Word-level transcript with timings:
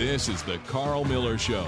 This 0.00 0.30
is 0.30 0.42
the 0.42 0.56
Carl 0.66 1.04
Miller 1.04 1.36
Show, 1.36 1.64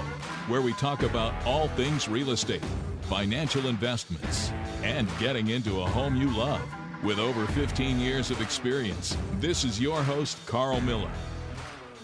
where 0.47 0.63
we 0.63 0.73
talk 0.73 1.03
about 1.03 1.35
all 1.45 1.67
things 1.67 2.09
real 2.09 2.31
estate, 2.31 2.65
financial 3.01 3.67
investments, 3.67 4.51
and 4.81 5.07
getting 5.19 5.49
into 5.49 5.81
a 5.81 5.85
home 5.85 6.15
you 6.15 6.35
love. 6.35 6.59
With 7.03 7.19
over 7.19 7.45
15 7.45 7.99
years 7.99 8.31
of 8.31 8.41
experience, 8.41 9.15
this 9.39 9.63
is 9.63 9.79
your 9.79 10.01
host, 10.01 10.43
Carl 10.47 10.81
Miller. 10.81 11.11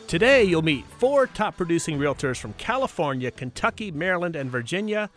Today, 0.06 0.44
you'll 0.44 0.62
meet 0.62 0.86
four 1.00 1.26
top 1.26 1.58
producing 1.58 1.98
realtors 1.98 2.38
from 2.38 2.54
California, 2.60 3.32
Kentucky, 3.32 3.90
Maryland, 3.90 4.36
and 4.36 4.52
Virginia. 4.52 5.10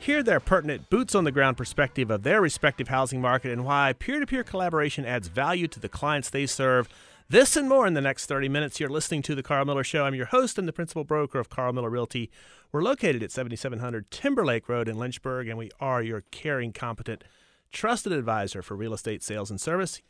Hear 0.00 0.24
their 0.24 0.40
pertinent 0.40 0.90
boots 0.90 1.14
on 1.14 1.22
the 1.22 1.30
ground 1.30 1.56
perspective 1.56 2.10
of 2.10 2.24
their 2.24 2.40
respective 2.40 2.88
housing 2.88 3.20
market 3.20 3.52
and 3.52 3.64
why 3.64 3.92
peer 3.92 4.18
to 4.18 4.26
peer 4.26 4.42
collaboration 4.42 5.04
adds 5.04 5.28
value 5.28 5.68
to 5.68 5.78
the 5.78 5.88
clients 5.88 6.28
they 6.28 6.44
serve. 6.44 6.88
This 7.28 7.56
and 7.56 7.68
more 7.68 7.88
in 7.88 7.94
the 7.94 8.00
next 8.00 8.26
30 8.26 8.48
minutes. 8.48 8.78
You're 8.78 8.88
listening 8.88 9.20
to 9.22 9.34
The 9.34 9.42
Carl 9.42 9.64
Miller 9.64 9.82
Show. 9.82 10.04
I'm 10.04 10.14
your 10.14 10.26
host 10.26 10.58
and 10.58 10.68
the 10.68 10.72
principal 10.72 11.02
broker 11.02 11.40
of 11.40 11.48
Carl 11.48 11.72
Miller 11.72 11.90
Realty. 11.90 12.30
We're 12.70 12.84
located 12.84 13.20
at 13.20 13.32
7700 13.32 14.12
Timberlake 14.12 14.68
Road 14.68 14.86
in 14.86 14.96
Lynchburg, 14.96 15.48
and 15.48 15.58
we 15.58 15.72
are 15.80 16.04
your 16.04 16.20
caring, 16.30 16.72
competent, 16.72 17.24
trusted 17.72 18.12
advisor 18.12 18.62
for 18.62 18.76
real 18.76 18.94
estate 18.94 19.24
sales 19.24 19.50
and 19.50 19.60
service. 19.60 20.00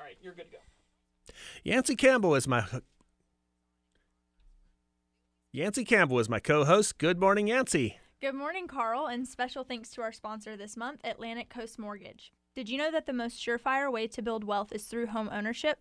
All 0.00 0.06
right, 0.06 0.16
you're 0.20 0.32
good 0.32 0.50
to 0.50 0.56
go. 0.56 1.32
Yancey 1.62 1.94
Campbell 1.94 2.34
is 2.34 2.48
my 2.48 2.64
Yancey 5.52 5.84
Campbell 5.84 6.18
is 6.18 6.28
my 6.28 6.40
co-host. 6.40 6.98
Good 6.98 7.20
morning, 7.20 7.46
Yancey. 7.46 8.00
Good 8.20 8.34
morning, 8.34 8.66
Carl, 8.66 9.06
and 9.06 9.28
special 9.28 9.62
thanks 9.62 9.90
to 9.90 10.02
our 10.02 10.10
sponsor 10.10 10.56
this 10.56 10.76
month, 10.76 11.02
Atlantic 11.04 11.50
Coast 11.50 11.78
Mortgage. 11.78 12.32
Did 12.56 12.68
you 12.68 12.78
know 12.78 12.90
that 12.90 13.06
the 13.06 13.12
most 13.12 13.38
surefire 13.38 13.92
way 13.92 14.08
to 14.08 14.22
build 14.22 14.42
wealth 14.42 14.72
is 14.72 14.86
through 14.86 15.06
home 15.06 15.30
ownership? 15.32 15.78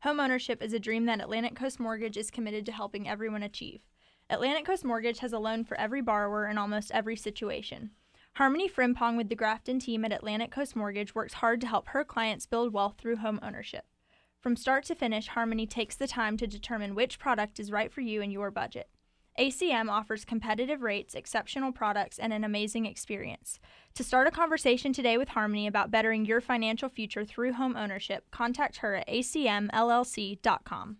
Home 0.00 0.20
ownership 0.20 0.62
is 0.62 0.72
a 0.72 0.78
dream 0.78 1.06
that 1.06 1.20
Atlantic 1.20 1.56
Coast 1.56 1.80
Mortgage 1.80 2.16
is 2.16 2.30
committed 2.30 2.66
to 2.66 2.72
helping 2.72 3.08
everyone 3.08 3.42
achieve. 3.42 3.80
Atlantic 4.28 4.66
Coast 4.66 4.84
Mortgage 4.84 5.20
has 5.20 5.32
a 5.32 5.38
loan 5.38 5.64
for 5.64 5.76
every 5.78 6.02
borrower 6.02 6.46
in 6.46 6.58
almost 6.58 6.90
every 6.92 7.16
situation. 7.16 7.90
Harmony 8.34 8.68
Frimpong 8.68 9.16
with 9.16 9.30
the 9.30 9.34
Grafton 9.34 9.78
team 9.78 10.04
at 10.04 10.12
Atlantic 10.12 10.50
Coast 10.50 10.76
Mortgage 10.76 11.14
works 11.14 11.34
hard 11.34 11.60
to 11.62 11.66
help 11.66 11.88
her 11.88 12.04
clients 12.04 12.44
build 12.44 12.74
wealth 12.74 12.96
through 12.98 13.16
home 13.16 13.40
ownership. 13.42 13.86
From 14.38 14.54
start 14.54 14.84
to 14.84 14.94
finish, 14.94 15.28
Harmony 15.28 15.66
takes 15.66 15.96
the 15.96 16.06
time 16.06 16.36
to 16.36 16.46
determine 16.46 16.94
which 16.94 17.18
product 17.18 17.58
is 17.58 17.72
right 17.72 17.90
for 17.90 18.02
you 18.02 18.20
and 18.20 18.30
your 18.30 18.50
budget. 18.50 18.90
ACM 19.38 19.90
offers 19.90 20.24
competitive 20.24 20.82
rates, 20.82 21.14
exceptional 21.14 21.72
products, 21.72 22.18
and 22.18 22.32
an 22.32 22.44
amazing 22.44 22.86
experience. 22.86 23.58
To 23.94 24.04
start 24.04 24.26
a 24.26 24.30
conversation 24.30 24.92
today 24.92 25.18
with 25.18 25.28
Harmony 25.28 25.66
about 25.66 25.90
bettering 25.90 26.24
your 26.24 26.40
financial 26.40 26.88
future 26.88 27.24
through 27.24 27.52
home 27.54 27.76
ownership, 27.76 28.30
contact 28.30 28.78
her 28.78 28.94
at 28.96 29.08
acmllc.com. 29.08 30.96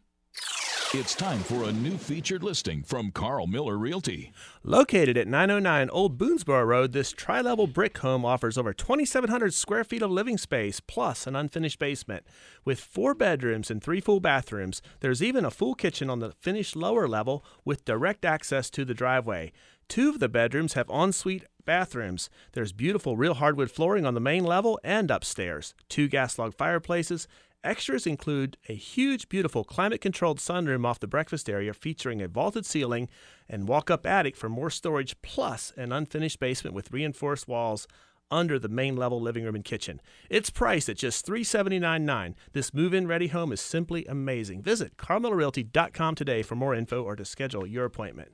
It's 0.94 1.16
time 1.16 1.40
for 1.40 1.64
a 1.64 1.72
new 1.72 1.98
featured 1.98 2.44
listing 2.44 2.84
from 2.84 3.10
Carl 3.10 3.48
Miller 3.48 3.76
Realty. 3.76 4.32
Located 4.62 5.16
at 5.16 5.26
909 5.26 5.90
Old 5.90 6.16
Boonesboro 6.16 6.64
Road, 6.64 6.92
this 6.92 7.10
tri 7.10 7.40
level 7.40 7.66
brick 7.66 7.98
home 7.98 8.24
offers 8.24 8.56
over 8.56 8.72
2,700 8.72 9.52
square 9.52 9.82
feet 9.82 10.00
of 10.00 10.12
living 10.12 10.38
space 10.38 10.78
plus 10.78 11.26
an 11.26 11.34
unfinished 11.34 11.80
basement. 11.80 12.24
With 12.64 12.78
four 12.78 13.14
bedrooms 13.14 13.68
and 13.68 13.82
three 13.82 14.00
full 14.00 14.20
bathrooms, 14.20 14.80
there's 15.00 15.22
even 15.24 15.44
a 15.44 15.50
full 15.50 15.74
kitchen 15.74 16.08
on 16.08 16.20
the 16.20 16.30
finished 16.30 16.76
lower 16.76 17.08
level 17.08 17.44
with 17.64 17.84
direct 17.84 18.24
access 18.24 18.70
to 18.70 18.84
the 18.84 18.94
driveway. 18.94 19.52
Two 19.88 20.08
of 20.10 20.20
the 20.20 20.28
bedrooms 20.28 20.74
have 20.74 20.88
ensuite 20.88 21.44
bathrooms. 21.64 22.30
There's 22.52 22.72
beautiful 22.72 23.16
real 23.16 23.34
hardwood 23.34 23.72
flooring 23.72 24.06
on 24.06 24.14
the 24.14 24.20
main 24.20 24.44
level 24.44 24.78
and 24.84 25.10
upstairs, 25.10 25.74
two 25.88 26.06
gas 26.06 26.38
log 26.38 26.54
fireplaces, 26.54 27.26
Extras 27.66 28.06
include 28.06 28.56
a 28.68 28.74
huge, 28.74 29.28
beautiful 29.28 29.64
climate 29.64 30.00
controlled 30.00 30.38
sunroom 30.38 30.86
off 30.86 31.00
the 31.00 31.08
breakfast 31.08 31.50
area 31.50 31.74
featuring 31.74 32.22
a 32.22 32.28
vaulted 32.28 32.64
ceiling 32.64 33.08
and 33.48 33.66
walk 33.66 33.90
up 33.90 34.06
attic 34.06 34.36
for 34.36 34.48
more 34.48 34.70
storage, 34.70 35.20
plus 35.20 35.72
an 35.76 35.90
unfinished 35.90 36.38
basement 36.38 36.76
with 36.76 36.92
reinforced 36.92 37.48
walls 37.48 37.88
under 38.30 38.56
the 38.56 38.68
main 38.68 38.94
level 38.94 39.20
living 39.20 39.42
room 39.42 39.56
and 39.56 39.64
kitchen. 39.64 40.00
It's 40.30 40.48
priced 40.48 40.88
at 40.88 40.96
just 40.96 41.26
$379.9. 41.26 42.34
This 42.52 42.72
move 42.72 42.94
in 42.94 43.08
ready 43.08 43.26
home 43.26 43.50
is 43.50 43.60
simply 43.60 44.06
amazing. 44.06 44.62
Visit 44.62 44.96
carlmillerrealty.com 44.96 46.14
today 46.14 46.42
for 46.42 46.54
more 46.54 46.72
info 46.72 47.02
or 47.02 47.16
to 47.16 47.24
schedule 47.24 47.66
your 47.66 47.84
appointment. 47.84 48.30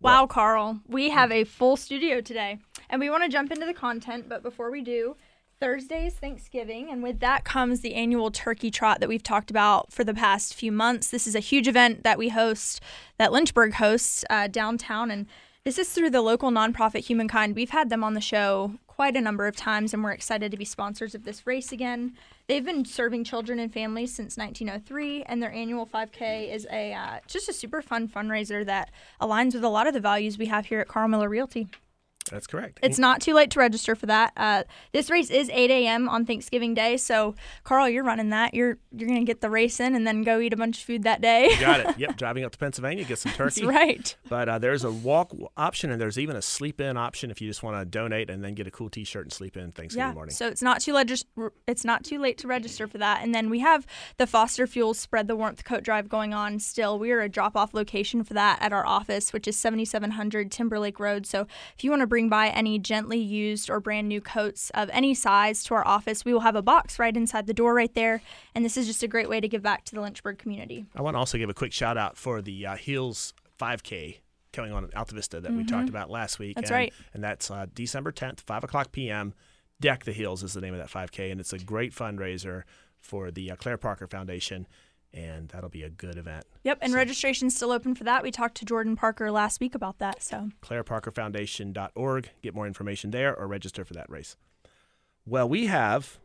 Wow, 0.00 0.26
Carl, 0.26 0.80
we 0.88 1.10
have 1.10 1.28
hmm. 1.28 1.34
a 1.34 1.44
full 1.44 1.76
studio 1.76 2.22
today, 2.22 2.58
and 2.88 3.00
we 3.00 3.10
want 3.10 3.22
to 3.22 3.28
jump 3.28 3.52
into 3.52 3.66
the 3.66 3.74
content, 3.74 4.30
but 4.30 4.42
before 4.42 4.70
we 4.70 4.80
do, 4.80 5.16
Thursday 5.60 6.06
is 6.06 6.14
Thanksgiving, 6.14 6.90
and 6.90 7.02
with 7.02 7.20
that 7.20 7.44
comes 7.44 7.80
the 7.80 7.94
annual 7.94 8.30
turkey 8.30 8.70
trot 8.70 8.98
that 9.00 9.10
we've 9.10 9.22
talked 9.22 9.50
about 9.50 9.92
for 9.92 10.04
the 10.04 10.14
past 10.14 10.54
few 10.54 10.72
months. 10.72 11.10
This 11.10 11.26
is 11.26 11.34
a 11.34 11.40
huge 11.40 11.68
event 11.68 12.02
that 12.02 12.16
we 12.16 12.30
host, 12.30 12.80
that 13.18 13.30
Lynchburg 13.30 13.74
hosts 13.74 14.24
uh, 14.30 14.46
downtown, 14.46 15.10
and 15.10 15.26
this 15.64 15.78
is 15.78 15.90
through 15.90 16.08
the 16.08 16.22
local 16.22 16.50
nonprofit 16.50 17.00
Humankind. 17.00 17.54
We've 17.54 17.68
had 17.68 17.90
them 17.90 18.02
on 18.02 18.14
the 18.14 18.22
show 18.22 18.78
quite 18.86 19.16
a 19.16 19.20
number 19.20 19.46
of 19.46 19.54
times, 19.54 19.92
and 19.92 20.02
we're 20.02 20.12
excited 20.12 20.50
to 20.50 20.56
be 20.56 20.64
sponsors 20.64 21.14
of 21.14 21.24
this 21.24 21.46
race 21.46 21.72
again. 21.72 22.14
They've 22.48 22.64
been 22.64 22.86
serving 22.86 23.24
children 23.24 23.58
and 23.58 23.70
families 23.70 24.14
since 24.14 24.38
1903, 24.38 25.24
and 25.24 25.42
their 25.42 25.52
annual 25.52 25.84
5K 25.84 26.54
is 26.54 26.66
a 26.72 26.94
uh, 26.94 27.18
just 27.26 27.50
a 27.50 27.52
super 27.52 27.82
fun 27.82 28.08
fundraiser 28.08 28.64
that 28.64 28.90
aligns 29.20 29.52
with 29.52 29.64
a 29.64 29.68
lot 29.68 29.86
of 29.86 29.92
the 29.92 30.00
values 30.00 30.38
we 30.38 30.46
have 30.46 30.64
here 30.64 30.80
at 30.80 30.88
Carl 30.88 31.08
Miller 31.08 31.28
Realty. 31.28 31.68
That's 32.30 32.46
correct. 32.46 32.80
It's 32.82 32.98
not 32.98 33.20
too 33.20 33.34
late 33.34 33.50
to 33.52 33.58
register 33.58 33.94
for 33.94 34.06
that. 34.06 34.32
Uh, 34.36 34.64
this 34.92 35.10
race 35.10 35.30
is 35.30 35.50
8 35.50 35.70
a.m. 35.70 36.08
on 36.08 36.24
Thanksgiving 36.24 36.74
Day, 36.74 36.96
so 36.96 37.34
Carl, 37.64 37.88
you're 37.88 38.04
running 38.04 38.30
that. 38.30 38.54
You're 38.54 38.78
you're 38.92 39.08
gonna 39.08 39.24
get 39.24 39.40
the 39.40 39.50
race 39.50 39.80
in 39.80 39.94
and 39.94 40.06
then 40.06 40.22
go 40.22 40.40
eat 40.40 40.52
a 40.52 40.56
bunch 40.56 40.78
of 40.78 40.84
food 40.84 41.02
that 41.04 41.20
day. 41.20 41.50
Got 41.60 41.80
it. 41.80 41.86
Yep. 42.00 42.16
Driving 42.16 42.44
up 42.44 42.52
to 42.52 42.58
Pennsylvania, 42.58 43.04
get 43.04 43.18
some 43.18 43.32
turkey. 43.32 43.60
That's 43.60 43.74
right. 43.74 44.16
But 44.28 44.48
uh, 44.48 44.58
there's 44.58 44.84
a 44.84 44.90
walk 44.90 45.34
option 45.56 45.90
and 45.90 46.00
there's 46.00 46.18
even 46.18 46.34
a 46.34 46.40
sleep 46.40 46.80
in 46.80 46.96
option 46.96 47.30
if 47.30 47.40
you 47.40 47.48
just 47.48 47.62
want 47.62 47.78
to 47.78 47.84
donate 47.84 48.30
and 48.30 48.42
then 48.42 48.54
get 48.54 48.66
a 48.66 48.70
cool 48.70 48.88
T-shirt 48.88 49.24
and 49.24 49.32
sleep 49.32 49.56
in 49.56 49.72
Thanksgiving 49.72 50.08
yeah, 50.08 50.14
morning. 50.14 50.34
So 50.34 50.46
it's 50.46 50.62
not 50.62 50.80
too 50.80 50.94
late. 50.94 51.24
It's 51.66 51.84
not 51.84 52.04
too 52.04 52.18
late 52.18 52.38
to 52.38 52.48
register 52.48 52.86
for 52.86 52.98
that. 52.98 53.22
And 53.22 53.34
then 53.34 53.50
we 53.50 53.58
have 53.58 53.86
the 54.16 54.26
Foster 54.26 54.66
Fuels 54.66 54.98
Spread 54.98 55.28
the 55.28 55.36
Warmth 55.36 55.64
Coat 55.64 55.82
Drive 55.82 56.08
going 56.08 56.32
on. 56.32 56.58
Still, 56.58 56.98
we 56.98 57.10
are 57.10 57.20
a 57.20 57.28
drop-off 57.28 57.74
location 57.74 58.24
for 58.24 58.34
that 58.34 58.62
at 58.62 58.72
our 58.72 58.86
office, 58.86 59.32
which 59.32 59.46
is 59.46 59.58
7700 59.58 60.50
Timberlake 60.50 61.00
Road. 61.00 61.26
So 61.26 61.46
if 61.76 61.84
you 61.84 61.90
want 61.90 62.00
to 62.00 62.06
bring 62.06 62.19
by 62.28 62.48
any 62.48 62.78
gently 62.78 63.18
used 63.18 63.70
or 63.70 63.80
brand 63.80 64.08
new 64.08 64.20
coats 64.20 64.70
of 64.70 64.90
any 64.92 65.14
size 65.14 65.62
to 65.64 65.74
our 65.74 65.86
office, 65.86 66.24
we 66.24 66.32
will 66.32 66.40
have 66.40 66.56
a 66.56 66.62
box 66.62 66.98
right 66.98 67.16
inside 67.16 67.46
the 67.46 67.54
door 67.54 67.74
right 67.74 67.94
there. 67.94 68.22
And 68.54 68.64
this 68.64 68.76
is 68.76 68.86
just 68.86 69.02
a 69.02 69.08
great 69.08 69.28
way 69.28 69.40
to 69.40 69.48
give 69.48 69.62
back 69.62 69.84
to 69.86 69.94
the 69.94 70.00
Lynchburg 70.00 70.38
community. 70.38 70.86
I 70.94 71.02
want 71.02 71.14
to 71.14 71.18
also 71.18 71.38
give 71.38 71.50
a 71.50 71.54
quick 71.54 71.72
shout 71.72 71.96
out 71.96 72.16
for 72.16 72.42
the 72.42 72.66
uh, 72.66 72.76
Heels 72.76 73.34
5K 73.60 74.18
coming 74.52 74.72
on 74.72 74.84
at 74.84 74.94
Altavista 74.94 75.30
that 75.30 75.44
mm-hmm. 75.44 75.58
we 75.58 75.64
talked 75.64 75.88
about 75.88 76.10
last 76.10 76.38
week. 76.38 76.56
That's 76.56 76.70
and, 76.70 76.76
right. 76.76 76.92
And 77.14 77.22
that's 77.22 77.50
uh, 77.50 77.66
December 77.72 78.12
10th, 78.12 78.40
5 78.40 78.64
o'clock 78.64 78.92
p.m. 78.92 79.34
Deck 79.80 80.04
the 80.04 80.12
Heels 80.12 80.42
is 80.42 80.52
the 80.52 80.60
name 80.60 80.74
of 80.74 80.80
that 80.80 80.90
5K, 80.90 81.30
and 81.30 81.40
it's 81.40 81.52
a 81.52 81.58
great 81.58 81.94
fundraiser 81.94 82.64
for 82.98 83.30
the 83.30 83.50
uh, 83.50 83.56
Claire 83.56 83.78
Parker 83.78 84.06
Foundation 84.06 84.66
and 85.12 85.48
that'll 85.48 85.70
be 85.70 85.82
a 85.82 85.90
good 85.90 86.16
event. 86.16 86.44
Yep, 86.64 86.78
and 86.82 86.92
so, 86.92 86.96
registration's 86.98 87.56
still 87.56 87.72
open 87.72 87.94
for 87.94 88.04
that. 88.04 88.22
We 88.22 88.30
talked 88.30 88.56
to 88.58 88.64
Jordan 88.64 88.96
Parker 88.96 89.30
last 89.30 89.60
week 89.60 89.74
about 89.74 89.98
that. 89.98 90.22
So 90.22 90.50
ClaireParkerFoundation.org. 90.62 92.30
Get 92.42 92.54
more 92.54 92.66
information 92.66 93.10
there 93.10 93.36
or 93.36 93.46
register 93.46 93.84
for 93.84 93.94
that 93.94 94.08
race. 94.08 94.36
Well, 95.26 95.48
we 95.48 95.66
have 95.66 96.18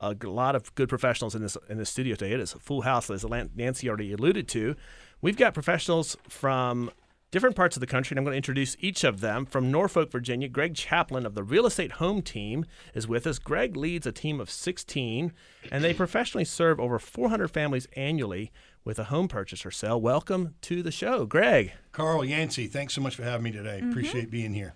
a 0.00 0.16
lot 0.24 0.56
of 0.56 0.74
good 0.74 0.88
professionals 0.88 1.34
in 1.34 1.42
this 1.42 1.56
in 1.68 1.78
this 1.78 1.90
studio 1.90 2.14
today. 2.14 2.32
It 2.32 2.40
is 2.40 2.54
a 2.54 2.58
full 2.58 2.82
house, 2.82 3.10
as 3.10 3.24
Yancey 3.56 3.88
already 3.88 4.12
alluded 4.12 4.48
to. 4.48 4.76
We've 5.20 5.36
got 5.36 5.52
professionals 5.52 6.16
from 6.28 6.90
different 7.30 7.56
parts 7.56 7.76
of 7.76 7.80
the 7.80 7.86
country, 7.86 8.14
and 8.14 8.18
I'm 8.18 8.24
going 8.24 8.32
to 8.32 8.38
introduce 8.38 8.76
each 8.80 9.04
of 9.04 9.20
them. 9.20 9.46
From 9.46 9.70
Norfolk, 9.70 10.10
Virginia, 10.10 10.48
Greg 10.48 10.74
Chaplin 10.74 11.24
of 11.24 11.34
the 11.34 11.42
Real 11.42 11.66
Estate 11.66 11.92
Home 11.92 12.22
Team 12.22 12.64
is 12.94 13.06
with 13.06 13.26
us. 13.26 13.38
Greg 13.38 13.76
leads 13.76 14.06
a 14.06 14.12
team 14.12 14.40
of 14.40 14.50
16, 14.50 15.32
and 15.70 15.84
they 15.84 15.94
professionally 15.94 16.44
serve 16.44 16.80
over 16.80 16.98
400 16.98 17.48
families 17.48 17.86
annually 17.94 18.50
with 18.84 18.98
a 18.98 19.04
home 19.04 19.28
purchase 19.28 19.64
or 19.64 19.70
sale. 19.70 20.00
Welcome 20.00 20.54
to 20.62 20.82
the 20.82 20.90
show, 20.90 21.26
Greg. 21.26 21.72
Carl 21.92 22.24
Yancey, 22.24 22.66
thanks 22.66 22.94
so 22.94 23.00
much 23.00 23.14
for 23.14 23.22
having 23.22 23.44
me 23.44 23.52
today. 23.52 23.78
Mm-hmm. 23.80 23.90
Appreciate 23.90 24.30
being 24.30 24.54
here. 24.54 24.74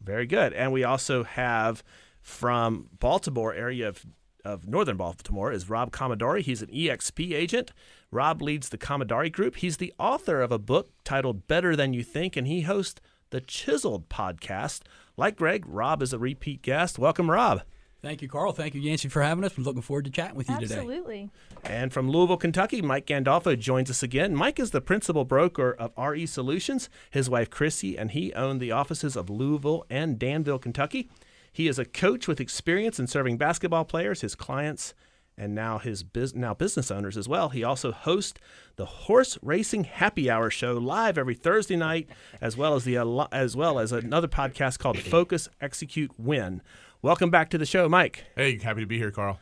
Very 0.00 0.26
good. 0.26 0.52
And 0.52 0.72
we 0.72 0.84
also 0.84 1.24
have 1.24 1.82
from 2.20 2.88
Baltimore 2.98 3.54
area 3.54 3.88
of 3.88 4.04
of 4.44 4.66
Northern 4.66 4.96
Baltimore 4.96 5.52
is 5.52 5.68
Rob 5.68 5.92
Commodore. 5.92 6.38
He's 6.38 6.62
an 6.62 6.68
EXP 6.68 7.32
agent. 7.34 7.72
Rob 8.10 8.40
leads 8.40 8.68
the 8.68 8.78
Commodore 8.78 9.28
Group. 9.28 9.56
He's 9.56 9.76
the 9.76 9.92
author 9.98 10.40
of 10.40 10.52
a 10.52 10.58
book 10.58 10.90
titled 11.04 11.46
Better 11.46 11.76
Than 11.76 11.92
You 11.92 12.02
Think, 12.02 12.36
and 12.36 12.46
he 12.46 12.62
hosts 12.62 13.00
the 13.30 13.40
Chiseled 13.40 14.08
podcast. 14.08 14.82
Like 15.16 15.36
Greg, 15.36 15.64
Rob 15.66 16.02
is 16.02 16.12
a 16.12 16.18
repeat 16.18 16.62
guest. 16.62 16.98
Welcome, 16.98 17.30
Rob. 17.30 17.62
Thank 18.00 18.22
you, 18.22 18.28
Carl. 18.28 18.52
Thank 18.52 18.74
you, 18.74 18.80
Yancey, 18.80 19.08
for 19.08 19.22
having 19.22 19.42
us. 19.42 19.58
I'm 19.58 19.64
looking 19.64 19.82
forward 19.82 20.04
to 20.04 20.10
chatting 20.12 20.36
with 20.36 20.48
you 20.48 20.54
Absolutely. 20.54 20.86
today. 20.86 21.30
Absolutely. 21.56 21.74
And 21.80 21.92
from 21.92 22.08
Louisville, 22.08 22.36
Kentucky, 22.36 22.80
Mike 22.80 23.06
Gandolfo 23.06 23.58
joins 23.58 23.90
us 23.90 24.04
again. 24.04 24.36
Mike 24.36 24.60
is 24.60 24.70
the 24.70 24.80
principal 24.80 25.24
broker 25.24 25.74
of 25.76 25.92
RE 25.98 26.24
Solutions. 26.26 26.88
His 27.10 27.28
wife, 27.28 27.50
Chrissy, 27.50 27.98
and 27.98 28.12
he 28.12 28.32
own 28.34 28.60
the 28.60 28.70
offices 28.70 29.16
of 29.16 29.28
Louisville 29.28 29.84
and 29.90 30.16
Danville, 30.16 30.60
Kentucky. 30.60 31.10
He 31.58 31.66
is 31.66 31.80
a 31.80 31.84
coach 31.84 32.28
with 32.28 32.40
experience 32.40 33.00
in 33.00 33.08
serving 33.08 33.36
basketball 33.36 33.84
players, 33.84 34.20
his 34.20 34.36
clients, 34.36 34.94
and 35.36 35.56
now 35.56 35.78
his 35.78 36.04
bus- 36.04 36.32
now 36.32 36.54
business 36.54 36.88
owners 36.88 37.16
as 37.16 37.28
well. 37.28 37.48
He 37.48 37.64
also 37.64 37.90
hosts 37.90 38.38
the 38.76 38.84
Horse 38.84 39.36
Racing 39.42 39.82
Happy 39.82 40.30
Hour 40.30 40.50
show 40.50 40.74
live 40.74 41.18
every 41.18 41.34
Thursday 41.34 41.74
night, 41.74 42.08
as 42.40 42.56
well 42.56 42.76
as 42.76 42.84
the 42.84 42.96
uh, 42.96 43.26
as 43.32 43.56
well 43.56 43.80
as 43.80 43.90
another 43.90 44.28
podcast 44.28 44.78
called 44.78 45.00
Focus, 45.00 45.48
Execute, 45.60 46.12
Win. 46.16 46.62
Welcome 47.02 47.28
back 47.28 47.50
to 47.50 47.58
the 47.58 47.66
show, 47.66 47.88
Mike. 47.88 48.26
Hey, 48.36 48.56
happy 48.60 48.82
to 48.82 48.86
be 48.86 48.98
here, 48.98 49.10
Carl. 49.10 49.40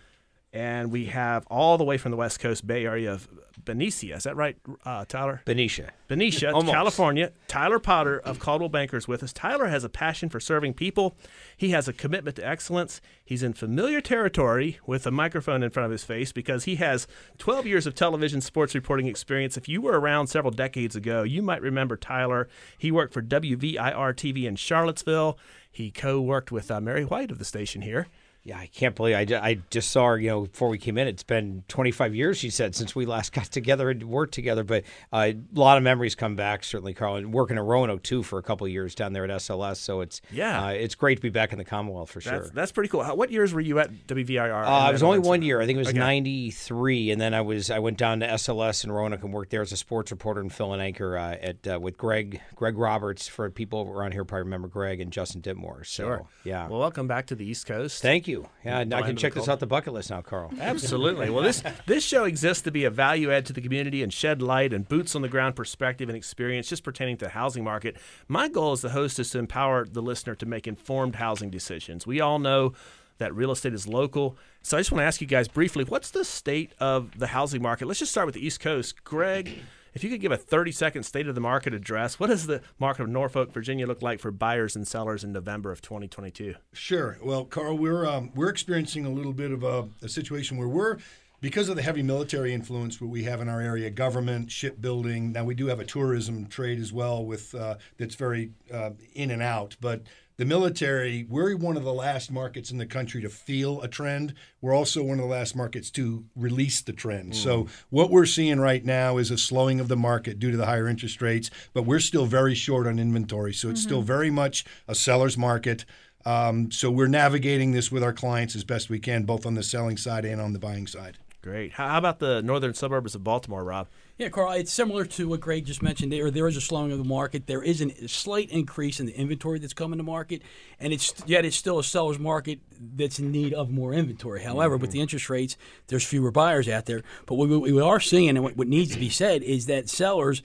And 0.56 0.90
we 0.90 1.04
have 1.06 1.46
all 1.48 1.76
the 1.76 1.84
way 1.84 1.98
from 1.98 2.12
the 2.12 2.16
West 2.16 2.40
Coast 2.40 2.66
Bay 2.66 2.86
Area 2.86 3.12
of 3.12 3.28
Benicia. 3.62 4.14
Is 4.16 4.22
that 4.22 4.36
right, 4.36 4.56
uh, 4.86 5.04
Tyler? 5.04 5.42
Benicia. 5.44 5.90
Benicia, 6.08 6.50
California. 6.64 7.32
Tyler 7.46 7.78
Potter 7.78 8.18
of 8.20 8.38
Coldwell 8.38 8.70
Bankers 8.70 9.06
with 9.06 9.22
us. 9.22 9.34
Tyler 9.34 9.66
has 9.66 9.84
a 9.84 9.90
passion 9.90 10.30
for 10.30 10.40
serving 10.40 10.72
people. 10.72 11.14
He 11.58 11.70
has 11.70 11.88
a 11.88 11.92
commitment 11.92 12.36
to 12.36 12.46
excellence. 12.46 13.02
He's 13.22 13.42
in 13.42 13.52
familiar 13.52 14.00
territory 14.00 14.78
with 14.86 15.06
a 15.06 15.10
microphone 15.10 15.62
in 15.62 15.68
front 15.68 15.84
of 15.84 15.92
his 15.92 16.04
face 16.04 16.32
because 16.32 16.64
he 16.64 16.76
has 16.76 17.06
12 17.36 17.66
years 17.66 17.86
of 17.86 17.94
television 17.94 18.40
sports 18.40 18.74
reporting 18.74 19.08
experience. 19.08 19.58
If 19.58 19.68
you 19.68 19.82
were 19.82 20.00
around 20.00 20.28
several 20.28 20.52
decades 20.52 20.96
ago, 20.96 21.22
you 21.22 21.42
might 21.42 21.60
remember 21.60 21.98
Tyler. 21.98 22.48
He 22.78 22.90
worked 22.90 23.12
for 23.12 23.20
WVIR 23.20 24.14
TV 24.14 24.44
in 24.44 24.56
Charlottesville. 24.56 25.36
He 25.70 25.90
co 25.90 26.18
worked 26.22 26.50
with 26.50 26.70
uh, 26.70 26.80
Mary 26.80 27.04
White 27.04 27.30
of 27.30 27.38
the 27.38 27.44
station 27.44 27.82
here. 27.82 28.06
Yeah, 28.46 28.58
I 28.58 28.66
can't 28.66 28.94
believe 28.94 29.16
I, 29.16 29.24
ju- 29.24 29.40
I 29.42 29.58
just 29.70 29.90
saw 29.90 30.06
her, 30.06 30.18
you 30.20 30.28
know, 30.30 30.42
before 30.42 30.68
we 30.68 30.78
came 30.78 30.96
in. 30.98 31.08
It's 31.08 31.24
been 31.24 31.64
25 31.66 32.14
years, 32.14 32.38
she 32.38 32.48
said, 32.48 32.76
since 32.76 32.94
we 32.94 33.04
last 33.04 33.32
got 33.34 33.46
together 33.46 33.90
and 33.90 34.04
worked 34.04 34.34
together. 34.34 34.62
But 34.62 34.84
uh, 35.12 35.32
a 35.32 35.36
lot 35.58 35.78
of 35.78 35.82
memories 35.82 36.14
come 36.14 36.36
back, 36.36 36.62
certainly, 36.62 36.94
Carl. 36.94 37.16
And 37.16 37.32
working 37.32 37.56
at 37.58 37.64
Roanoke, 37.64 38.04
too, 38.04 38.22
for 38.22 38.38
a 38.38 38.44
couple 38.44 38.64
of 38.64 38.72
years 38.72 38.94
down 38.94 39.12
there 39.14 39.24
at 39.24 39.30
SLS. 39.30 39.78
So 39.78 40.00
it's 40.00 40.20
Yeah. 40.30 40.66
uh, 40.66 40.68
it's 40.68 40.94
great 40.94 41.16
to 41.16 41.22
be 41.22 41.28
back 41.28 41.50
in 41.50 41.58
the 41.58 41.64
Commonwealth 41.64 42.10
for 42.10 42.20
sure. 42.20 42.38
That's, 42.38 42.50
that's 42.50 42.72
pretty 42.72 42.88
cool. 42.88 43.02
How, 43.02 43.16
what 43.16 43.32
years 43.32 43.52
were 43.52 43.60
you 43.60 43.80
at 43.80 43.90
WVIR? 44.06 44.64
Uh, 44.64 44.90
it 44.90 44.92
was 44.92 45.02
only 45.02 45.18
one 45.18 45.42
year. 45.42 45.60
I 45.60 45.66
think 45.66 45.74
it 45.76 45.80
was 45.80 45.88
Okay. 45.88 45.98
'93, 45.98 47.10
and 47.10 47.20
then 47.20 47.34
I 47.34 47.40
was 47.40 47.70
I 47.70 47.80
went 47.80 47.98
down 47.98 48.20
to 48.20 48.26
SLS 48.28 48.84
in 48.84 48.92
Roanoke 48.92 49.24
and 49.24 49.32
worked 49.32 49.50
there 49.50 49.62
as 49.62 49.72
a 49.72 49.76
sports 49.76 50.10
reporter 50.12 50.40
and 50.40 50.52
fill 50.52 50.72
an 50.72 50.80
anchor 50.80 51.18
uh, 51.18 51.36
at 51.42 51.66
uh, 51.66 51.80
with 51.80 51.96
Greg 51.96 52.40
Greg 52.54 52.78
Roberts. 52.78 53.26
For 53.26 53.50
people 53.50 53.90
around 53.92 54.12
here, 54.12 54.24
probably 54.24 54.44
remember 54.44 54.68
Greg 54.68 55.00
and 55.00 55.10
Justin 55.12 55.40
Ditmore. 55.40 55.84
So, 55.84 56.04
Sure. 56.04 56.26
yeah. 56.44 56.68
Well, 56.68 56.78
welcome 56.78 57.08
back 57.08 57.26
to 57.26 57.34
the 57.34 57.44
East 57.44 57.66
Coast. 57.66 58.02
Thank 58.02 58.28
you. 58.28 58.35
Yeah, 58.64 58.84
The 58.84 58.96
I 58.96 59.02
can 59.02 59.16
check 59.16 59.34
this 59.34 59.48
off 59.48 59.60
the 59.60 59.66
bucket 59.66 59.92
list 59.92 60.10
now, 60.10 60.22
Carl. 60.22 60.52
Absolutely. 60.60 61.30
Well, 61.30 61.42
this 61.42 61.62
this 61.86 62.04
show 62.04 62.24
exists 62.24 62.62
to 62.64 62.70
be 62.70 62.84
a 62.84 62.90
value 62.90 63.32
add 63.32 63.46
to 63.46 63.52
the 63.52 63.60
community 63.60 64.02
and 64.02 64.12
shed 64.12 64.42
light 64.42 64.72
and 64.72 64.88
boots 64.88 65.14
on 65.14 65.22
the 65.22 65.28
ground 65.28 65.56
perspective 65.56 66.08
and 66.08 66.16
experience 66.16 66.68
just 66.68 66.84
pertaining 66.84 67.16
to 67.18 67.26
the 67.26 67.30
housing 67.30 67.64
market. 67.64 67.96
My 68.28 68.48
goal 68.48 68.72
as 68.72 68.82
the 68.82 68.90
host 68.90 69.18
is 69.18 69.30
to 69.30 69.38
empower 69.38 69.84
the 69.84 70.02
listener 70.02 70.34
to 70.36 70.46
make 70.46 70.66
informed 70.66 71.16
housing 71.16 71.50
decisions. 71.50 72.06
We 72.06 72.20
all 72.20 72.38
know 72.38 72.72
that 73.18 73.34
real 73.34 73.50
estate 73.50 73.72
is 73.72 73.86
local. 73.86 74.36
So 74.62 74.76
I 74.76 74.80
just 74.80 74.92
want 74.92 75.00
to 75.00 75.06
ask 75.06 75.20
you 75.20 75.26
guys 75.26 75.48
briefly, 75.48 75.84
what's 75.84 76.10
the 76.10 76.24
state 76.24 76.72
of 76.78 77.18
the 77.18 77.28
housing 77.28 77.62
market? 77.62 77.86
Let's 77.86 78.00
just 78.00 78.10
start 78.10 78.26
with 78.26 78.34
the 78.34 78.44
East 78.44 78.60
Coast. 78.60 79.04
Greg, 79.04 79.58
if 79.96 80.04
you 80.04 80.10
could 80.10 80.20
give 80.20 80.30
a 80.30 80.36
30 80.36 80.72
second 80.72 81.02
state 81.04 81.26
of 81.26 81.34
the 81.34 81.40
market 81.40 81.72
address, 81.72 82.20
what 82.20 82.26
does 82.26 82.46
the 82.46 82.60
market 82.78 83.04
of 83.04 83.08
Norfolk, 83.08 83.50
Virginia 83.50 83.86
look 83.86 84.02
like 84.02 84.20
for 84.20 84.30
buyers 84.30 84.76
and 84.76 84.86
sellers 84.86 85.24
in 85.24 85.32
November 85.32 85.72
of 85.72 85.80
2022? 85.80 86.54
Sure. 86.74 87.16
Well, 87.24 87.46
Carl, 87.46 87.78
we're 87.78 88.06
um, 88.06 88.30
we're 88.34 88.50
experiencing 88.50 89.06
a 89.06 89.10
little 89.10 89.32
bit 89.32 89.52
of 89.52 89.64
a, 89.64 89.88
a 90.02 90.08
situation 90.10 90.58
where 90.58 90.68
we're 90.68 90.98
because 91.40 91.70
of 91.70 91.76
the 91.76 91.82
heavy 91.82 92.02
military 92.02 92.52
influence 92.52 92.98
that 92.98 93.06
we 93.06 93.24
have 93.24 93.40
in 93.40 93.48
our 93.48 93.62
area, 93.62 93.88
government, 93.88 94.52
shipbuilding. 94.52 95.32
Now 95.32 95.44
we 95.44 95.54
do 95.54 95.66
have 95.68 95.80
a 95.80 95.84
tourism 95.84 96.46
trade 96.46 96.78
as 96.78 96.92
well 96.92 97.24
with 97.24 97.54
uh, 97.54 97.76
that's 97.96 98.16
very 98.16 98.50
uh, 98.70 98.90
in 99.14 99.30
and 99.30 99.42
out, 99.42 99.76
but. 99.80 100.02
The 100.38 100.44
military, 100.44 101.24
we're 101.30 101.56
one 101.56 101.78
of 101.78 101.84
the 101.84 101.94
last 101.94 102.30
markets 102.30 102.70
in 102.70 102.76
the 102.76 102.84
country 102.84 103.22
to 103.22 103.30
feel 103.30 103.80
a 103.80 103.88
trend. 103.88 104.34
We're 104.60 104.74
also 104.74 105.02
one 105.02 105.18
of 105.18 105.24
the 105.24 105.30
last 105.30 105.56
markets 105.56 105.90
to 105.92 106.26
release 106.36 106.82
the 106.82 106.92
trend. 106.92 107.34
So, 107.34 107.68
what 107.88 108.10
we're 108.10 108.26
seeing 108.26 108.60
right 108.60 108.84
now 108.84 109.16
is 109.16 109.30
a 109.30 109.38
slowing 109.38 109.80
of 109.80 109.88
the 109.88 109.96
market 109.96 110.38
due 110.38 110.50
to 110.50 110.56
the 110.58 110.66
higher 110.66 110.88
interest 110.88 111.22
rates, 111.22 111.50
but 111.72 111.84
we're 111.84 112.00
still 112.00 112.26
very 112.26 112.54
short 112.54 112.86
on 112.86 112.98
inventory. 112.98 113.54
So, 113.54 113.70
it's 113.70 113.82
still 113.82 114.02
very 114.02 114.30
much 114.30 114.66
a 114.86 114.94
seller's 114.94 115.38
market. 115.38 115.86
Um, 116.26 116.70
so 116.70 116.90
we're 116.90 117.06
navigating 117.06 117.72
this 117.72 117.90
with 117.90 118.02
our 118.02 118.12
clients 118.12 118.56
as 118.56 118.64
best 118.64 118.90
we 118.90 118.98
can, 118.98 119.22
both 119.22 119.46
on 119.46 119.54
the 119.54 119.62
selling 119.62 119.96
side 119.96 120.24
and 120.24 120.40
on 120.40 120.52
the 120.52 120.58
buying 120.58 120.86
side. 120.86 121.16
Great. 121.42 121.72
How 121.72 121.98
about 121.98 122.18
the 122.18 122.42
northern 122.42 122.74
suburbs 122.74 123.14
of 123.14 123.22
Baltimore, 123.22 123.62
Rob? 123.62 123.86
Yeah, 124.18 124.30
Carl, 124.30 124.52
it's 124.52 124.72
similar 124.72 125.04
to 125.04 125.28
what 125.28 125.40
Greg 125.40 125.66
just 125.66 125.82
mentioned. 125.82 126.10
There, 126.10 126.30
there 126.30 126.48
is 126.48 126.56
a 126.56 126.60
slowing 126.60 126.90
of 126.90 126.98
the 126.98 127.04
market. 127.04 127.46
There 127.46 127.62
is 127.62 127.80
an, 127.80 127.92
a 128.02 128.08
slight 128.08 128.50
increase 128.50 128.98
in 128.98 129.06
the 129.06 129.12
inventory 129.12 129.58
that's 129.58 129.74
coming 129.74 129.98
to 129.98 130.02
market, 130.02 130.42
and 130.80 130.92
it's 130.92 131.14
yet 131.26 131.44
it's 131.44 131.56
still 131.56 131.78
a 131.78 131.84
seller's 131.84 132.18
market 132.18 132.60
that's 132.96 133.18
in 133.18 133.30
need 133.30 133.52
of 133.52 133.70
more 133.70 133.92
inventory. 133.92 134.42
However, 134.42 134.76
with 134.76 134.90
the 134.90 134.96
mm-hmm. 134.96 135.02
interest 135.02 135.30
rates, 135.30 135.56
there's 135.88 136.04
fewer 136.04 136.30
buyers 136.30 136.68
out 136.68 136.86
there. 136.86 137.02
But 137.26 137.34
what 137.34 137.48
we, 137.48 137.58
we 137.58 137.80
are 137.80 138.00
seeing, 138.00 138.30
and 138.30 138.42
what, 138.42 138.56
what 138.56 138.68
needs 138.68 138.92
to 138.94 138.98
be 138.98 139.10
said, 139.10 139.42
is 139.42 139.66
that 139.66 139.90
sellers 139.90 140.42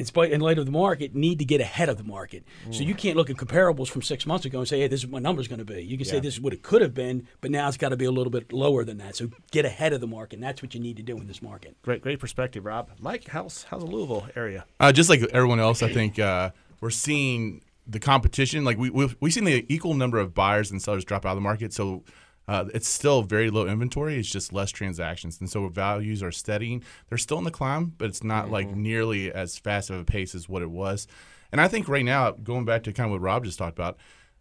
in 0.00 0.06
spite 0.06 0.32
in 0.32 0.40
light 0.40 0.58
of 0.58 0.64
the 0.64 0.72
market, 0.72 1.14
need 1.14 1.38
to 1.38 1.44
get 1.44 1.60
ahead 1.60 1.88
of 1.88 1.98
the 1.98 2.04
market. 2.04 2.42
So 2.70 2.82
you 2.82 2.94
can't 2.94 3.16
look 3.16 3.28
at 3.28 3.36
comparables 3.36 3.88
from 3.88 4.02
six 4.02 4.26
months 4.26 4.46
ago 4.46 4.58
and 4.58 4.66
say, 4.66 4.80
"Hey, 4.80 4.88
this 4.88 5.00
is 5.00 5.06
what 5.06 5.22
my 5.22 5.28
number's 5.28 5.46
going 5.46 5.58
to 5.58 5.64
be." 5.64 5.82
You 5.82 5.96
can 5.96 6.06
say 6.06 6.18
this 6.20 6.34
is 6.34 6.40
what 6.40 6.52
it 6.52 6.62
could 6.62 6.82
have 6.82 6.94
been, 6.94 7.28
but 7.40 7.50
now 7.50 7.68
it's 7.68 7.76
got 7.76 7.90
to 7.90 7.96
be 7.96 8.06
a 8.06 8.10
little 8.10 8.30
bit 8.30 8.52
lower 8.52 8.82
than 8.82 8.98
that. 8.98 9.14
So 9.14 9.28
get 9.50 9.64
ahead 9.64 9.92
of 9.92 10.00
the 10.00 10.06
market. 10.06 10.36
And 10.36 10.42
that's 10.42 10.62
what 10.62 10.74
you 10.74 10.80
need 10.80 10.96
to 10.96 11.02
do 11.02 11.18
in 11.18 11.26
this 11.26 11.42
market. 11.42 11.76
Great, 11.82 12.00
great 12.00 12.18
perspective, 12.18 12.64
Rob. 12.64 12.90
Mike, 12.98 13.28
how's 13.28 13.64
how's 13.64 13.82
the 13.82 13.90
Louisville 13.90 14.26
area? 14.34 14.64
Uh, 14.80 14.90
just 14.90 15.10
like 15.10 15.22
everyone 15.32 15.60
else, 15.60 15.82
I 15.82 15.92
think 15.92 16.18
uh, 16.18 16.50
we're 16.80 16.90
seeing 16.90 17.62
the 17.86 18.00
competition. 18.00 18.64
Like 18.64 18.78
we 18.78 18.88
we've, 18.88 19.16
we've 19.20 19.34
seen 19.34 19.44
the 19.44 19.66
equal 19.68 19.94
number 19.94 20.18
of 20.18 20.34
buyers 20.34 20.70
and 20.70 20.80
sellers 20.80 21.04
drop 21.04 21.26
out 21.26 21.32
of 21.32 21.36
the 21.36 21.42
market. 21.42 21.74
So 21.74 22.04
uh, 22.50 22.64
it's 22.74 22.88
still 22.88 23.22
very 23.22 23.48
low 23.48 23.64
inventory. 23.68 24.18
It's 24.18 24.28
just 24.28 24.52
less 24.52 24.72
transactions, 24.72 25.38
and 25.38 25.48
so 25.48 25.68
values 25.68 26.20
are 26.20 26.32
steadying. 26.32 26.82
They're 27.08 27.16
still 27.16 27.38
in 27.38 27.44
the 27.44 27.52
climb, 27.52 27.94
but 27.96 28.08
it's 28.08 28.24
not 28.24 28.50
like 28.50 28.74
nearly 28.74 29.30
as 29.32 29.56
fast 29.56 29.88
of 29.88 30.00
a 30.00 30.04
pace 30.04 30.34
as 30.34 30.48
what 30.48 30.60
it 30.60 30.70
was. 30.70 31.06
And 31.52 31.60
I 31.60 31.68
think 31.68 31.86
right 31.88 32.04
now, 32.04 32.32
going 32.32 32.64
back 32.64 32.82
to 32.82 32.92
kind 32.92 33.06
of 33.06 33.12
what 33.12 33.20
Rob 33.20 33.44
just 33.44 33.56
talked 33.56 33.78
about, 33.78 33.98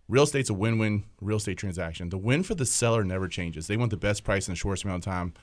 real 0.08 0.24
estate's 0.24 0.50
a 0.50 0.56
win-win 0.56 1.04
real 1.22 1.38
estate 1.38 1.60
transaction. 1.60 2.10
The 2.10 2.18
win 2.18 2.42
for 2.42 2.56
the 2.56 2.66
seller 2.66 3.04
never 3.04 3.28
changes. 3.28 3.68
They 3.68 3.78
want 3.78 3.92
the 3.92 3.98
best 3.98 4.24
price 4.24 4.48
in 4.48 4.54
the 4.54 4.58
shortest 4.58 4.86
amount 4.86 5.06
of 5.06 5.12
time 5.14 5.36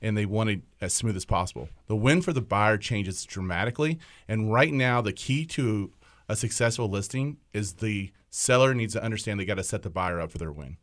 and 0.00 0.16
they 0.16 0.24
want 0.24 0.48
it 0.48 0.62
as 0.80 0.94
smooth 0.94 1.16
as 1.16 1.26
possible. 1.26 1.68
The 1.88 1.96
win 1.96 2.22
for 2.22 2.32
the 2.32 2.40
buyer 2.40 2.78
changes 2.78 3.24
dramatically. 3.26 3.98
And 4.28 4.50
right 4.50 4.72
now, 4.72 5.02
the 5.02 5.12
key 5.12 5.44
to 5.46 5.92
a 6.28 6.36
successful 6.36 6.88
listing 6.88 7.36
is 7.52 7.74
the 7.74 8.12
seller 8.30 8.74
needs 8.74 8.94
to 8.94 9.02
understand 9.02 9.38
they 9.38 9.44
got 9.44 9.54
to 9.56 9.62
set 9.62 9.82
the 9.82 9.90
buyer 9.90 10.20
up 10.20 10.30
for 10.30 10.38
their 10.38 10.52
win. 10.52 10.78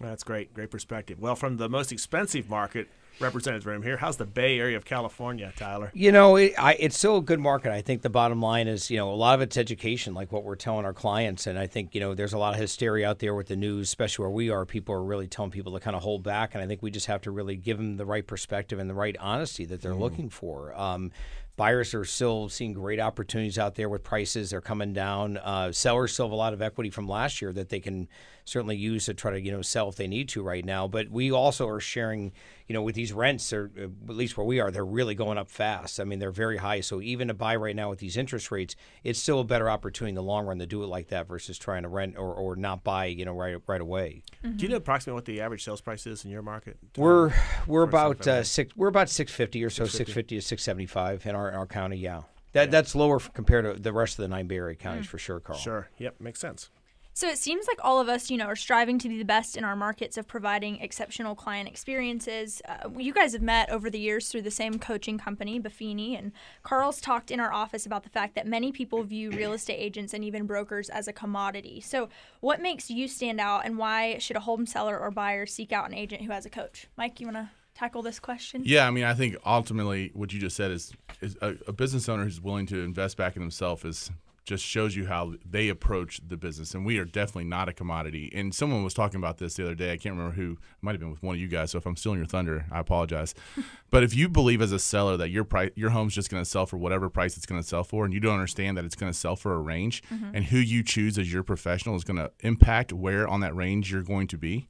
That's 0.00 0.24
great, 0.24 0.54
great 0.54 0.70
perspective. 0.70 1.18
Well, 1.18 1.36
from 1.36 1.56
the 1.56 1.68
most 1.68 1.92
expensive 1.92 2.48
market 2.48 2.88
represented 3.20 3.62
from 3.64 3.82
here, 3.82 3.96
how's 3.96 4.16
the 4.16 4.24
Bay 4.24 4.58
Area 4.58 4.76
of 4.76 4.84
California, 4.84 5.52
Tyler? 5.56 5.90
You 5.92 6.12
know, 6.12 6.36
it, 6.36 6.54
I, 6.58 6.74
it's 6.74 6.96
still 6.96 7.16
a 7.16 7.22
good 7.22 7.40
market. 7.40 7.72
I 7.72 7.80
think 7.80 8.02
the 8.02 8.10
bottom 8.10 8.40
line 8.40 8.68
is, 8.68 8.90
you 8.90 8.96
know, 8.96 9.10
a 9.10 9.14
lot 9.14 9.34
of 9.34 9.40
it's 9.40 9.56
education, 9.56 10.14
like 10.14 10.30
what 10.32 10.44
we're 10.44 10.56
telling 10.56 10.84
our 10.84 10.92
clients. 10.92 11.46
And 11.46 11.58
I 11.58 11.66
think, 11.66 11.94
you 11.94 12.00
know, 12.00 12.14
there's 12.14 12.32
a 12.32 12.38
lot 12.38 12.54
of 12.54 12.60
hysteria 12.60 13.08
out 13.08 13.18
there 13.18 13.34
with 13.34 13.48
the 13.48 13.56
news, 13.56 13.88
especially 13.88 14.22
where 14.24 14.30
we 14.30 14.50
are. 14.50 14.64
People 14.64 14.94
are 14.94 15.02
really 15.04 15.26
telling 15.26 15.50
people 15.50 15.72
to 15.72 15.80
kind 15.80 15.96
of 15.96 16.02
hold 16.02 16.22
back. 16.22 16.54
And 16.54 16.62
I 16.62 16.66
think 16.66 16.82
we 16.82 16.90
just 16.90 17.06
have 17.06 17.22
to 17.22 17.30
really 17.30 17.56
give 17.56 17.76
them 17.76 17.96
the 17.96 18.06
right 18.06 18.26
perspective 18.26 18.78
and 18.78 18.88
the 18.88 18.94
right 18.94 19.16
honesty 19.18 19.64
that 19.66 19.82
they're 19.82 19.94
looking 19.94 20.30
for. 20.30 20.72
Um, 20.78 21.10
buyers 21.56 21.92
are 21.92 22.04
still 22.04 22.48
seeing 22.48 22.72
great 22.72 23.00
opportunities 23.00 23.58
out 23.58 23.74
there 23.74 23.88
with 23.88 24.04
prices. 24.04 24.50
They're 24.50 24.60
coming 24.60 24.92
down. 24.92 25.36
Uh, 25.38 25.72
sellers 25.72 26.12
still 26.12 26.26
have 26.26 26.32
a 26.32 26.36
lot 26.36 26.52
of 26.52 26.62
equity 26.62 26.88
from 26.88 27.08
last 27.08 27.42
year 27.42 27.52
that 27.52 27.68
they 27.68 27.80
can 27.80 28.08
certainly 28.48 28.76
use 28.76 29.06
to 29.06 29.14
try 29.14 29.30
to 29.30 29.40
you 29.40 29.52
know 29.52 29.62
sell 29.62 29.88
if 29.88 29.96
they 29.96 30.06
need 30.06 30.28
to 30.30 30.42
right 30.42 30.64
now. 30.64 30.88
But 30.88 31.10
we 31.10 31.30
also 31.30 31.68
are 31.68 31.80
sharing, 31.80 32.32
you 32.66 32.72
know, 32.72 32.82
with 32.82 32.94
these 32.94 33.12
rents, 33.12 33.52
or 33.52 33.70
at 33.78 33.90
least 34.08 34.36
where 34.36 34.46
we 34.46 34.60
are, 34.60 34.70
they're 34.70 34.84
really 34.84 35.14
going 35.14 35.38
up 35.38 35.48
fast. 35.48 36.00
I 36.00 36.04
mean, 36.04 36.18
they're 36.18 36.30
very 36.30 36.56
high. 36.56 36.80
So 36.80 37.00
even 37.00 37.28
to 37.28 37.34
buy 37.34 37.56
right 37.56 37.76
now 37.76 37.90
with 37.90 37.98
these 37.98 38.16
interest 38.16 38.50
rates, 38.50 38.74
it's 39.04 39.18
still 39.18 39.40
a 39.40 39.44
better 39.44 39.70
opportunity 39.70 40.10
in 40.10 40.14
the 40.14 40.22
long 40.22 40.46
run 40.46 40.58
to 40.58 40.66
do 40.66 40.82
it 40.82 40.86
like 40.86 41.08
that 41.08 41.28
versus 41.28 41.58
trying 41.58 41.82
to 41.82 41.88
rent 41.88 42.16
or, 42.16 42.34
or 42.34 42.56
not 42.56 42.84
buy, 42.84 43.06
you 43.06 43.24
know, 43.24 43.32
right 43.32 43.56
right 43.66 43.80
away. 43.80 44.22
Do 44.42 44.64
you 44.64 44.68
know 44.68 44.76
approximately 44.76 45.14
what 45.14 45.24
the 45.24 45.40
average 45.40 45.64
sales 45.64 45.80
price 45.80 46.06
is 46.06 46.24
in 46.24 46.30
your 46.30 46.42
market? 46.42 46.78
We're 46.96 47.32
we're 47.66 47.82
about 47.82 48.26
uh, 48.26 48.42
six. 48.42 48.76
We're 48.76 48.88
about 48.88 49.08
six 49.08 49.32
fifty 49.32 49.62
or 49.64 49.70
so, 49.70 49.86
six 49.86 50.12
fifty 50.12 50.36
to 50.36 50.42
six 50.42 50.62
seventy 50.62 50.86
five 50.86 51.26
in 51.26 51.34
our 51.34 51.48
in 51.48 51.54
our 51.54 51.66
county. 51.66 51.96
Yeah, 51.96 52.22
that 52.52 52.70
that's 52.70 52.94
lower 52.94 53.18
compared 53.20 53.76
to 53.76 53.80
the 53.80 53.92
rest 53.92 54.18
of 54.18 54.22
the 54.22 54.28
nine 54.28 54.46
Bay 54.46 54.56
Area 54.56 54.76
counties 54.76 55.06
for 55.06 55.18
sure, 55.18 55.40
Carl. 55.40 55.58
Sure. 55.58 55.88
Yep, 55.98 56.20
makes 56.20 56.40
sense. 56.40 56.70
So 57.18 57.26
it 57.26 57.38
seems 57.38 57.66
like 57.66 57.80
all 57.82 58.00
of 58.00 58.08
us, 58.08 58.30
you 58.30 58.36
know, 58.36 58.44
are 58.44 58.54
striving 58.54 58.96
to 59.00 59.08
be 59.08 59.18
the 59.18 59.24
best 59.24 59.56
in 59.56 59.64
our 59.64 59.74
markets 59.74 60.16
of 60.16 60.28
providing 60.28 60.80
exceptional 60.80 61.34
client 61.34 61.68
experiences. 61.68 62.62
Uh, 62.64 62.90
you 62.96 63.12
guys 63.12 63.32
have 63.32 63.42
met 63.42 63.70
over 63.70 63.90
the 63.90 63.98
years 63.98 64.28
through 64.28 64.42
the 64.42 64.52
same 64.52 64.78
coaching 64.78 65.18
company, 65.18 65.58
Buffini, 65.58 66.16
and 66.16 66.30
Carl's 66.62 67.00
talked 67.00 67.32
in 67.32 67.40
our 67.40 67.52
office 67.52 67.84
about 67.84 68.04
the 68.04 68.08
fact 68.08 68.36
that 68.36 68.46
many 68.46 68.70
people 68.70 69.02
view 69.02 69.32
real 69.32 69.52
estate 69.52 69.78
agents 69.78 70.14
and 70.14 70.22
even 70.22 70.46
brokers 70.46 70.88
as 70.88 71.08
a 71.08 71.12
commodity. 71.12 71.80
So, 71.80 72.08
what 72.38 72.62
makes 72.62 72.88
you 72.88 73.08
stand 73.08 73.40
out, 73.40 73.66
and 73.66 73.76
why 73.76 74.18
should 74.18 74.36
a 74.36 74.40
home 74.46 74.64
seller 74.64 74.96
or 74.96 75.10
buyer 75.10 75.44
seek 75.44 75.72
out 75.72 75.88
an 75.88 75.94
agent 75.94 76.22
who 76.22 76.30
has 76.30 76.46
a 76.46 76.50
coach? 76.50 76.86
Mike, 76.96 77.18
you 77.18 77.26
want 77.26 77.38
to 77.38 77.50
tackle 77.74 78.02
this 78.02 78.20
question? 78.20 78.62
Yeah, 78.64 78.86
I 78.86 78.92
mean, 78.92 79.02
I 79.02 79.14
think 79.14 79.34
ultimately 79.44 80.12
what 80.14 80.32
you 80.32 80.38
just 80.38 80.54
said 80.54 80.70
is 80.70 80.92
is 81.20 81.36
a, 81.42 81.56
a 81.66 81.72
business 81.72 82.08
owner 82.08 82.22
who's 82.22 82.40
willing 82.40 82.66
to 82.66 82.80
invest 82.84 83.16
back 83.16 83.34
in 83.34 83.42
himself 83.42 83.84
is 83.84 84.08
just 84.48 84.64
shows 84.64 84.96
you 84.96 85.06
how 85.06 85.34
they 85.48 85.68
approach 85.68 86.22
the 86.26 86.36
business. 86.36 86.74
And 86.74 86.86
we 86.86 86.98
are 86.98 87.04
definitely 87.04 87.44
not 87.44 87.68
a 87.68 87.72
commodity. 87.74 88.32
And 88.34 88.54
someone 88.54 88.82
was 88.82 88.94
talking 88.94 89.18
about 89.18 89.36
this 89.36 89.54
the 89.54 89.64
other 89.64 89.74
day. 89.74 89.92
I 89.92 89.98
can't 89.98 90.16
remember 90.16 90.34
who. 90.34 90.56
Might 90.80 90.92
have 90.92 91.00
been 91.00 91.10
with 91.10 91.22
one 91.22 91.34
of 91.34 91.40
you 91.40 91.48
guys. 91.48 91.72
So 91.72 91.78
if 91.78 91.84
I'm 91.84 91.96
stealing 91.96 92.18
your 92.18 92.26
thunder, 92.26 92.64
I 92.72 92.80
apologize. 92.80 93.34
but 93.90 94.02
if 94.02 94.14
you 94.14 94.28
believe 94.28 94.62
as 94.62 94.72
a 94.72 94.78
seller 94.78 95.18
that 95.18 95.28
your 95.28 95.44
price, 95.44 95.70
your 95.76 95.90
home's 95.90 96.14
just 96.14 96.30
going 96.30 96.42
to 96.42 96.48
sell 96.48 96.64
for 96.64 96.78
whatever 96.78 97.10
price 97.10 97.36
it's 97.36 97.44
going 97.44 97.60
to 97.60 97.66
sell 97.66 97.84
for, 97.84 98.06
and 98.06 98.14
you 98.14 98.20
don't 98.20 98.32
understand 98.32 98.78
that 98.78 98.86
it's 98.86 98.94
going 98.94 99.12
to 99.12 99.18
sell 99.18 99.36
for 99.36 99.52
a 99.52 99.58
range, 99.58 100.02
and 100.34 100.46
who 100.46 100.58
you 100.58 100.82
choose 100.82 101.18
as 101.18 101.30
your 101.30 101.42
professional 101.42 101.94
is 101.94 102.04
going 102.04 102.16
to 102.16 102.32
impact 102.40 102.92
where 102.92 103.28
on 103.28 103.40
that 103.40 103.54
range 103.54 103.92
you're 103.92 104.02
going 104.02 104.28
to 104.28 104.38
be, 104.38 104.68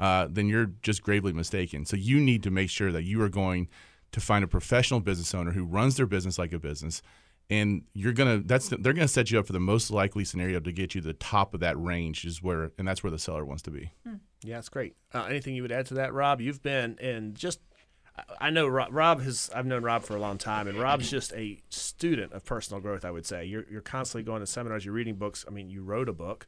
uh, 0.00 0.26
then 0.28 0.48
you're 0.48 0.72
just 0.82 1.02
gravely 1.04 1.32
mistaken. 1.32 1.86
So 1.86 1.96
you 1.96 2.18
need 2.18 2.42
to 2.42 2.50
make 2.50 2.68
sure 2.68 2.90
that 2.90 3.04
you 3.04 3.22
are 3.22 3.28
going 3.28 3.68
to 4.10 4.20
find 4.20 4.44
a 4.44 4.48
professional 4.48 4.98
business 4.98 5.34
owner 5.34 5.52
who 5.52 5.64
runs 5.64 5.96
their 5.96 6.06
business 6.06 6.38
like 6.38 6.52
a 6.52 6.58
business 6.58 7.00
and 7.50 7.82
you're 7.92 8.12
gonna 8.12 8.38
that's 8.38 8.68
they're 8.68 8.92
gonna 8.92 9.06
set 9.08 9.30
you 9.30 9.38
up 9.38 9.46
for 9.46 9.52
the 9.52 9.60
most 9.60 9.90
likely 9.90 10.24
scenario 10.24 10.60
to 10.60 10.72
get 10.72 10.94
you 10.94 11.00
to 11.00 11.06
the 11.06 11.12
top 11.14 11.54
of 11.54 11.60
that 11.60 11.78
range 11.80 12.24
is 12.24 12.42
where 12.42 12.70
and 12.78 12.86
that's 12.88 13.02
where 13.02 13.10
the 13.10 13.18
seller 13.18 13.44
wants 13.44 13.62
to 13.62 13.70
be 13.70 13.90
Yeah, 14.42 14.58
it's 14.58 14.68
great. 14.68 14.94
Uh, 15.12 15.24
anything 15.24 15.54
you 15.54 15.62
would 15.62 15.72
add 15.72 15.86
to 15.86 15.94
that, 15.94 16.12
Rob? 16.12 16.40
You've 16.40 16.62
been 16.62 16.98
and 17.00 17.34
just. 17.34 17.60
I- 18.16 18.24
I 18.40 18.50
know 18.50 18.68
Rob, 18.68 18.88
Rob 18.92 19.22
has. 19.22 19.50
I've 19.54 19.66
known 19.66 19.82
Rob 19.82 20.04
for 20.04 20.14
a 20.14 20.20
long 20.20 20.38
time, 20.38 20.68
and 20.68 20.78
Rob's 20.78 21.10
just 21.10 21.32
a 21.32 21.58
student 21.68 22.32
of 22.32 22.44
personal 22.44 22.80
growth. 22.80 23.04
I 23.04 23.10
would 23.10 23.26
say 23.26 23.44
you're 23.44 23.64
you're 23.70 23.80
constantly 23.80 24.22
going 24.22 24.40
to 24.40 24.46
seminars, 24.46 24.84
you're 24.84 24.94
reading 24.94 25.16
books. 25.16 25.44
I 25.48 25.50
mean, 25.50 25.68
you 25.68 25.82
wrote 25.82 26.08
a 26.08 26.12
book, 26.12 26.46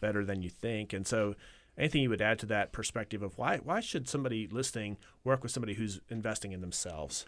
better 0.00 0.24
than 0.24 0.42
you 0.42 0.48
think, 0.50 0.92
and 0.92 1.06
so 1.06 1.34
anything 1.76 2.02
you 2.02 2.10
would 2.10 2.22
add 2.22 2.38
to 2.40 2.46
that 2.46 2.70
perspective 2.72 3.22
of 3.22 3.36
why 3.38 3.56
why 3.58 3.80
should 3.80 4.08
somebody 4.08 4.46
listening 4.46 4.96
work 5.24 5.42
with 5.42 5.50
somebody 5.50 5.74
who's 5.74 6.00
investing 6.08 6.52
in 6.52 6.60
themselves? 6.60 7.24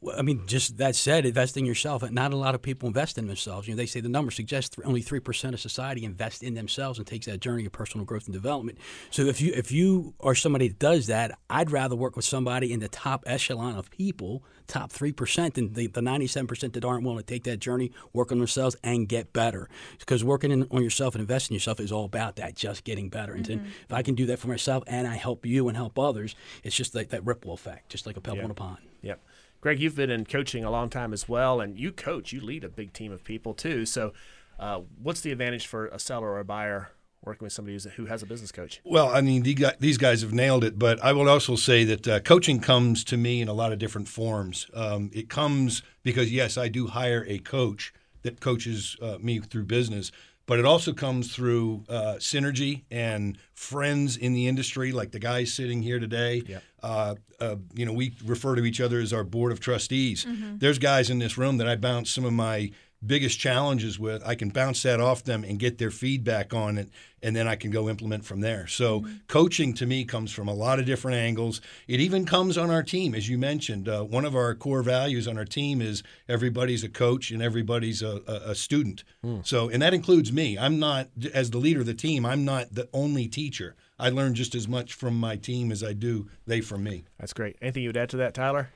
Well, 0.00 0.14
I 0.16 0.22
mean, 0.22 0.46
just 0.46 0.78
that 0.78 0.94
said, 0.94 1.26
investing 1.26 1.64
in 1.64 1.66
yourself. 1.66 2.08
Not 2.08 2.32
a 2.32 2.36
lot 2.36 2.54
of 2.54 2.62
people 2.62 2.86
invest 2.86 3.18
in 3.18 3.26
themselves. 3.26 3.66
You 3.66 3.74
know, 3.74 3.78
they 3.78 3.86
say 3.86 4.00
the 4.00 4.08
numbers 4.08 4.36
suggest 4.36 4.74
th- 4.74 4.86
only 4.86 5.02
three 5.02 5.18
percent 5.18 5.54
of 5.54 5.60
society 5.60 6.04
invest 6.04 6.44
in 6.44 6.54
themselves 6.54 6.98
and 6.98 7.06
takes 7.06 7.26
that 7.26 7.40
journey 7.40 7.66
of 7.66 7.72
personal 7.72 8.04
growth 8.04 8.26
and 8.26 8.32
development. 8.32 8.78
So 9.10 9.22
if 9.22 9.40
you 9.40 9.52
if 9.54 9.72
you 9.72 10.14
are 10.20 10.36
somebody 10.36 10.68
that 10.68 10.78
does 10.78 11.08
that, 11.08 11.36
I'd 11.50 11.72
rather 11.72 11.96
work 11.96 12.14
with 12.14 12.24
somebody 12.24 12.72
in 12.72 12.78
the 12.78 12.88
top 12.88 13.24
echelon 13.26 13.76
of 13.76 13.90
people, 13.90 14.44
top 14.68 14.92
three 14.92 15.10
percent, 15.10 15.54
than 15.54 15.72
the 15.72 15.88
the 15.88 16.02
ninety 16.02 16.28
seven 16.28 16.46
percent 16.46 16.74
that 16.74 16.84
aren't 16.84 17.02
willing 17.02 17.18
to 17.18 17.24
take 17.24 17.42
that 17.44 17.58
journey, 17.58 17.90
work 18.12 18.30
on 18.30 18.38
themselves, 18.38 18.76
and 18.84 19.08
get 19.08 19.32
better. 19.32 19.68
Because 19.98 20.22
working 20.22 20.52
in, 20.52 20.68
on 20.70 20.84
yourself 20.84 21.16
and 21.16 21.22
investing 21.22 21.54
in 21.54 21.56
yourself 21.56 21.80
is 21.80 21.90
all 21.90 22.04
about 22.04 22.36
that, 22.36 22.54
just 22.54 22.84
getting 22.84 23.08
better. 23.08 23.32
And 23.32 23.44
then 23.44 23.58
mm-hmm. 23.58 23.68
if 23.82 23.92
I 23.92 24.02
can 24.02 24.14
do 24.14 24.26
that 24.26 24.38
for 24.38 24.46
myself 24.46 24.84
and 24.86 25.08
I 25.08 25.16
help 25.16 25.44
you 25.44 25.66
and 25.66 25.76
help 25.76 25.98
others, 25.98 26.36
it's 26.62 26.76
just 26.76 26.94
like 26.94 27.08
that 27.08 27.26
ripple 27.26 27.52
effect, 27.52 27.88
just 27.88 28.06
like 28.06 28.16
a 28.16 28.20
pebble 28.20 28.38
Yeah. 28.38 28.44
in 28.44 28.50
a 28.52 28.54
pond. 28.54 28.78
Yep. 29.02 29.20
Greg, 29.60 29.80
you've 29.80 29.96
been 29.96 30.10
in 30.10 30.24
coaching 30.24 30.64
a 30.64 30.70
long 30.70 30.88
time 30.88 31.12
as 31.12 31.28
well, 31.28 31.60
and 31.60 31.78
you 31.78 31.90
coach, 31.90 32.32
you 32.32 32.40
lead 32.40 32.62
a 32.62 32.68
big 32.68 32.92
team 32.92 33.10
of 33.10 33.24
people 33.24 33.54
too. 33.54 33.84
So, 33.84 34.12
uh, 34.58 34.82
what's 35.02 35.20
the 35.20 35.32
advantage 35.32 35.66
for 35.66 35.86
a 35.88 35.98
seller 35.98 36.28
or 36.28 36.38
a 36.38 36.44
buyer 36.44 36.90
working 37.24 37.44
with 37.44 37.52
somebody 37.52 37.78
who 37.96 38.06
has 38.06 38.22
a 38.22 38.26
business 38.26 38.52
coach? 38.52 38.80
Well, 38.84 39.08
I 39.08 39.20
mean, 39.20 39.42
the 39.42 39.74
these 39.80 39.98
guys 39.98 40.22
have 40.22 40.32
nailed 40.32 40.62
it, 40.62 40.78
but 40.78 41.02
I 41.02 41.12
will 41.12 41.28
also 41.28 41.56
say 41.56 41.84
that 41.84 42.08
uh, 42.08 42.20
coaching 42.20 42.60
comes 42.60 43.02
to 43.04 43.16
me 43.16 43.40
in 43.40 43.48
a 43.48 43.52
lot 43.52 43.72
of 43.72 43.78
different 43.78 44.08
forms. 44.08 44.68
Um, 44.74 45.10
it 45.12 45.28
comes 45.28 45.82
because, 46.02 46.32
yes, 46.32 46.56
I 46.56 46.68
do 46.68 46.86
hire 46.86 47.24
a 47.28 47.38
coach 47.38 47.92
that 48.22 48.40
coaches 48.40 48.96
uh, 49.02 49.18
me 49.20 49.40
through 49.40 49.64
business, 49.64 50.12
but 50.48 50.58
it 50.58 50.64
also 50.64 50.92
comes 50.92 51.32
through 51.32 51.84
uh, 51.88 52.14
synergy 52.18 52.82
and 52.90 53.38
friends 53.54 54.16
in 54.16 54.32
the 54.32 54.48
industry, 54.48 54.90
like 54.90 55.12
the 55.12 55.18
guys 55.20 55.52
sitting 55.52 55.82
here 55.82 56.00
today. 56.00 56.42
Uh, 56.82 57.14
uh, 57.38 57.56
you 57.74 57.84
know, 57.86 57.92
we 57.92 58.14
refer 58.24 58.56
to 58.56 58.64
each 58.64 58.80
other 58.80 58.98
as 58.98 59.12
our 59.12 59.22
board 59.24 59.52
of 59.52 59.60
trustees. 59.60 60.24
There's 60.58 60.78
guys 60.78 61.10
in 61.10 61.18
this 61.20 61.38
room 61.38 61.58
that 61.58 61.68
I 61.68 61.76
bounce 61.76 62.10
some 62.10 62.24
of 62.24 62.32
my 62.32 62.70
biggest 63.04 63.38
challenges 63.38 63.98
with, 63.98 64.22
I 64.26 64.34
can 64.34 64.48
bounce 64.48 64.82
that 64.82 65.00
off 65.00 65.22
them 65.24 65.44
and 65.44 65.58
get 65.58 65.78
their 65.78 65.90
feedback 65.90 66.52
on 66.52 66.78
it, 66.78 66.90
and 67.22 67.34
then 67.34 67.46
I 67.46 67.56
can 67.56 67.70
go 67.70 67.88
implement 67.88 68.24
from 68.24 68.40
there. 68.40 68.66
So, 68.66 69.04
coaching 69.28 69.72
to 69.74 69.86
me 69.86 70.04
comes 70.04 70.32
from 70.32 70.48
a 70.48 70.54
lot 70.54 70.78
of 70.78 70.86
different 70.86 71.16
angles. 71.16 71.60
It 71.86 72.00
even 72.00 72.24
comes 72.24 72.58
on 72.58 72.70
our 72.70 72.82
team, 72.82 73.14
as 73.14 73.28
you 73.28 73.38
mentioned. 73.38 73.88
Uh, 73.88 74.02
one 74.02 74.24
of 74.24 74.34
our 74.34 74.54
core 74.54 74.82
values 74.82 75.28
on 75.28 75.38
our 75.38 75.44
team 75.44 75.80
is 75.80 76.02
everybody's 76.28 76.84
a 76.84 76.88
coach 76.88 77.30
and 77.30 77.42
everybody's 77.42 78.02
a, 78.02 78.20
a, 78.26 78.50
a 78.50 78.54
student. 78.54 79.04
So, 79.42 79.68
and 79.68 79.82
that 79.82 79.94
includes 79.94 80.32
me. 80.32 80.58
I'm 80.58 80.78
not, 80.78 81.08
as 81.34 81.50
the 81.50 81.58
leader 81.58 81.80
of 81.80 81.86
the 81.86 81.94
team, 81.94 82.24
I'm 82.24 82.44
not 82.44 82.74
the 82.74 82.88
only 82.92 83.28
teacher. 83.28 83.76
I 83.98 84.10
learn 84.10 84.34
just 84.34 84.54
as 84.54 84.68
much 84.68 84.94
from 84.94 85.18
my 85.18 85.36
team 85.36 85.72
as 85.72 85.82
I 85.82 85.92
do 85.92 86.28
they 86.46 86.60
from 86.60 86.84
me. 86.84 87.04
That's 87.18 87.32
great. 87.32 87.56
Anything 87.60 87.82
you 87.82 87.88
would 87.90 87.96
add 87.96 88.10
to 88.10 88.16
that, 88.18 88.32
Tyler? 88.32 88.70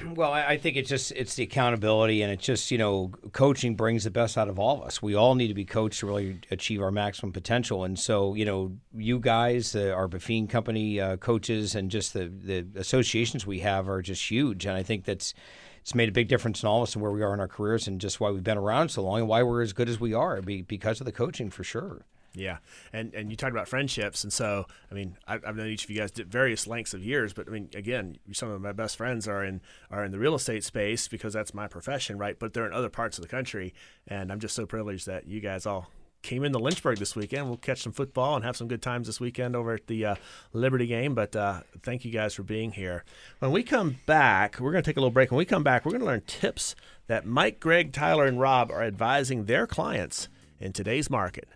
Well, 0.14 0.32
I, 0.32 0.56
think 0.56 0.76
it's 0.76 0.88
just 0.88 1.12
it's 1.12 1.34
the 1.34 1.44
accountability, 1.44 2.22
and 2.22 2.32
it's 2.32 2.44
just 2.44 2.70
you 2.70 2.78
know 2.78 3.12
coaching 3.32 3.76
brings 3.76 4.04
the 4.04 4.10
best 4.10 4.36
out 4.36 4.48
of 4.48 4.58
all 4.58 4.78
of 4.78 4.82
us. 4.82 5.02
We 5.02 5.14
all 5.14 5.34
need 5.34 5.48
to 5.48 5.54
be 5.54 5.64
coached 5.64 6.00
to 6.00 6.06
really 6.06 6.40
achieve 6.50 6.82
our 6.82 6.90
maximum 6.90 7.32
potential, 7.32 7.84
and 7.84 7.98
so 7.98 8.34
you 8.34 8.44
know 8.44 8.72
you 8.94 9.20
guys, 9.20 9.76
uh, 9.76 9.92
our 9.94 10.08
Buffini 10.08 10.48
company 10.48 11.00
uh, 11.00 11.16
coaches, 11.18 11.74
and 11.74 11.90
just 11.90 12.14
the 12.14 12.28
the 12.28 12.66
associations 12.76 13.46
we 13.46 13.60
have 13.60 13.88
are 13.88 14.02
just 14.02 14.30
huge, 14.30 14.66
and 14.66 14.76
I 14.76 14.82
think 14.82 15.04
that's. 15.04 15.34
It's 15.80 15.94
made 15.94 16.10
a 16.10 16.12
big 16.12 16.28
difference 16.28 16.62
in 16.62 16.68
all 16.68 16.82
of 16.82 16.88
us 16.88 16.94
and 16.94 17.02
where 17.02 17.12
we 17.12 17.22
are 17.22 17.32
in 17.32 17.40
our 17.40 17.48
careers, 17.48 17.88
and 17.88 17.98
just 17.98 18.20
why 18.20 18.30
we've 18.30 18.44
been 18.44 18.58
around 18.58 18.90
so 18.90 19.02
long, 19.02 19.20
and 19.20 19.28
why 19.28 19.42
we're 19.42 19.62
as 19.62 19.72
good 19.72 19.88
as 19.88 19.98
we 19.98 20.12
are, 20.12 20.42
be, 20.42 20.60
because 20.60 21.00
of 21.00 21.06
the 21.06 21.12
coaching 21.12 21.48
for 21.48 21.64
sure. 21.64 22.04
Yeah, 22.34 22.58
and 22.92 23.14
and 23.14 23.30
you 23.30 23.36
talked 23.36 23.52
about 23.52 23.68
friendships, 23.68 24.22
and 24.22 24.32
so 24.32 24.66
I 24.90 24.94
mean, 24.94 25.16
I, 25.26 25.34
I've 25.34 25.56
known 25.56 25.68
each 25.68 25.84
of 25.84 25.90
you 25.90 25.98
guys 25.98 26.12
various 26.12 26.66
lengths 26.66 26.94
of 26.94 27.02
years, 27.02 27.32
but 27.32 27.48
I 27.48 27.50
mean, 27.50 27.70
again, 27.74 28.18
some 28.32 28.50
of 28.50 28.60
my 28.60 28.72
best 28.72 28.96
friends 28.96 29.26
are 29.26 29.42
in 29.42 29.60
are 29.90 30.04
in 30.04 30.12
the 30.12 30.18
real 30.18 30.34
estate 30.34 30.62
space 30.62 31.08
because 31.08 31.32
that's 31.32 31.54
my 31.54 31.66
profession, 31.66 32.18
right? 32.18 32.38
But 32.38 32.52
they're 32.52 32.66
in 32.66 32.72
other 32.72 32.90
parts 32.90 33.18
of 33.18 33.22
the 33.22 33.28
country, 33.28 33.74
and 34.06 34.30
I'm 34.30 34.40
just 34.40 34.54
so 34.54 34.66
privileged 34.66 35.06
that 35.06 35.26
you 35.26 35.40
guys 35.40 35.66
all 35.66 35.90
came 36.22 36.44
into 36.44 36.58
Lynchburg 36.58 36.98
this 36.98 37.16
weekend. 37.16 37.46
We'll 37.46 37.56
catch 37.56 37.82
some 37.82 37.92
football 37.92 38.36
and 38.36 38.44
have 38.44 38.56
some 38.56 38.68
good 38.68 38.82
times 38.82 39.06
this 39.06 39.20
weekend 39.20 39.54
over 39.56 39.74
at 39.74 39.86
the 39.86 40.04
uh, 40.04 40.14
Liberty 40.52 40.86
game. 40.86 41.14
But 41.14 41.34
uh, 41.34 41.62
thank 41.82 42.04
you 42.04 42.10
guys 42.10 42.34
for 42.34 42.42
being 42.42 42.72
here. 42.72 43.04
When 43.38 43.52
we 43.52 43.62
come 43.62 43.98
back, 44.06 44.58
we're 44.60 44.72
going 44.72 44.82
to 44.82 44.88
take 44.88 44.96
a 44.96 45.00
little 45.00 45.12
break. 45.12 45.30
When 45.30 45.38
we 45.38 45.44
come 45.44 45.62
back, 45.62 45.84
we're 45.84 45.92
going 45.92 46.00
to 46.00 46.06
learn 46.06 46.22
tips 46.26 46.74
that 47.06 47.24
Mike, 47.24 47.60
Greg, 47.60 47.92
Tyler, 47.92 48.26
and 48.26 48.38
Rob 48.40 48.70
are 48.70 48.82
advising 48.82 49.44
their 49.44 49.66
clients 49.66 50.28
in 50.60 50.72
today's 50.72 51.08
market. 51.08 51.48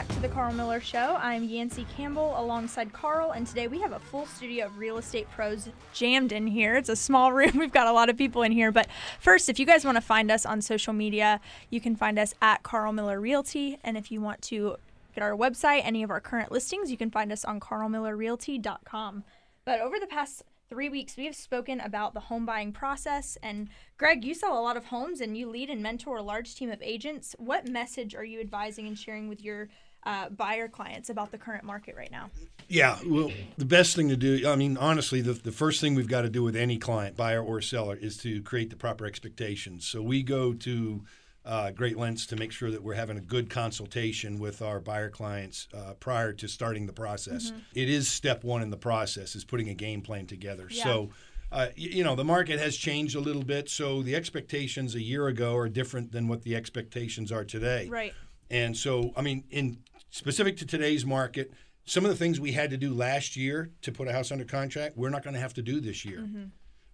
Back 0.00 0.08
to 0.08 0.20
the 0.20 0.28
Carl 0.28 0.54
Miller 0.54 0.80
Show. 0.80 1.18
I'm 1.20 1.44
Yancey 1.44 1.86
Campbell 1.94 2.32
alongside 2.38 2.90
Carl, 2.90 3.32
and 3.32 3.46
today 3.46 3.68
we 3.68 3.82
have 3.82 3.92
a 3.92 3.98
full 3.98 4.24
studio 4.24 4.64
of 4.64 4.78
real 4.78 4.96
estate 4.96 5.30
pros 5.30 5.68
jammed 5.92 6.32
in 6.32 6.46
here. 6.46 6.76
It's 6.76 6.88
a 6.88 6.96
small 6.96 7.34
room. 7.34 7.50
We've 7.58 7.70
got 7.70 7.86
a 7.86 7.92
lot 7.92 8.08
of 8.08 8.16
people 8.16 8.40
in 8.40 8.50
here. 8.50 8.72
But 8.72 8.86
first, 9.18 9.50
if 9.50 9.58
you 9.58 9.66
guys 9.66 9.84
want 9.84 9.96
to 9.98 10.00
find 10.00 10.30
us 10.30 10.46
on 10.46 10.62
social 10.62 10.94
media, 10.94 11.38
you 11.68 11.82
can 11.82 11.96
find 11.96 12.18
us 12.18 12.32
at 12.40 12.62
Carl 12.62 12.94
Miller 12.94 13.20
Realty. 13.20 13.76
And 13.84 13.98
if 13.98 14.10
you 14.10 14.22
want 14.22 14.40
to 14.42 14.76
get 15.14 15.22
our 15.22 15.36
website, 15.36 15.82
any 15.84 16.02
of 16.02 16.10
our 16.10 16.20
current 16.20 16.50
listings, 16.50 16.90
you 16.90 16.96
can 16.96 17.10
find 17.10 17.30
us 17.30 17.44
on 17.44 17.60
carlmillerrealty.com. 17.60 19.24
But 19.66 19.80
over 19.80 20.00
the 20.00 20.06
past 20.06 20.44
three 20.70 20.88
weeks, 20.88 21.16
we 21.16 21.26
have 21.26 21.34
spoken 21.34 21.80
about 21.80 22.14
the 22.14 22.20
home 22.20 22.46
buying 22.46 22.72
process. 22.72 23.36
And 23.42 23.68
Greg, 23.98 24.24
you 24.24 24.34
sell 24.34 24.58
a 24.58 24.62
lot 24.62 24.76
of 24.78 24.86
homes 24.86 25.20
and 25.20 25.36
you 25.36 25.46
lead 25.50 25.68
and 25.68 25.82
mentor 25.82 26.16
a 26.16 26.22
large 26.22 26.54
team 26.54 26.70
of 26.70 26.80
agents. 26.80 27.34
What 27.38 27.68
message 27.68 28.14
are 28.14 28.24
you 28.24 28.40
advising 28.40 28.86
and 28.86 28.96
sharing 28.96 29.28
with 29.28 29.42
your 29.42 29.68
uh, 30.04 30.28
buyer 30.30 30.68
clients 30.68 31.10
about 31.10 31.30
the 31.30 31.38
current 31.38 31.64
market 31.64 31.94
right 31.96 32.10
now? 32.10 32.30
Yeah, 32.68 32.98
well, 33.04 33.30
the 33.58 33.64
best 33.64 33.96
thing 33.96 34.08
to 34.08 34.16
do, 34.16 34.48
I 34.48 34.56
mean, 34.56 34.76
honestly, 34.76 35.20
the, 35.20 35.32
the 35.32 35.52
first 35.52 35.80
thing 35.80 35.94
we've 35.94 36.08
got 36.08 36.22
to 36.22 36.30
do 36.30 36.42
with 36.42 36.56
any 36.56 36.78
client, 36.78 37.16
buyer 37.16 37.42
or 37.42 37.60
seller, 37.60 37.96
is 37.96 38.16
to 38.18 38.42
create 38.42 38.70
the 38.70 38.76
proper 38.76 39.06
expectations. 39.06 39.86
So 39.86 40.00
we 40.02 40.22
go 40.22 40.52
to 40.54 41.02
uh, 41.44 41.70
great 41.72 41.96
lengths 41.96 42.26
to 42.26 42.36
make 42.36 42.52
sure 42.52 42.70
that 42.70 42.82
we're 42.82 42.94
having 42.94 43.16
a 43.16 43.20
good 43.22 43.50
consultation 43.50 44.38
with 44.38 44.62
our 44.62 44.78
buyer 44.78 45.10
clients 45.10 45.68
uh, 45.74 45.94
prior 45.94 46.32
to 46.34 46.46
starting 46.46 46.86
the 46.86 46.92
process. 46.92 47.52
It 47.74 47.88
is 47.88 48.08
step 48.08 48.44
one 48.44 48.62
in 48.62 48.70
the 48.70 48.76
process, 48.76 49.34
is 49.34 49.44
putting 49.44 49.68
a 49.68 49.74
game 49.74 50.02
plan 50.02 50.26
together. 50.26 50.68
Yeah. 50.70 50.84
So, 50.84 51.10
uh, 51.50 51.68
y- 51.76 51.88
you 51.92 52.04
know, 52.04 52.14
the 52.14 52.24
market 52.24 52.60
has 52.60 52.76
changed 52.76 53.16
a 53.16 53.20
little 53.20 53.42
bit. 53.42 53.68
So 53.68 54.02
the 54.02 54.14
expectations 54.14 54.94
a 54.94 55.02
year 55.02 55.26
ago 55.26 55.56
are 55.56 55.68
different 55.68 56.12
than 56.12 56.28
what 56.28 56.42
the 56.42 56.54
expectations 56.54 57.32
are 57.32 57.44
today. 57.44 57.88
Right. 57.88 58.14
And 58.50 58.76
so, 58.76 59.12
I 59.16 59.22
mean, 59.22 59.44
in 59.50 59.78
specific 60.10 60.56
to 60.58 60.66
today's 60.66 61.06
market, 61.06 61.52
some 61.84 62.04
of 62.04 62.10
the 62.10 62.16
things 62.16 62.40
we 62.40 62.52
had 62.52 62.70
to 62.70 62.76
do 62.76 62.92
last 62.92 63.36
year 63.36 63.70
to 63.82 63.92
put 63.92 64.08
a 64.08 64.12
house 64.12 64.30
under 64.32 64.44
contract, 64.44 64.96
we're 64.96 65.10
not 65.10 65.22
going 65.22 65.34
to 65.34 65.40
have 65.40 65.54
to 65.54 65.62
do 65.62 65.80
this 65.80 66.04
year. 66.04 66.28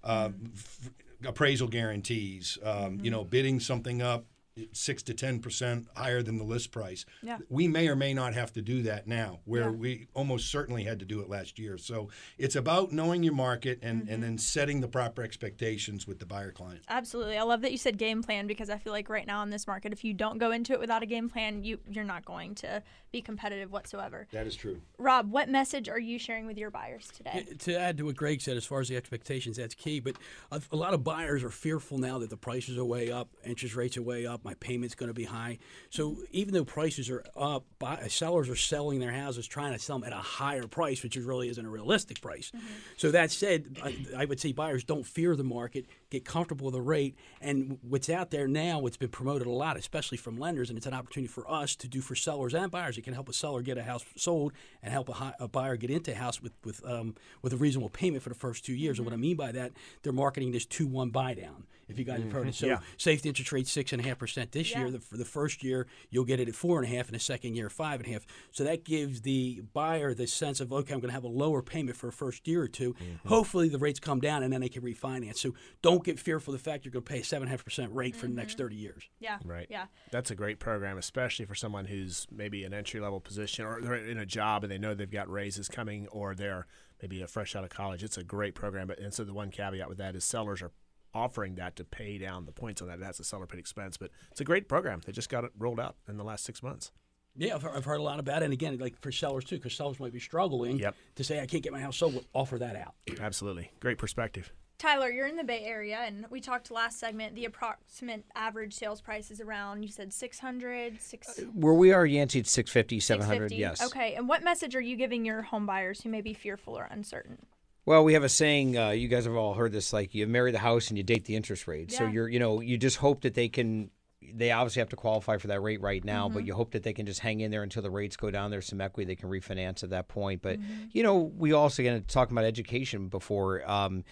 Uh, 0.05 0.31
f- 0.55 0.91
appraisal 1.25 1.67
guarantees, 1.69 2.59
um, 2.63 3.01
you 3.03 3.11
know, 3.11 3.25
bidding 3.25 3.59
something 3.59 4.03
up 4.03 4.27
six 4.73 5.03
to 5.05 5.15
ten 5.15 5.39
percent 5.41 5.87
higher 5.97 6.23
than 6.23 6.39
the 6.39 6.45
list 6.45 6.71
price. 6.71 7.05
Yeah. 7.23 7.39
We 7.49 7.69
may 7.69 7.89
or 7.89 7.97
may 7.97 8.15
not 8.15 8.35
have 8.35 8.53
to 8.55 8.63
do 8.63 8.83
that 8.83 9.07
now, 9.07 9.41
where 9.45 9.65
Yeah. 9.65 9.71
we 9.71 10.07
almost 10.15 10.51
certainly 10.51 10.85
had 10.85 10.99
to 11.01 11.05
do 11.05 11.21
it 11.21 11.29
last 11.29 11.59
year. 11.59 11.79
So 11.79 12.09
it's 12.39 12.57
about 12.57 12.93
knowing 12.93 13.23
your 13.23 13.35
market 13.35 13.79
and, 13.83 14.03
Mm-hmm. 14.03 14.13
and 14.13 14.23
then 14.23 14.39
setting 14.39 14.81
the 14.81 14.89
proper 14.89 15.23
expectations 15.23 16.07
with 16.07 16.19
the 16.19 16.27
buyer 16.27 16.53
client. 16.53 16.83
Absolutely. 16.89 17.39
I 17.39 17.43
love 17.43 17.63
that 17.63 17.73
you 17.73 17.79
said 17.79 17.97
game 17.99 18.23
plan 18.23 18.47
because 18.47 18.69
I 18.71 18.77
feel 18.79 18.93
like 18.93 19.09
right 19.09 19.27
now 19.27 19.43
in 19.43 19.51
this 19.51 19.67
market, 19.67 19.93
if 19.93 20.05
you 20.05 20.13
don't 20.15 20.39
go 20.39 20.51
into 20.51 20.73
it 20.73 20.81
without 20.81 21.03
a 21.03 21.07
game 21.07 21.29
plan, 21.29 21.63
you 21.63 21.79
you're 21.89 22.05
not 22.05 22.25
going 22.25 22.55
to 22.57 22.83
be 23.13 23.23
competitive 23.23 23.71
whatsoever. 23.73 24.27
That 24.33 24.47
is 24.47 24.55
true. 24.57 24.81
Rob, 24.99 25.31
what 25.31 25.49
message 25.49 25.89
are 25.89 25.99
you 25.99 26.19
sharing 26.19 26.47
with 26.47 26.59
your 26.59 26.71
buyers 26.71 27.09
today? 27.17 27.47
To 27.61 27.79
add 27.79 27.97
to 27.99 28.05
what 28.05 28.17
Greg 28.17 28.41
said, 28.41 28.57
as 28.57 28.65
far 28.67 28.81
as 28.81 28.89
the 28.89 28.97
expectations, 28.97 29.57
that's 29.57 29.75
key. 29.75 30.01
But 30.01 30.17
a, 30.51 30.61
a 30.73 30.77
lot 30.77 30.93
of 30.93 31.05
buyers 31.05 31.43
are 31.45 31.51
fearful 31.51 31.99
now 31.99 32.19
that 32.19 32.31
the 32.31 32.37
prices 32.37 32.77
are 32.79 32.85
way 32.85 33.11
up, 33.11 33.29
interest 33.45 33.77
rates 33.77 33.97
are 33.97 34.03
way 34.03 34.27
up, 34.27 34.45
my 34.47 34.55
payment's 34.55 34.95
going 34.95 35.09
to 35.09 35.15
be 35.15 35.25
high. 35.25 35.59
So 35.91 36.17
even 36.31 36.55
though 36.55 36.65
prices 36.65 37.11
are 37.11 37.25
up, 37.37 37.65
buy, 37.79 38.07
sellers 38.09 38.49
are 38.49 38.57
selling 38.57 39.01
their 39.01 39.13
houses 39.13 39.47
trying 39.47 39.73
to 39.73 39.79
sell 39.79 39.99
them 39.99 40.07
at 40.07 40.13
a 40.13 40.23
higher 40.23 40.67
price, 40.67 41.03
which 41.03 41.17
really 41.17 41.49
isn't 41.49 41.67
a 41.67 41.69
realistic 41.69 42.21
price. 42.21 42.53
So 42.97 43.11
that 43.11 43.31
said, 43.31 43.79
I, 43.83 43.91
I 44.17 44.25
would 44.25 44.41
say 44.41 44.53
buyers 44.53 44.85
don't 44.85 45.05
fear 45.05 45.35
the 45.37 45.45
market, 45.45 45.87
get 46.11 46.25
comfortable 46.25 46.67
with 46.67 46.75
the 46.75 46.81
rate, 46.81 47.17
and 47.41 47.79
what's 47.83 48.09
out 48.09 48.31
there 48.31 48.49
now, 48.49 48.79
what's 48.79 48.97
been 48.97 49.11
promoted 49.11 49.47
a 49.47 49.51
lot, 49.51 49.77
especially 49.77 50.19
from 50.19 50.39
lenders, 50.39 50.69
and 50.71 50.79
it's 50.79 50.87
an 50.87 50.95
opportunity 50.95 51.29
for 51.29 51.51
us 51.51 51.77
to 51.77 51.89
do 51.89 52.01
for 52.01 52.15
sellers 52.15 52.55
and 52.55 52.71
buyers. 52.71 52.97
It 52.97 53.03
can 53.03 53.15
help 53.15 53.29
a 53.29 53.33
seller 53.33 53.63
get 53.63 53.77
a 53.77 53.83
house 53.83 54.05
sold 54.17 54.53
and 54.83 54.93
help 54.93 55.09
a, 55.09 55.15
hi- 55.15 55.35
a 55.41 55.49
buyer 55.49 55.77
get 55.77 55.91
into 55.91 56.13
a 56.13 56.15
house 56.15 56.41
with 56.41 56.53
with 56.65 56.85
um, 56.85 57.15
with 57.43 57.53
a 57.53 57.57
reasonable 57.57 57.91
payment 57.91 58.23
for 58.23 58.29
the 58.29 58.35
first 58.47 58.65
two 58.65 58.75
years. 58.75 58.99
And 58.99 59.07
what 59.07 59.13
I 59.13 59.19
mean 59.19 59.37
by 59.37 59.53
that, 59.53 59.73
they're 60.03 60.13
marketing 60.13 60.53
this 60.53 60.67
two 60.67 60.87
one 60.87 61.11
buy 61.11 61.35
down. 61.35 61.67
If 61.89 61.99
you 61.99 62.05
guys 62.05 62.21
have 62.21 62.33
heard 62.33 62.49
it, 62.49 62.55
so 62.55 62.67
mm-hmm. 62.67 62.75
Yeah. 62.75 62.89
safety 62.97 63.29
interest 63.29 63.53
rate 63.53 63.67
six 63.67 63.93
and 63.93 64.03
a 64.03 64.05
half 64.05 64.19
percent 64.19 64.53
this 64.53 64.75
year. 64.75 64.91
The, 64.91 64.99
for 64.99 65.17
the 65.17 65.25
first 65.25 65.63
year, 65.63 65.87
you'll 66.11 66.25
get 66.25 66.41
it 66.41 66.49
at 66.49 66.55
four 66.55 66.83
and 66.83 66.93
a 66.93 66.95
half, 66.95 67.07
and 67.07 67.15
the 67.15 67.21
second 67.21 67.55
year 67.55 67.71
five 67.71 68.01
and 68.01 68.09
a 68.09 68.13
half. 68.13 68.27
So 68.51 68.65
that 68.65 68.85
gives 68.85 69.23
the 69.23 69.63
buyer 69.73 70.15
the 70.15 70.27
sense 70.27 70.61
of 70.61 70.73
okay, 70.73 70.95
I'm 70.95 71.01
going 71.01 71.09
to 71.09 71.15
have 71.15 71.25
a 71.25 71.29
lower 71.29 71.63
payment 71.63 71.97
for 71.97 72.09
a 72.09 72.13
first 72.13 72.47
year 72.49 72.63
or 72.63 72.69
2 72.69 72.93
mm-hmm. 72.93 73.29
Hopefully, 73.29 73.69
the 73.69 73.79
rates 73.79 74.01
come 74.01 74.21
down, 74.21 74.43
and 74.43 74.53
then 74.53 74.61
they 74.61 74.69
can 74.69 74.83
refinance. 74.83 75.37
So 75.37 75.55
don't 75.83 76.05
get 76.05 76.19
fearful 76.19 76.55
of 76.55 76.63
the 76.63 76.71
fact 76.71 76.85
you're 76.85 76.93
going 76.93 77.05
to 77.05 77.13
pay 77.13 77.21
a 77.21 77.25
seven 77.25 77.45
and 77.45 77.51
a 77.51 77.53
half 77.53 77.65
percent 77.65 77.95
rate 77.95 78.17
for 78.17 78.27
the 78.27 78.35
next 78.35 78.55
mm-hmm. 78.55 78.63
thirty 78.63 78.77
years. 78.77 79.09
Yeah. 79.21 79.39
Right. 79.45 79.67
Yeah. 79.71 79.87
That's 80.11 80.31
a 80.31 80.35
great 80.35 80.59
program, 80.59 80.99
especially 80.99 81.45
for 81.45 81.55
someone 81.55 81.85
who's 81.85 82.27
maybe 82.31 82.65
an 82.65 82.75
entry 82.75 83.01
level 83.01 83.21
position 83.21 83.65
or 83.65 83.81
they're 83.81 83.95
in 83.95 84.19
a 84.19 84.27
job 84.27 84.65
and 84.65 84.71
they 84.71 84.79
know 84.79 84.95
they've 84.95 85.11
got 85.11 85.31
raises 85.31 85.69
coming 85.69 86.09
or 86.09 86.35
they're 86.35 86.67
maybe 87.03 87.23
a 87.23 87.27
fresh 87.27 87.55
out 87.55 87.65
of 87.65 87.71
college. 87.71 88.03
It's 88.03 88.19
a 88.19 88.25
great 88.25 88.55
program. 88.55 88.87
But 88.87 88.99
and 88.99 89.13
so 89.13 89.25
the 89.25 89.35
one 89.35 89.51
caveat 89.51 89.89
with 89.89 89.99
that 89.99 90.17
is 90.17 90.25
sellers 90.25 90.63
are 90.63 90.71
offering 91.17 91.55
that 91.57 91.75
to 91.77 91.85
pay 91.85 92.19
down 92.19 92.45
the 92.45 92.53
points 92.53 92.83
on 92.83 92.89
that. 92.89 93.01
That's 93.01 93.19
a 93.19 93.25
seller 93.25 93.47
paid 93.47 93.59
expense, 93.59 93.97
but 93.97 94.11
it's 94.31 94.41
a 94.41 94.45
great 94.45 94.69
program. 94.69 95.01
They 95.05 95.13
just 95.13 95.31
got 95.31 95.45
it 95.45 95.51
rolled 95.59 95.81
out 95.81 95.97
in 96.09 96.17
the 96.19 96.25
last 96.25 96.45
six 96.45 96.63
months. 96.63 96.93
Yeah, 97.39 97.55
I've 97.55 97.63
heard, 97.63 97.73
I've 97.77 97.85
heard 97.85 98.01
a 98.01 98.03
lot 98.03 98.19
about 98.21 98.43
it. 98.43 98.47
And 98.47 98.53
again, 98.53 98.79
like 98.79 99.01
for 99.01 99.11
sellers 99.11 99.45
too, 99.45 99.57
because 99.57 99.75
sellers 99.75 99.99
might 99.99 100.13
be 100.13 100.21
struggling 100.21 100.79
Yep. 100.79 100.95
to 101.17 101.25
say, 101.25 101.41
I 101.41 101.47
can't 101.47 101.63
get 101.63 101.73
my 101.73 101.81
house 101.81 101.97
sold, 101.97 102.15
we'll 102.15 102.25
offer 102.35 102.59
that 102.59 102.77
out. 102.77 102.95
Absolutely. 103.21 103.71
Great 103.81 103.99
perspective. 103.99 104.53
Tyler, 104.79 105.09
you're 105.11 105.27
in 105.27 105.37
the 105.37 105.45
Bay 105.45 105.65
Area, 105.65 106.01
and 106.07 106.27
we 106.29 106.39
talked 106.39 106.71
last 106.71 106.99
segment. 107.01 107.35
The 107.35 107.47
approximate 107.47 108.25
average 108.35 108.75
sales 108.75 109.01
price 109.01 109.31
is 109.31 109.41
around, 109.41 109.83
you 109.83 109.89
said 109.89 110.13
600, 110.13 111.01
6, 111.01 111.29
uh, 111.39 111.43
Where 111.55 111.73
we 111.73 111.93
are, 111.95 112.05
Yancey, 112.05 112.41
it's 112.41 112.51
650, 112.51 113.01
700, 113.01 113.51
650? 113.51 113.57
yes. 113.57 113.83
Okay, 113.87 114.15
and 114.17 114.29
what 114.29 114.45
message 114.45 114.77
are 114.77 114.81
you 114.83 114.97
giving 114.97 115.25
your 115.25 115.41
home 115.41 115.65
buyers 115.65 116.03
who 116.03 116.11
may 116.11 116.21
be 116.21 116.35
fearful 116.35 116.77
or 116.77 116.87
uncertain? 116.91 117.39
Well, 117.87 118.05
we 118.05 118.15
have 118.15 118.25
a 118.25 118.29
saying. 118.29 118.77
Uh, 118.77 118.91
you 118.91 119.09
guys 119.09 119.25
have 119.25 119.35
all 119.37 119.55
heard 119.55 119.73
this: 119.73 119.93
like 119.93 120.15
you 120.15 120.27
marry 120.27 120.51
the 120.53 120.59
house 120.59 120.89
and 120.89 120.99
you 120.99 121.05
date 121.05 121.25
the 121.25 121.37
interest 121.37 121.67
rate. 121.69 121.93
So 121.93 122.05
you're, 122.07 122.29
you 122.29 122.39
know, 122.41 122.61
you 122.61 122.77
just 122.77 122.97
hope 122.99 123.23
that 123.23 123.35
they 123.35 123.49
can. 123.49 123.91
They 124.35 124.51
obviously 124.51 124.81
have 124.81 124.89
to 124.89 124.97
qualify 124.97 125.37
for 125.37 125.47
that 125.49 125.61
rate 125.61 125.81
right 125.81 126.05
now, 126.05 126.27
Mm-hmm. 126.27 126.35
but 126.35 126.47
you 126.47 126.55
hope 126.55 126.73
that 126.73 126.83
they 126.83 126.93
can 126.93 127.07
just 127.07 127.21
hang 127.21 127.41
in 127.41 127.53
there 127.53 127.63
until 127.63 127.83
the 127.83 127.91
rates 127.91 128.17
go 128.17 128.29
down. 128.31 128.51
There's 128.51 128.67
some 128.67 128.81
equity 128.81 129.07
they 129.07 129.15
can 129.15 129.31
refinance 129.31 129.85
at 129.85 129.91
that 129.91 130.09
point. 130.09 130.43
But 130.43 130.59
Mm-hmm. 130.59 130.73
you 130.91 131.05
know, 131.05 131.17
we 131.17 131.53
also 131.53 131.81
again 131.83 132.05
talking 132.09 132.37
about 132.37 132.45
education 132.47 133.07
before. 133.09 133.69
Um, 133.71 134.03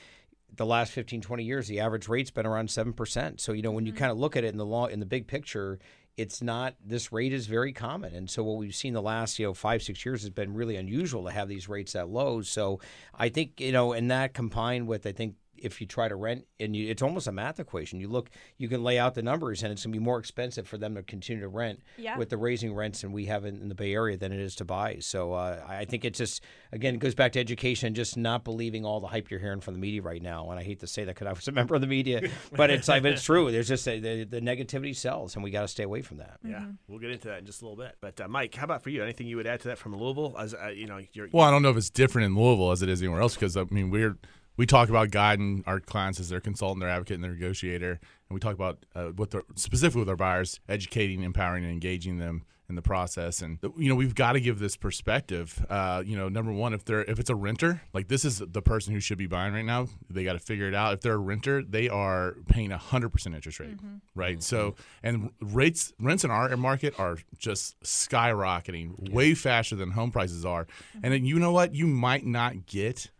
the 0.57 0.65
last 0.65 0.93
15 0.93 1.21
20 1.21 1.43
years 1.43 1.67
the 1.67 1.81
average 1.81 2.07
rate's 2.07 2.31
been 2.31 2.47
around 2.47 2.69
7% 2.69 3.41
so 3.41 3.51
you 3.53 3.61
know 3.61 3.73
when 3.73 3.87
you 3.87 3.93
kind 3.93 4.13
of 4.13 4.19
look 4.19 4.37
at 4.37 4.45
it 4.45 4.53
in 4.53 4.57
the 4.57 4.65
long 4.65 4.93
in 4.93 5.01
the 5.01 5.07
big 5.07 5.27
picture 5.27 5.81
it's 6.17 6.43
not 6.43 6.75
this 6.85 7.13
rate 7.13 7.33
is 7.33 7.47
very 7.47 7.73
common. 7.73 8.15
And 8.15 8.31
so 8.31 8.43
what 8.45 8.57
we've 8.59 8.75
seen 8.75 8.95
the 8.95 9.03
last 9.03 9.39
you 9.39 9.47
know 9.47 9.55
five 9.55 9.83
six 9.83 10.05
years 10.05 10.23
has 10.23 10.31
been 10.31 10.55
really 10.55 10.77
unusual 10.77 11.25
to 11.25 11.31
have 11.31 11.49
these 11.49 11.69
rates 11.69 11.93
that 11.93 12.09
low. 12.09 12.43
So 12.43 12.81
i 13.17 13.29
think 13.29 13.61
you 13.61 13.73
know 13.73 13.93
and 13.93 14.11
that 14.11 14.35
combined 14.35 14.87
with 14.87 15.07
i 15.07 15.13
think 15.13 15.35
if 15.65 15.81
you 15.81 15.87
try 15.87 16.07
to 16.09 16.15
rent 16.17 16.45
and 16.61 16.77
you, 16.77 16.89
it's 16.89 17.03
almost 17.03 17.27
a 17.27 17.33
math 17.33 17.59
equation 17.59 18.01
you 18.01 18.09
look 18.09 18.31
you 18.59 18.69
can 18.69 18.83
lay 18.85 18.99
out 18.99 19.15
the 19.15 19.23
numbers 19.23 19.63
and 19.63 19.73
it's 19.73 19.85
going 19.85 19.93
to 19.93 19.99
be 19.99 20.05
more 20.05 20.19
expensive 20.19 20.67
for 20.69 20.79
them 20.79 20.95
to 20.95 21.03
continue 21.03 21.41
to 21.43 21.49
rent 21.49 21.81
Yeah. 21.97 22.19
with 22.19 22.29
the 22.29 22.37
raising 22.37 22.75
rents 22.75 23.03
and 23.03 23.13
we 23.13 23.27
have 23.27 23.45
in, 23.45 23.61
in 23.61 23.69
the 23.69 23.75
bay 23.75 23.93
area 23.95 24.17
than 24.17 24.33
it 24.33 24.41
is 24.41 24.55
to 24.57 24.65
buy 24.65 24.99
so 25.01 25.33
uh, 25.33 25.63
i 25.69 25.79
I 25.79 25.85
think 25.87 26.05
it 26.05 26.15
just 26.15 26.43
again 26.73 26.95
it 26.95 27.01
goes 27.01 27.15
back 27.15 27.33
to 27.33 27.41
education 27.41 27.95
just 27.95 28.17
not 28.17 28.45
believing 28.45 28.85
all 28.85 29.01
the 29.01 29.07
hype 29.09 29.31
you're 29.31 29.41
hearing 29.41 29.61
from 29.61 29.75
the 29.75 29.81
media 29.81 30.03
right 30.03 30.23
now 30.23 30.51
and 30.51 30.59
i 30.59 30.63
hate 30.63 30.81
to 30.81 30.87
say 30.87 31.05
that 31.05 31.15
because 31.15 31.27
i 31.27 31.33
was 31.33 31.47
a 31.49 31.53
member 31.61 31.75
of 31.75 31.81
the 31.81 31.87
media 31.87 32.31
but 32.57 32.71
it's 32.71 32.89
like 32.89 33.03
but 33.03 33.13
it's 33.13 33.25
true 33.25 33.51
there's 33.51 33.69
just 33.69 33.87
a, 33.89 33.99
the, 34.01 34.25
the 34.25 34.41
negativity 34.41 34.95
sells 34.95 35.35
and 35.35 35.43
we 35.45 35.51
got 35.51 35.63
to 35.63 35.69
stay 35.69 35.83
away 35.85 36.03
from 36.03 36.19
that 36.19 36.39
Yeah, 36.45 36.65
we'll 36.89 36.99
get 36.99 37.11
into 37.11 37.29
that 37.29 37.39
in 37.41 37.47
just 37.47 37.63
a 37.63 37.65
little 37.65 37.77
bit. 37.77 37.97
But 38.01 38.21
uh, 38.21 38.29
Mike, 38.29 38.55
how 38.55 38.65
about 38.65 38.83
for 38.83 38.91
you? 38.91 39.03
Anything 39.03 39.27
you 39.27 39.37
would 39.37 39.47
add 39.47 39.61
to 39.61 39.69
that 39.69 39.79
from 39.79 39.97
Louisville? 39.97 40.35
As 40.39 40.55
uh, 40.55 40.69
you 40.69 40.87
know, 40.87 41.01
you're, 41.13 41.29
Well, 41.33 41.47
I 41.47 41.51
don't 41.51 41.63
know 41.63 41.71
if 41.71 41.77
it's 41.77 41.91
different 41.91 42.27
in 42.27 42.37
Louisville 42.37 42.71
as 42.71 42.83
it 42.83 42.89
is 42.89 43.01
anywhere 43.03 43.21
else 43.23 43.35
because 43.35 43.57
I 43.57 43.65
mean 43.71 43.91
we're 43.91 44.17
we 44.57 44.67
talk 44.67 44.89
about 44.89 45.11
guiding 45.11 45.65
our 45.67 45.81
clients 45.81 46.21
as 46.21 46.29
their 46.29 46.41
consultant, 46.41 46.81
their 46.81 46.91
advocate, 46.91 47.17
and 47.17 47.25
their 47.25 47.33
negotiator, 47.33 47.91
and 47.91 48.01
we 48.31 48.41
talk 48.41 48.55
about 48.55 48.85
uh, 48.95 49.07
what 49.07 49.31
the 49.31 49.43
specifically 49.57 50.01
with 50.01 50.09
our 50.09 50.17
buyers, 50.17 50.61
educating, 50.69 51.23
empowering, 51.23 51.65
and 51.65 51.73
engaging 51.73 52.19
them 52.19 52.45
in 52.69 52.77
the 52.77 52.83
process. 52.83 53.43
And 53.43 53.59
you 53.77 53.89
know 53.89 53.95
we've 53.95 54.15
got 54.15 54.33
to 54.33 54.41
give 54.41 54.59
this 54.59 54.77
perspective. 54.77 55.65
Uh, 55.69 56.03
you 56.05 56.17
know, 56.17 56.29
number 56.29 56.53
one, 56.53 56.73
if 56.73 56.85
they're 56.85 57.03
if 57.03 57.19
it's 57.19 57.31
a 57.31 57.35
renter, 57.35 57.83
like 57.93 58.09
this 58.09 58.25
is 58.25 58.39
the 58.39 58.63
person 58.63 58.95
who 58.95 59.01
should 59.01 59.19
be 59.19 59.27
buying 59.27 59.53
right 59.53 59.65
now. 59.65 59.89
They 60.09 60.25
got 60.25 60.35
to 60.35 60.39
figure 60.39 60.69
it 60.69 60.75
out. 60.75 60.95
If 60.95 61.01
they're 61.01 61.15
a 61.15 61.19
renter, 61.19 61.63
they 61.63 61.89
are 61.89 62.37
paying 62.49 62.73
a 62.73 62.79
hundred 62.79 63.11
percent 63.11 63.35
interest 63.35 63.61
rate, 63.61 63.77
right? 64.15 64.43
So 64.43 64.77
and 65.03 65.31
rates 65.41 65.93
rents 66.01 66.25
in 66.25 66.31
our 66.31 66.57
market 66.57 66.99
are 66.99 67.19
just 67.37 67.79
skyrocketing 67.83 69.13
way 69.13 69.35
faster 69.35 69.77
than 69.77 69.91
home 69.91 70.11
prices 70.11 70.45
are. 70.47 70.67
And 71.03 71.13
then 71.13 71.25
you 71.25 71.39
know 71.39 71.53
what? 71.53 71.75
You 71.75 71.87
might 71.87 72.25
not 72.25 72.67
get 72.67 73.11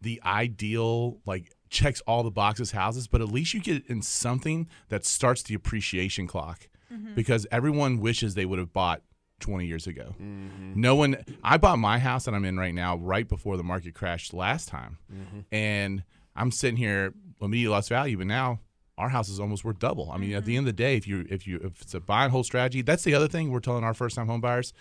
the 0.00 0.20
ideal 0.24 1.18
like 1.26 1.52
checks 1.68 2.00
all 2.06 2.22
the 2.22 2.30
boxes 2.30 2.72
houses, 2.72 3.06
but 3.06 3.20
at 3.20 3.28
least 3.28 3.54
you 3.54 3.60
get 3.60 3.86
in 3.86 4.02
something 4.02 4.68
that 4.88 5.04
starts 5.04 5.42
the 5.42 5.54
appreciation 5.54 6.26
clock 6.26 6.68
mm-hmm. 6.92 7.14
because 7.14 7.46
everyone 7.50 8.00
wishes 8.00 8.34
they 8.34 8.44
would 8.44 8.58
have 8.58 8.72
bought 8.72 9.02
20 9.40 9.66
years 9.66 9.86
ago. 9.86 10.14
Mm-hmm. 10.20 10.80
No 10.80 10.94
one 10.94 11.16
I 11.42 11.56
bought 11.56 11.78
my 11.78 11.98
house 11.98 12.24
that 12.24 12.34
I'm 12.34 12.44
in 12.44 12.58
right 12.58 12.74
now 12.74 12.96
right 12.96 13.28
before 13.28 13.56
the 13.56 13.62
market 13.62 13.94
crashed 13.94 14.34
last 14.34 14.68
time. 14.68 14.98
Mm-hmm. 15.12 15.40
And 15.52 16.04
I'm 16.36 16.50
sitting 16.50 16.76
here 16.76 17.14
immediately 17.40 17.74
lost 17.74 17.88
value, 17.88 18.18
but 18.18 18.26
now 18.26 18.60
our 18.98 19.08
house 19.08 19.28
is 19.28 19.40
almost 19.40 19.64
worth 19.64 19.78
double. 19.78 20.10
I 20.10 20.18
mean, 20.18 20.34
at 20.34 20.44
the 20.44 20.56
end 20.56 20.68
of 20.68 20.76
the 20.76 20.82
day, 20.82 20.96
if 20.96 21.08
you 21.08 21.26
if 21.30 21.46
you 21.46 21.58
if 21.62 21.80
it's 21.80 21.94
a 21.94 22.00
buy 22.00 22.24
and 22.24 22.32
hold 22.32 22.46
strategy, 22.46 22.82
that's 22.82 23.02
the 23.02 23.14
other 23.14 23.28
thing 23.28 23.50
we're 23.50 23.60
telling 23.60 23.82
our 23.82 23.94
first 23.94 24.14
time 24.14 24.26
home 24.26 24.40
buyers 24.40 24.72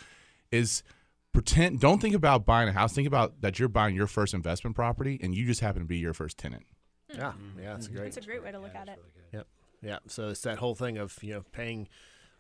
is 0.52 0.84
pretend 1.34 1.80
don't 1.80 2.02
think 2.02 2.16
about 2.16 2.46
buying 2.46 2.68
a 2.68 2.72
house 2.72 2.94
think 2.94 3.08
about 3.08 3.42
that 3.42 3.60
you're 3.60 3.70
buying 3.70 3.96
your 3.96 4.08
first 4.08 4.34
investment 4.34 4.76
property 4.76 5.20
and 5.22 5.36
you 5.36 5.46
just 5.46 5.62
happen 5.62 5.82
to 5.82 5.88
be 5.88 5.98
your 5.98 6.14
first 6.14 6.38
tenant 6.38 6.66
hmm. 7.12 7.18
yeah, 7.18 7.34
yeah, 7.60 7.74
that's 7.74 7.86
a 7.86 7.90
mm-hmm. 7.90 7.98
great. 7.98 8.08
It's 8.08 8.18
a 8.18 8.22
great 8.22 8.44
way 8.44 8.52
to 8.52 8.60
look 8.60 8.76
at 8.76 8.88
it. 8.88 9.00
Yep. 9.34 9.48
Yeah. 9.82 10.00
So 10.08 10.30
it's 10.30 10.42
that 10.42 10.58
whole 10.58 10.76
thing 10.76 10.98
of 10.98 11.18
you 11.22 11.36
know 11.36 11.44
paying 11.52 11.88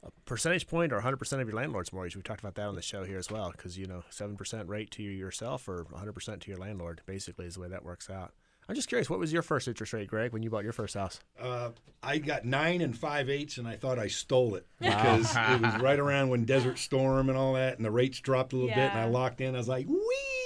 a 0.03 0.09
percentage 0.25 0.67
point 0.67 0.91
or 0.91 0.97
100 0.97 1.17
percent 1.17 1.41
of 1.41 1.47
your 1.47 1.57
landlord's 1.57 1.93
mortgage. 1.93 2.15
We 2.15 2.21
talked 2.21 2.39
about 2.39 2.55
that 2.55 2.67
on 2.67 2.75
the 2.75 2.81
show 2.81 3.03
here 3.03 3.17
as 3.17 3.29
well 3.29 3.51
because 3.51 3.77
you 3.77 3.85
know 3.85 4.03
seven 4.09 4.35
percent 4.35 4.67
rate 4.69 4.91
to 4.91 5.03
yourself 5.03 5.67
or 5.67 5.85
100 5.89 6.13
percent 6.13 6.41
to 6.41 6.51
your 6.51 6.59
landlord 6.59 7.01
basically 7.05 7.45
is 7.45 7.55
the 7.55 7.61
way 7.61 7.69
that 7.69 7.83
works 7.83 8.09
out. 8.09 8.33
I'm 8.69 8.75
just 8.75 8.87
curious, 8.87 9.09
what 9.09 9.17
was 9.17 9.33
your 9.33 9.41
first 9.41 9.67
interest 9.67 9.93
rate, 9.93 10.07
Greg, 10.07 10.31
when 10.31 10.43
you 10.43 10.51
bought 10.51 10.63
your 10.63 10.73
first 10.73 10.93
house? 10.93 11.19
Uh, 11.41 11.71
I 12.03 12.19
got 12.19 12.45
nine 12.45 12.81
and 12.81 12.95
five 12.95 13.27
eighths, 13.27 13.57
and 13.57 13.67
I 13.67 13.75
thought 13.75 13.97
I 13.97 14.07
stole 14.07 14.53
it 14.53 14.67
because 14.79 15.35
it 15.35 15.61
was 15.61 15.75
right 15.81 15.97
around 15.99 16.29
when 16.29 16.45
Desert 16.45 16.77
Storm 16.77 17.29
and 17.29 17.37
all 17.37 17.53
that, 17.53 17.77
and 17.77 17.83
the 17.83 17.89
rates 17.89 18.19
dropped 18.19 18.53
a 18.53 18.55
little 18.55 18.69
bit, 18.69 18.77
and 18.91 18.99
I 18.99 19.05
locked 19.05 19.41
in. 19.41 19.55
I 19.55 19.57
was 19.57 19.67
like, 19.67 19.87
wee. 19.87 19.95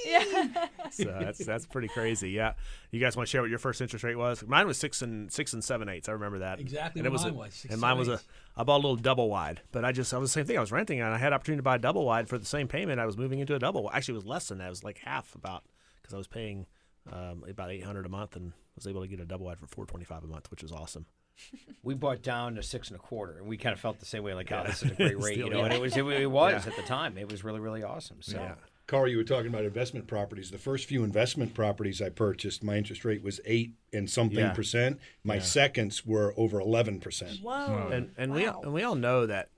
So 0.91 1.05
that's 1.05 1.43
that's 1.43 1.65
pretty 1.65 1.88
crazy. 1.88 2.29
Yeah. 2.29 2.53
You 2.91 2.99
guys 2.99 3.17
want 3.17 3.27
to 3.27 3.31
share 3.31 3.41
what 3.41 3.49
your 3.49 3.57
first 3.57 3.81
interest 3.81 4.03
rate 4.03 4.15
was? 4.15 4.45
Mine 4.45 4.67
was 4.67 4.77
six 4.77 5.01
and 5.01 5.31
six 5.31 5.53
and 5.53 5.63
seven 5.63 5.89
eighths. 5.89 6.07
I 6.07 6.12
remember 6.12 6.39
that. 6.39 6.59
Exactly 6.59 6.99
And 6.99 7.07
it 7.07 7.09
what 7.09 7.13
was 7.13 7.23
mine 7.23 7.33
a, 7.33 7.38
was, 7.38 7.53
six 7.55 7.73
and 7.73 7.81
mine 7.81 7.97
was 7.97 8.07
a. 8.09 8.12
seven-eighths. 8.17 8.29
I 8.57 8.63
bought 8.63 8.75
a 8.75 8.83
little 8.83 8.95
double 8.95 9.27
wide, 9.27 9.62
but 9.71 9.83
I 9.83 9.91
just 9.91 10.13
I 10.13 10.19
was 10.19 10.29
the 10.29 10.33
same 10.39 10.45
thing. 10.45 10.55
I 10.55 10.59
was 10.62 10.71
renting 10.71 11.01
and 11.01 11.12
I 11.12 11.17
had 11.17 11.27
an 11.29 11.33
opportunity 11.33 11.59
to 11.59 11.63
buy 11.63 11.77
a 11.77 11.79
double 11.79 12.05
wide 12.05 12.29
for 12.29 12.38
the 12.38 12.45
same 12.45 12.67
payment. 12.67 12.99
I 12.99 13.07
was 13.07 13.17
moving 13.17 13.39
into 13.39 13.55
a 13.55 13.59
double. 13.59 13.89
Actually, 13.91 14.13
it 14.13 14.17
was 14.17 14.25
less 14.27 14.49
than 14.49 14.59
that. 14.59 14.67
It 14.67 14.69
was 14.69 14.83
like 14.83 14.99
half 14.99 15.33
about 15.33 15.63
because 15.99 16.13
I 16.13 16.17
was 16.17 16.27
paying 16.27 16.67
um, 17.12 17.44
about 17.48 17.72
eight 17.72 17.84
hundred 17.84 18.06
a 18.06 18.10
month 18.10 18.36
and 18.36 18.54
was 18.76 18.88
able 18.88 19.02
to 19.02 19.08
get 19.08 19.20
a 19.20 19.26
double 19.26 19.46
wide 19.46 19.60
for 19.60 19.68
four 19.68 19.86
twenty 19.86 20.06
five 20.06 20.24
a 20.24 20.28
month, 20.28 20.50
which 20.52 20.63
was 20.63 20.72
awesome. 20.72 21.06
we 21.84 21.94
bought 21.96 22.22
down 22.22 22.56
to 22.56 22.63
six 22.63 22.89
and 22.89 22.96
a 22.96 23.00
quarter, 23.00 23.38
and 23.39 23.48
we 23.48 23.58
kind 23.58 23.74
of 23.74 23.80
felt 23.80 24.00
the 24.00 24.06
same 24.06 24.24
way, 24.24 24.34
like, 24.34 24.52
oh, 24.52 24.63
this 24.66 24.84
is 24.84 24.92
a 24.92 24.96
great 24.96 25.20
rate, 25.22 25.38
you 25.38 25.50
know. 25.50 25.60
yeah. 25.60 25.66
And 25.66 25.74
it 25.74 25.82
was, 25.82 25.98
it, 25.98 26.06
it 26.06 26.28
was 26.30 26.68
at 26.68 26.76
the 26.76 26.84
time, 26.84 27.18
it 27.18 27.32
was 27.32 27.44
really, 27.44 27.60
really 27.60 27.84
awesome. 27.84 28.22
So, 28.22 28.38
Yeah. 28.38 28.56
Carl, 28.86 29.08
you 29.08 29.16
were 29.18 29.24
talking 29.24 29.48
about 29.48 29.63
investment 29.63 30.08
properties. 30.08 30.52
The 30.52 30.58
first 30.58 30.88
few 30.88 31.04
investment 31.06 31.54
properties 31.54 32.02
I 32.02 32.10
purchased, 32.10 32.63
my 32.66 32.76
interest 32.76 33.06
rate 33.06 33.24
was 33.24 33.39
eight 33.46 33.76
and 33.94 34.10
something 34.10 34.38
Yeah. 34.39 34.52
percent. 34.54 35.00
My 35.24 35.39
seconds 35.39 36.06
were 36.06 36.34
over 36.38 36.60
eleven 36.60 37.00
percent. 37.00 37.39
Whoa. 37.42 37.89
and 37.92 38.12
and 38.18 38.34
we 38.34 38.46
and 38.46 38.74
we 38.74 38.84
all 38.84 38.96
know 38.96 39.26
that 39.26 39.50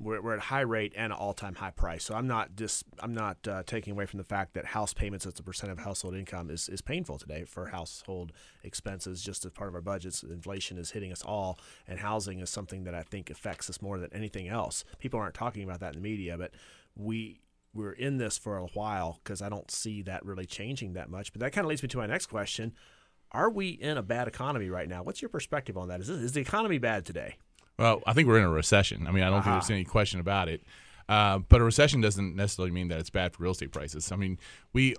we're, 0.00 0.20
we're 0.20 0.34
at 0.34 0.40
high 0.40 0.60
rate 0.60 0.92
and 0.96 1.12
an 1.12 1.18
all 1.18 1.32
time 1.32 1.54
high 1.54 1.70
price. 1.70 2.04
So 2.04 2.14
I'm 2.14 2.26
not 2.26 2.56
just 2.56 2.84
I'm 3.00 3.14
not 3.14 3.36
uh, 3.46 3.62
taking 3.66 3.92
away 3.92 4.06
from 4.06 4.18
the 4.18 4.24
fact 4.24 4.54
that 4.54 4.66
house 4.66 4.94
payments 4.94 5.26
as 5.26 5.38
a 5.38 5.42
percent 5.42 5.72
of 5.72 5.78
household 5.78 6.14
income 6.14 6.50
is, 6.50 6.68
is 6.68 6.80
painful 6.80 7.18
today 7.18 7.44
for 7.44 7.66
household 7.68 8.32
expenses. 8.62 9.22
Just 9.22 9.44
as 9.44 9.52
part 9.52 9.68
of 9.68 9.74
our 9.74 9.80
budgets, 9.80 10.22
inflation 10.22 10.78
is 10.78 10.90
hitting 10.90 11.12
us 11.12 11.22
all, 11.22 11.58
and 11.86 11.98
housing 12.00 12.40
is 12.40 12.50
something 12.50 12.84
that 12.84 12.94
I 12.94 13.02
think 13.02 13.30
affects 13.30 13.68
us 13.70 13.82
more 13.82 13.98
than 13.98 14.12
anything 14.12 14.48
else. 14.48 14.84
People 14.98 15.20
aren't 15.20 15.34
talking 15.34 15.62
about 15.64 15.80
that 15.80 15.94
in 15.94 16.02
the 16.02 16.08
media, 16.08 16.36
but 16.38 16.52
we. 16.96 17.40
We're 17.74 17.92
in 17.92 18.16
this 18.16 18.38
for 18.38 18.56
a 18.56 18.66
while 18.68 19.20
because 19.22 19.42
I 19.42 19.50
don't 19.50 19.70
see 19.70 20.00
that 20.02 20.24
really 20.24 20.46
changing 20.46 20.94
that 20.94 21.10
much. 21.10 21.32
But 21.32 21.40
that 21.40 21.52
kind 21.52 21.66
of 21.66 21.68
leads 21.68 21.82
me 21.82 21.88
to 21.90 21.98
my 21.98 22.06
next 22.06 22.26
question: 22.26 22.72
Are 23.30 23.50
we 23.50 23.68
in 23.68 23.98
a 23.98 24.02
bad 24.02 24.26
economy 24.26 24.70
right 24.70 24.88
now? 24.88 25.02
What's 25.02 25.20
your 25.20 25.28
perspective 25.28 25.76
on 25.76 25.88
that? 25.88 26.00
Is, 26.00 26.08
this, 26.08 26.16
is 26.16 26.32
the 26.32 26.40
economy 26.40 26.78
bad 26.78 27.04
today? 27.04 27.36
Well, 27.78 28.02
I 28.06 28.12
think 28.12 28.26
we're 28.28 28.38
in 28.38 28.44
a 28.44 28.50
recession. 28.50 29.06
I 29.06 29.12
mean, 29.12 29.22
I 29.22 29.30
don't 29.30 29.42
think 29.42 29.54
there's 29.54 29.70
any 29.70 29.84
question 29.84 30.20
about 30.20 30.48
it. 30.48 30.62
Uh, 31.08 31.38
but 31.38 31.62
a 31.62 31.64
recession 31.64 32.02
doesn't 32.02 32.36
necessarily 32.36 32.70
mean 32.70 32.88
that 32.88 32.98
it's 32.98 33.08
bad 33.08 33.32
for 33.32 33.42
real 33.42 33.52
estate 33.52 33.72
prices. 33.72 34.12
I 34.12 34.16
mean, 34.16 34.38
we 34.74 34.94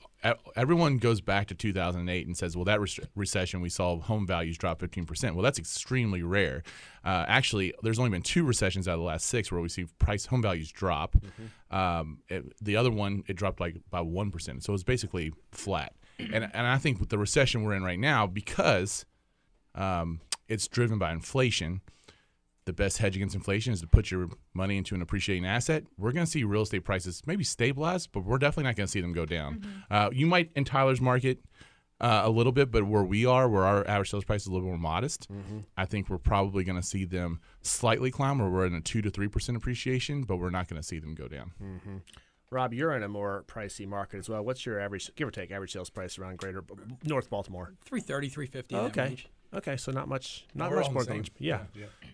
everyone 0.56 0.98
goes 0.98 1.22
back 1.22 1.46
to 1.50 1.54
2008 1.54 2.26
and 2.26 2.36
says, 2.36 2.56
"Well, 2.56 2.66
that 2.66 2.82
re- 2.82 2.90
recession 3.16 3.62
we 3.62 3.70
saw 3.70 4.00
home 4.00 4.26
values 4.26 4.58
drop 4.58 4.80
15 4.80 5.06
percent." 5.06 5.36
Well, 5.36 5.44
that's 5.44 5.60
extremely 5.60 6.24
rare. 6.24 6.64
Uh, 7.06 7.26
actually, 7.28 7.76
there's 7.84 8.00
only 8.00 8.10
been 8.10 8.24
two 8.24 8.44
recessions 8.44 8.88
out 8.88 8.94
of 8.94 9.00
the 9.02 9.06
last 9.06 9.28
six 9.28 9.52
where 9.52 9.62
we 9.62 9.70
see 9.70 9.86
price 10.00 10.26
home 10.26 10.42
values 10.42 10.72
drop. 10.72 11.16
Um, 11.70 12.22
it- 12.28 12.54
the 12.60 12.76
other 12.76 12.90
one 12.90 13.24
it 13.28 13.36
dropped 13.36 13.60
like 13.60 13.76
by 13.92 14.02
one 14.02 14.32
percent, 14.32 14.64
so 14.64 14.74
it's 14.74 14.82
basically 14.84 15.32
flat. 15.52 15.94
And 16.18 16.50
and 16.56 16.66
I 16.66 16.80
think 16.80 17.00
with 17.00 17.10
the 17.10 17.20
recession 17.20 17.62
we're 17.62 17.76
in 17.76 17.84
right 17.84 18.00
now, 18.00 18.26
because 18.26 19.06
um, 19.76 20.22
it's 20.48 20.68
driven 20.68 20.98
by 20.98 21.12
inflation 21.12 21.82
the 22.70 22.74
best 22.74 23.00
hedge 23.00 23.16
against 23.16 23.34
inflation 23.34 23.74
is 23.74 23.82
to 23.82 23.88
put 23.88 24.12
your 24.12 24.30
money 24.54 24.78
into 24.78 24.94
an 24.94 25.02
appreciating 25.02 25.44
asset. 25.46 25.84
We're 25.98 26.12
going 26.12 26.26
to 26.26 26.32
see 26.32 26.44
real 26.44 26.62
estate 26.62 26.86
prices 26.86 27.24
maybe 27.26 27.44
stabilize, 27.44 28.06
but 28.06 28.24
we're 28.24 28.38
definitely 28.38 28.66
not 28.66 28.76
going 28.76 28.86
to 28.86 28.92
see 28.92 29.02
them 29.02 29.12
go 29.12 29.26
down. 29.26 29.84
Uh, 29.90 30.10
you 30.14 30.28
might 30.28 30.52
in 30.56 30.66
Tyler's 30.66 31.02
market 31.02 31.40
uh, 32.00 32.22
a 32.26 32.30
little 32.30 32.52
bit, 32.52 32.70
but 32.70 32.84
where 32.86 33.04
we 33.04 33.26
are, 33.26 33.50
where 33.50 33.64
our 33.66 33.86
average 33.88 34.12
sales 34.12 34.24
price 34.24 34.42
is 34.42 34.48
a 34.48 34.52
little 34.52 34.68
more 34.68 34.78
modest, 34.78 35.28
I 35.76 35.86
think 35.86 36.10
we're 36.12 36.20
probably 36.20 36.64
going 36.64 36.76
to 36.80 36.86
see 36.86 37.06
them 37.06 37.40
slightly 37.64 38.12
climb, 38.12 38.38
where 38.38 38.50
we're 38.50 38.68
in 38.68 38.76
a 38.76 38.82
two 38.82 39.02
to 39.02 39.10
three 39.10 39.28
percent 39.28 39.58
appreciation, 39.58 40.22
but 40.24 40.38
we're 40.38 40.52
not 40.52 40.68
going 40.68 40.80
to 40.80 40.88
see 40.88 41.00
them 41.00 41.16
go 41.16 41.28
down. 41.28 41.52
Rob, 42.52 42.74
you're 42.74 42.94
in 42.94 43.04
a 43.04 43.08
more 43.10 43.44
pricey 43.48 43.88
market 43.88 44.18
as 44.18 44.30
well. 44.30 44.44
What's 44.44 44.66
your 44.66 44.80
average, 44.80 45.10
give 45.16 45.28
or 45.28 45.32
take, 45.32 45.52
average 45.52 45.72
sales 45.74 45.90
price 45.90 46.18
around 46.20 46.38
Greater 46.38 46.64
North 47.04 47.30
Baltimore? 47.30 47.74
330, 47.86 48.30
350. 48.30 48.76
in 48.76 48.80
Oh, 48.80 48.84
that 48.84 48.92
okay, 48.92 49.08
range. 49.10 49.28
Okay, 49.54 49.78
so 49.78 49.92
not 49.92 50.08
much, 50.08 50.46
not 50.54 50.72
much 50.74 50.92
more 50.92 51.04
than 51.04 51.24
same. 51.24 51.34
yeah. 51.38 51.62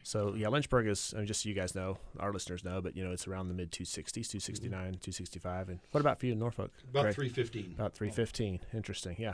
So 0.04 0.36
yeah, 0.36 0.48
Lynchburg 0.50 0.88
is 0.88 1.14
I 1.16 1.20
mean, 1.20 1.28
just 1.28 1.44
so 1.44 1.50
you 1.50 1.56
guys 1.56 1.76
know, 1.76 1.98
our 2.20 2.32
listeners 2.32 2.64
know, 2.64 2.82
but 2.82 2.96
you 2.96 3.04
know 3.04 3.12
it's 3.12 3.28
around 3.28 3.48
the 3.48 3.54
mid 3.54 3.72
260s, 3.72 4.14
269, 4.14 4.70
mm-hmm. 4.72 4.82
265. 4.82 5.70
And 5.70 5.80
what 5.92 6.02
about 6.02 6.20
for 6.20 6.26
you 6.26 6.34
in 6.34 6.40
Norfolk? 6.40 6.72
About 6.90 7.04
Greg? 7.04 7.16
three 7.16 7.30
fifteen. 7.30 7.74
About 7.76 7.94
315. 7.94 8.60
Interesting, 8.74 9.16
yeah. 9.20 9.34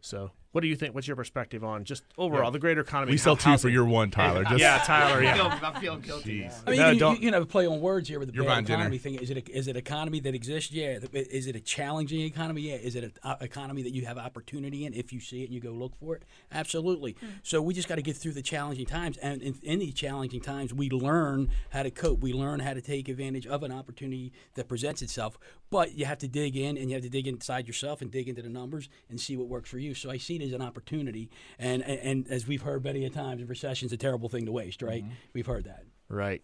So, 0.00 0.32
what 0.52 0.60
do 0.60 0.68
you 0.68 0.76
think? 0.76 0.94
What's 0.94 1.06
your 1.06 1.16
perspective 1.16 1.64
on 1.64 1.84
just 1.84 2.04
overall 2.16 2.50
the 2.50 2.58
greater 2.58 2.82
economy? 2.82 3.12
We 3.12 3.18
sell 3.18 3.36
two 3.36 3.56
for 3.58 3.68
your 3.68 3.84
one, 3.84 4.10
Tyler. 4.10 4.44
Just, 4.48 4.60
Yeah, 4.60 4.82
Tyler. 4.84 5.22
Yeah. 5.22 5.60
I'm 5.62 5.80
feeling 5.80 6.00
guilty. 6.02 6.48
I 6.66 6.70
mean, 6.70 6.78
No, 6.78 6.86
you, 6.86 6.90
can, 6.92 6.98
don't- 6.98 7.14
you 7.20 7.26
can 7.28 7.32
have 7.34 7.42
a 7.42 7.46
play 7.46 7.66
on 7.66 7.80
words 7.80 8.08
here 8.08 8.18
with 8.18 8.28
the 8.28 8.34
You're 8.34 8.44
bad 8.44 8.50
buying 8.50 8.64
dinner. 8.66 8.78
economy 8.80 8.98
thing. 8.98 9.14
Is 9.16 9.30
it 9.30 9.36
a, 9.38 9.50
is 9.56 9.66
it 9.68 9.76
economy 9.76 10.20
that 10.20 10.34
exists? 10.34 10.70
Yeah. 10.70 10.98
Is 11.12 11.46
it 11.46 11.56
a 11.56 11.60
challenging 11.60 12.20
economy? 12.20 12.62
Yeah. 12.62 12.74
Is 12.76 12.96
it 12.96 13.04
an 13.04 13.12
uh, 13.22 13.36
economy 13.40 13.82
that 13.82 13.94
you 13.94 14.04
have 14.06 14.18
opportunity 14.18 14.84
in 14.84 14.92
if 14.94 15.12
you 15.12 15.20
see 15.20 15.40
it 15.42 15.46
and 15.46 15.54
you 15.54 15.60
go 15.60 15.70
look 15.70 15.96
for 15.98 16.16
it? 16.16 16.22
Absolutely. 16.52 17.16
So 17.42 17.60
we 17.62 17.72
just 17.74 17.88
got 17.88 17.96
to 17.96 18.02
get 18.02 18.16
through 18.16 18.32
the 18.32 18.42
challenging 18.42 18.86
times, 18.86 19.16
and 19.18 19.40
in, 19.42 19.54
in 19.62 19.78
these 19.78 19.94
challenging 19.94 20.40
times, 20.40 20.72
we 20.74 20.90
learn 20.90 21.48
how 21.70 21.82
to 21.82 21.90
cope. 21.90 22.20
We 22.20 22.32
learn 22.32 22.60
how 22.60 22.74
to 22.74 22.80
take 22.80 23.08
advantage 23.08 23.46
of 23.46 23.62
an 23.62 23.72
opportunity 23.72 24.32
that 24.54 24.68
presents 24.68 25.02
itself. 25.02 25.38
But 25.70 25.96
you 25.96 26.04
have 26.04 26.18
to 26.18 26.28
dig 26.28 26.56
in, 26.56 26.76
and 26.76 26.90
you 26.90 26.94
have 26.96 27.02
to 27.04 27.08
dig 27.08 27.26
inside 27.26 27.66
yourself 27.66 28.02
and 28.02 28.10
dig 28.10 28.28
into 28.28 28.42
the 28.42 28.50
numbers 28.50 28.88
and 29.08 29.18
see 29.18 29.36
what 29.36 29.48
works 29.48 29.70
for 29.70 29.78
you. 29.78 29.94
So 29.94 30.10
I 30.10 30.18
see 30.18 30.38
it 30.42 30.46
as 30.46 30.52
an 30.52 30.62
opportunity, 30.62 31.30
and 31.58 31.82
and, 31.82 32.00
and 32.00 32.28
as 32.28 32.46
we've 32.46 32.62
heard 32.62 32.84
many 32.84 33.04
a 33.04 33.10
times, 33.10 33.42
a 33.42 33.70
is 33.70 33.92
a 33.92 33.96
terrible 33.96 34.28
thing 34.28 34.46
to 34.46 34.52
waste. 34.52 34.82
Right? 34.82 35.02
Mm-hmm. 35.02 35.14
We've 35.32 35.46
heard 35.46 35.64
that. 35.64 35.84
Right. 36.08 36.42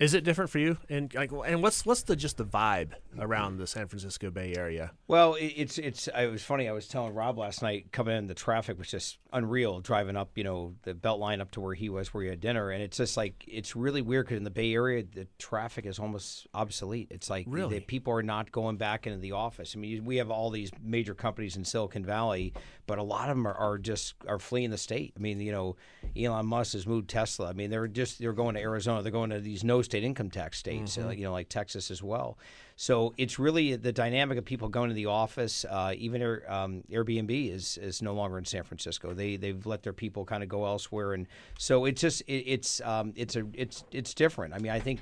Is 0.00 0.14
it 0.14 0.24
different 0.24 0.50
for 0.50 0.58
you? 0.58 0.78
And 0.88 1.12
like, 1.12 1.30
and 1.30 1.62
what's 1.62 1.84
what's 1.84 2.04
the 2.04 2.16
just 2.16 2.38
the 2.38 2.44
vibe 2.44 2.92
around 3.18 3.58
the 3.58 3.66
San 3.66 3.86
Francisco 3.86 4.30
Bay 4.30 4.54
Area? 4.56 4.92
Well, 5.08 5.34
it, 5.34 5.52
it's 5.56 5.76
it's. 5.76 6.08
It 6.08 6.30
was 6.30 6.42
funny. 6.42 6.70
I 6.70 6.72
was 6.72 6.88
telling 6.88 7.14
Rob 7.14 7.36
last 7.36 7.60
night 7.60 7.92
coming 7.92 8.16
in. 8.16 8.26
The 8.26 8.34
traffic 8.34 8.78
was 8.78 8.88
just 8.88 9.18
unreal. 9.32 9.80
Driving 9.80 10.16
up, 10.16 10.30
you 10.36 10.44
know, 10.44 10.74
the 10.82 10.94
belt 10.94 11.20
line 11.20 11.40
up 11.40 11.50
to 11.52 11.60
where 11.60 11.74
he 11.74 11.88
was, 11.88 12.12
where 12.12 12.24
he 12.24 12.30
had 12.30 12.40
dinner, 12.40 12.70
and 12.70 12.82
it's 12.82 12.96
just 12.96 13.16
like 13.16 13.44
it's 13.46 13.74
really 13.76 14.02
weird 14.02 14.26
because 14.26 14.38
in 14.38 14.44
the 14.44 14.50
Bay 14.50 14.72
Area, 14.74 15.02
the 15.02 15.26
traffic 15.38 15.86
is 15.86 15.98
almost 15.98 16.46
obsolete. 16.54 17.08
It's 17.10 17.30
like 17.30 17.46
Really? 17.48 17.78
the 17.78 17.84
people 17.84 18.12
are 18.12 18.22
not 18.22 18.52
going 18.52 18.76
back 18.76 19.06
into 19.06 19.18
the 19.18 19.32
office. 19.32 19.74
I 19.76 19.78
mean, 19.78 20.04
we 20.04 20.16
have 20.16 20.30
all 20.30 20.50
these 20.50 20.70
major 20.82 21.14
companies 21.14 21.56
in 21.56 21.64
Silicon 21.64 22.04
Valley, 22.04 22.52
but 22.86 22.98
a 22.98 23.02
lot 23.02 23.28
of 23.30 23.36
them 23.36 23.46
are, 23.46 23.54
are 23.54 23.78
just 23.78 24.14
are 24.26 24.38
fleeing 24.38 24.70
the 24.70 24.78
state. 24.78 25.12
I 25.16 25.20
mean, 25.20 25.40
you 25.40 25.52
know, 25.52 25.76
Elon 26.16 26.46
Musk 26.46 26.72
has 26.74 26.86
moved 26.86 27.08
Tesla. 27.08 27.50
I 27.50 27.52
mean, 27.52 27.70
they're 27.70 27.88
just 27.88 28.18
they're 28.18 28.32
going 28.32 28.54
to 28.54 28.60
Arizona. 28.60 29.02
They're 29.02 29.12
going 29.12 29.30
to 29.30 29.40
these 29.40 29.64
no 29.64 29.82
state 29.82 30.04
income 30.04 30.30
tax 30.30 30.58
states, 30.58 30.98
uh, 30.98 31.10
you 31.10 31.24
know, 31.24 31.32
like 31.32 31.48
Texas 31.48 31.90
as 31.90 32.02
well. 32.02 32.38
So 32.80 33.12
it's 33.18 33.38
really 33.38 33.76
the 33.76 33.92
dynamic 33.92 34.38
of 34.38 34.46
people 34.46 34.70
going 34.70 34.88
to 34.88 34.94
the 34.94 35.04
office. 35.04 35.66
Uh, 35.68 35.92
even 35.98 36.22
Air, 36.22 36.50
um, 36.50 36.82
Airbnb 36.90 37.52
is 37.52 37.76
is 37.76 38.00
no 38.00 38.14
longer 38.14 38.38
in 38.38 38.46
San 38.46 38.62
Francisco. 38.62 39.12
They 39.12 39.36
they've 39.36 39.66
let 39.66 39.82
their 39.82 39.92
people 39.92 40.24
kind 40.24 40.42
of 40.42 40.48
go 40.48 40.64
elsewhere, 40.64 41.12
and 41.12 41.26
so 41.58 41.84
it's 41.84 42.00
just 42.00 42.22
it, 42.22 42.42
it's 42.46 42.80
um, 42.80 43.12
it's 43.16 43.36
a 43.36 43.44
it's 43.52 43.84
it's 43.92 44.14
different. 44.14 44.54
I 44.54 44.60
mean, 44.60 44.72
I 44.72 44.80
think 44.80 45.00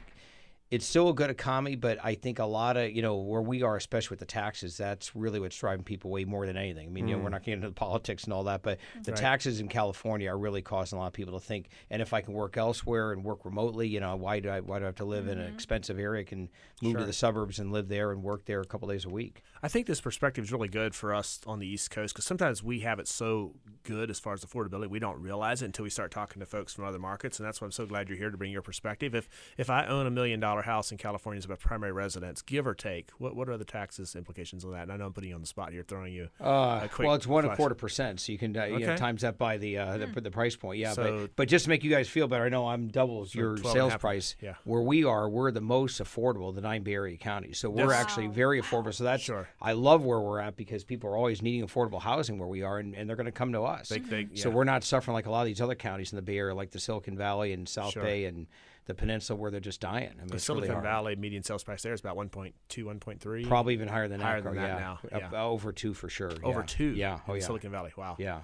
it's 0.71 0.85
still 0.85 1.09
a 1.09 1.15
good 1.15 1.31
economy, 1.31 1.77
but 1.77 1.99
I 2.05 2.15
think 2.15 2.39
a 2.39 2.45
lot 2.45 2.77
of 2.77 2.91
you 2.91 3.01
know 3.01 3.17
where 3.17 3.41
we 3.41 3.63
are, 3.63 3.77
especially 3.77 4.11
with 4.11 4.21
the 4.21 4.27
taxes, 4.27 4.77
that's 4.77 5.17
really 5.17 5.41
what's 5.41 5.57
driving 5.57 5.85
people 5.85 6.11
away 6.11 6.25
more 6.25 6.47
than 6.47 6.57
anything. 6.57 6.89
I 6.89 6.91
mean, 6.91 7.09
you 7.09 7.17
know, 7.17 7.23
we're 7.23 7.29
mm. 7.29 7.33
not 7.33 7.43
getting 7.43 7.55
into 7.55 7.69
the 7.69 7.75
politics 7.89 8.25
and 8.25 8.33
all 8.33 8.45
that, 8.45 8.63
but 8.63 8.79
the 9.03 9.13
taxes 9.13 9.61
in 9.61 9.69
California 9.69 10.31
are 10.31 10.39
really 10.39 10.61
causing 10.61 10.99
a 10.99 11.01
lot 11.01 11.07
of 11.07 11.13
people 11.15 11.39
to 11.39 11.45
think. 11.45 11.69
And 11.91 12.03
if 12.03 12.13
I 12.13 12.21
can 12.21 12.35
work 12.35 12.57
elsewhere 12.57 13.13
and 13.13 13.25
work 13.25 13.45
remotely, 13.45 13.89
you 13.89 14.01
know, 14.01 14.15
why 14.17 14.41
do 14.41 14.51
I 14.51 14.61
why 14.61 14.79
do 14.79 14.85
I 14.85 14.87
have 14.87 14.97
to 14.97 15.07
live 15.07 15.27
in 15.27 15.39
an 15.39 15.47
mm-hmm. 15.47 15.55
expensive 15.55 15.99
area? 15.99 16.21
I 16.21 16.25
can 16.25 16.51
move 16.83 16.99
to 16.99 17.05
the 17.05 17.13
suburbs 17.13 17.59
and 17.59 17.73
live 17.73 17.89
there 17.89 18.13
and 18.13 18.23
work 18.23 18.45
there 18.45 18.61
a 18.61 18.67
couple 18.67 18.89
days 18.89 19.05
a 19.07 19.11
week. 19.11 19.43
I 19.63 19.69
think 19.69 19.87
this 19.87 20.01
perspective 20.01 20.45
is 20.45 20.53
really 20.53 20.69
good 20.69 20.95
for 20.95 21.15
us 21.15 21.41
on 21.47 21.61
the 21.61 21.67
East 21.67 21.91
Coast 21.91 22.15
because 22.15 22.27
sometimes 22.27 22.63
we 22.63 22.81
have 22.81 22.99
it 22.99 23.09
so 23.09 23.55
good 23.85 24.11
as 24.11 24.21
far 24.21 24.35
as 24.35 24.45
affordability, 24.45 24.89
we 24.89 24.99
don't 24.99 25.21
realize 25.21 25.63
it 25.63 25.67
until 25.67 25.85
we 25.85 25.91
start 25.91 26.11
talking 26.11 26.41
to 26.41 26.47
folks 26.47 26.75
from 26.75 26.85
other 26.85 26.99
markets, 26.99 27.39
and 27.39 27.47
that's 27.47 27.61
why 27.61 27.65
I'm 27.65 27.73
so 27.73 27.87
glad 27.87 28.09
you're 28.09 28.19
here 28.19 28.31
to 28.31 28.37
bring 28.37 28.53
your 28.53 28.63
perspective. 28.63 29.15
If 29.15 29.29
if 29.57 29.71
I 29.71 29.87
own 29.87 30.07
a 30.07 30.11
million 30.11 30.41
dollar 30.41 30.58
house 30.63 30.91
in 30.93 30.99
California 30.99 31.39
is 31.39 31.49
my 31.49 31.55
primary 31.57 31.93
residence, 31.93 32.43
give 32.43 32.67
or 32.67 32.75
take, 32.75 33.11
what 33.19 33.35
what 33.37 33.49
are 33.49 33.57
the 33.57 33.65
taxes 33.65 34.15
implications 34.17 34.65
on 34.65 34.73
that? 34.73 34.83
And 34.83 34.93
I 34.93 34.97
know 34.97 35.07
I'm 35.07 35.13
putting 35.13 35.31
you 35.31 35.35
on 35.37 35.41
the 35.41 35.47
spot 35.47 35.73
here, 35.73 35.85
throwing 35.87 36.13
you. 36.13 36.29
Uh, 36.41 36.81
a 36.85 36.89
quick 36.93 37.07
well, 37.07 37.15
it's 37.15 37.27
one 37.27 37.45
and 37.45 37.53
a 37.53 37.57
quarter 37.57 37.75
percent, 37.75 38.21
so 38.21 38.33
you 38.33 38.39
can 38.39 38.57
uh, 38.57 38.65
you 38.65 38.81
know, 38.87 38.97
times 38.97 39.23
that 39.23 39.39
by 39.39 39.57
the 39.59 39.79
uh, 39.79 39.99
the, 39.99 40.21
the 40.21 40.31
price 40.31 40.57
point. 40.57 40.79
Yeah, 40.79 40.93
So- 40.93 41.21
but 41.23 41.37
but 41.37 41.49
just 41.49 41.65
to 41.65 41.69
make 41.71 41.85
you 41.85 41.91
guys 41.91 42.09
feel 42.09 42.27
better, 42.29 42.45
I 42.45 42.49
know 42.49 42.67
I'm 42.69 42.89
double 42.89 43.27
your 43.33 43.57
12 43.57 43.59
and 43.59 43.67
a 43.67 43.71
sales 43.91 44.01
price. 44.01 44.37
yeah. 44.41 44.55
Where 44.65 44.83
we 44.83 45.05
are, 45.05 45.29
we're 45.29 45.51
the 45.51 45.61
most 45.61 46.01
affordable 46.03 46.55
the 46.55 46.61
nine 46.61 46.83
Bay 46.83 46.95
Area 46.95 47.17
counties, 47.17 47.59
so 47.59 47.71
we're 47.71 47.91
Yes. 47.91 48.01
actually 48.01 48.27
very 48.29 48.61
affordable. 48.61 48.95
So 48.95 49.05
that's 49.05 49.23
Sure. 49.23 49.49
I 49.61 49.73
love 49.73 50.05
where 50.05 50.21
we're 50.21 50.41
at 50.41 50.57
because 50.57 50.85
people 50.85 51.11
are 51.11 51.17
always 51.17 51.43
needing 51.43 51.67
affordable 51.67 52.01
housing 52.01 52.39
where 52.39 52.49
we 52.49 52.63
are, 52.63 52.79
and, 52.79 52.95
and 52.95 53.09
they're 53.09 53.17
going 53.17 53.27
to 53.27 53.33
come 53.33 53.53
to 53.53 53.63
us. 53.63 53.89
They- 53.89 53.99
they- 53.99 54.29
So 54.35 54.49
yeah. 54.49 54.55
we're 54.55 54.65
not 54.65 54.85
suffering 54.85 55.15
like 55.15 55.27
a 55.27 55.31
lot 55.31 55.41
of 55.43 55.47
these 55.47 55.61
other 55.61 55.75
counties 55.75 56.13
in 56.13 56.17
the 56.17 56.23
Bay 56.23 56.39
Area, 56.39 56.55
like 56.55 56.71
the 56.71 56.79
Silicon 56.81 57.17
Valley 57.17 57.53
and 57.53 57.69
South 57.69 57.93
Sure. 57.93 58.03
Bay 58.03 58.25
and 58.25 58.47
the 58.89 58.95
Peninsula, 58.95 59.39
where 59.39 59.51
they're 59.53 59.61
just 59.61 59.81
dying. 59.81 60.09
I 60.17 60.19
mean, 60.23 60.27
The 60.29 60.35
it's 60.35 60.49
really 60.49 60.63
Silicon 60.63 60.75
hard. 60.77 60.85
Valley 60.85 61.15
median 61.15 61.45
sales 61.45 61.63
price 61.63 61.83
there 61.83 61.93
is 61.93 62.01
about 62.01 62.17
1.2, 62.17 62.53
1.3. 62.69 63.47
Probably 63.47 63.75
even 63.75 63.87
higher 63.87 64.09
than 64.09 64.19
Higher 64.21 64.41
that. 64.41 64.45
than 64.51 64.55
Carl, 64.59 64.67
that 64.69 65.09
yeah. 65.13 65.19
now, 65.21 65.27
Up- 65.27 65.33
over 65.35 65.71
two 65.73 65.95
for 65.95 66.09
sure. 66.09 66.33
over 66.43 66.61
yeah. 66.61 66.67
two. 66.67 66.85
Yeah. 66.97 67.21
Oh 67.29 67.35
yeah. 67.35 67.41
Silicon 67.45 67.71
Valley. 67.71 67.93
Wow. 67.97 68.17
Yeah. 68.19 68.41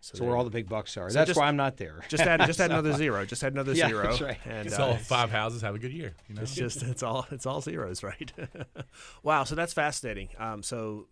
So, 0.00 0.18
So 0.18 0.24
where 0.26 0.36
all 0.36 0.44
the 0.44 0.50
big 0.50 0.68
bucks 0.68 0.98
are. 0.98 1.08
So 1.08 1.14
That's 1.14 1.28
just- 1.28 1.40
why 1.40 1.46
I'm 1.46 1.56
not 1.56 1.78
there. 1.78 2.04
just 2.08 2.22
add 2.24 2.40
just 2.46 2.60
add 2.60 2.70
another 2.72 2.92
zero. 2.92 3.24
Just 3.24 3.42
add 3.42 3.52
another 3.54 3.72
Yeah, 3.72 3.88
zero. 3.88 4.02
that's 4.02 4.20
right. 4.20 4.36
And 4.44 4.70
Sell 4.70 4.90
uh, 4.90 4.96
five 4.98 5.30
houses, 5.30 5.62
have 5.62 5.74
a 5.74 5.78
good 5.78 5.92
year. 5.92 6.14
You 6.28 6.34
know? 6.34 6.42
It's 6.42 6.54
just 6.54 6.82
it's 6.82 7.02
all 7.02 7.26
it's 7.30 7.46
all 7.46 7.60
zeros, 7.62 8.02
right? 8.10 8.30
wow, 9.22 9.44
so 9.44 9.54
that's 9.54 9.72
fascinating. 9.72 10.28
Um, 10.38 10.62
so 10.62 11.06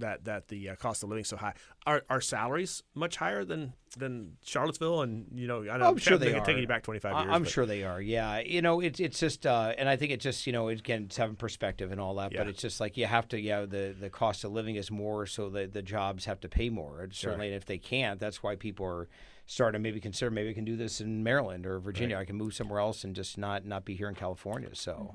that 0.00 0.24
that 0.24 0.48
the 0.48 0.70
uh, 0.70 0.76
cost 0.76 1.02
of 1.02 1.08
living 1.08 1.24
so 1.24 1.36
high. 1.36 1.54
Are 1.86 2.02
are 2.10 2.20
salaries 2.20 2.82
much 2.94 3.16
higher 3.16 3.44
than 3.44 3.72
than 3.96 4.36
Charlottesville? 4.44 5.02
And 5.02 5.26
you 5.34 5.46
know, 5.46 5.62
I 5.70 5.76
know 5.76 5.88
I'm 5.88 5.96
sure 5.98 6.18
they 6.18 6.34
are. 6.34 6.44
taking 6.44 6.62
you 6.62 6.68
back 6.68 6.82
twenty 6.82 7.00
five 7.00 7.14
years. 7.14 7.34
I'm 7.34 7.42
but- 7.42 7.52
sure 7.52 7.66
they 7.66 7.84
are. 7.84 8.00
Yeah, 8.00 8.40
you 8.40 8.62
know, 8.62 8.80
it's 8.80 9.00
it's 9.00 9.18
just, 9.18 9.46
uh, 9.46 9.72
and 9.78 9.88
I 9.88 9.96
think 9.96 10.12
it's 10.12 10.22
just, 10.22 10.46
you 10.46 10.52
know, 10.52 10.68
again, 10.68 11.04
it's 11.04 11.16
having 11.16 11.36
perspective 11.36 11.92
and 11.92 12.00
all 12.00 12.14
that. 12.16 12.32
But 12.36 12.48
it's 12.48 12.60
just 12.60 12.80
like 12.80 12.96
you 12.96 13.06
have 13.06 13.28
to, 13.28 13.40
yeah, 13.40 13.62
the 13.62 13.94
the 13.98 14.10
cost 14.10 14.44
of 14.44 14.52
living 14.52 14.76
is 14.76 14.90
more, 14.90 15.26
so 15.26 15.48
the 15.48 15.66
the 15.66 15.82
jobs 15.82 16.24
have 16.24 16.40
to 16.40 16.48
pay 16.48 16.70
more. 16.70 17.00
And 17.02 17.14
certainly, 17.14 17.46
and 17.48 17.56
if 17.56 17.64
they 17.66 17.78
can't, 17.78 18.20
that's 18.20 18.42
why 18.42 18.56
people 18.56 18.86
are 18.86 19.08
starting 19.46 19.78
to 19.78 19.82
maybe 19.82 20.00
consider 20.00 20.30
maybe 20.30 20.50
I 20.50 20.54
can 20.54 20.64
do 20.64 20.76
this 20.76 21.00
in 21.00 21.22
Maryland 21.22 21.66
or 21.66 21.78
Virginia. 21.78 22.16
I 22.18 22.24
can 22.24 22.36
move 22.36 22.52
somewhere 22.52 22.80
else 22.80 23.04
and 23.04 23.14
just 23.14 23.38
not 23.38 23.64
not 23.64 23.84
be 23.84 23.94
here 23.94 24.08
in 24.08 24.14
California. 24.16 24.70
So 24.74 25.14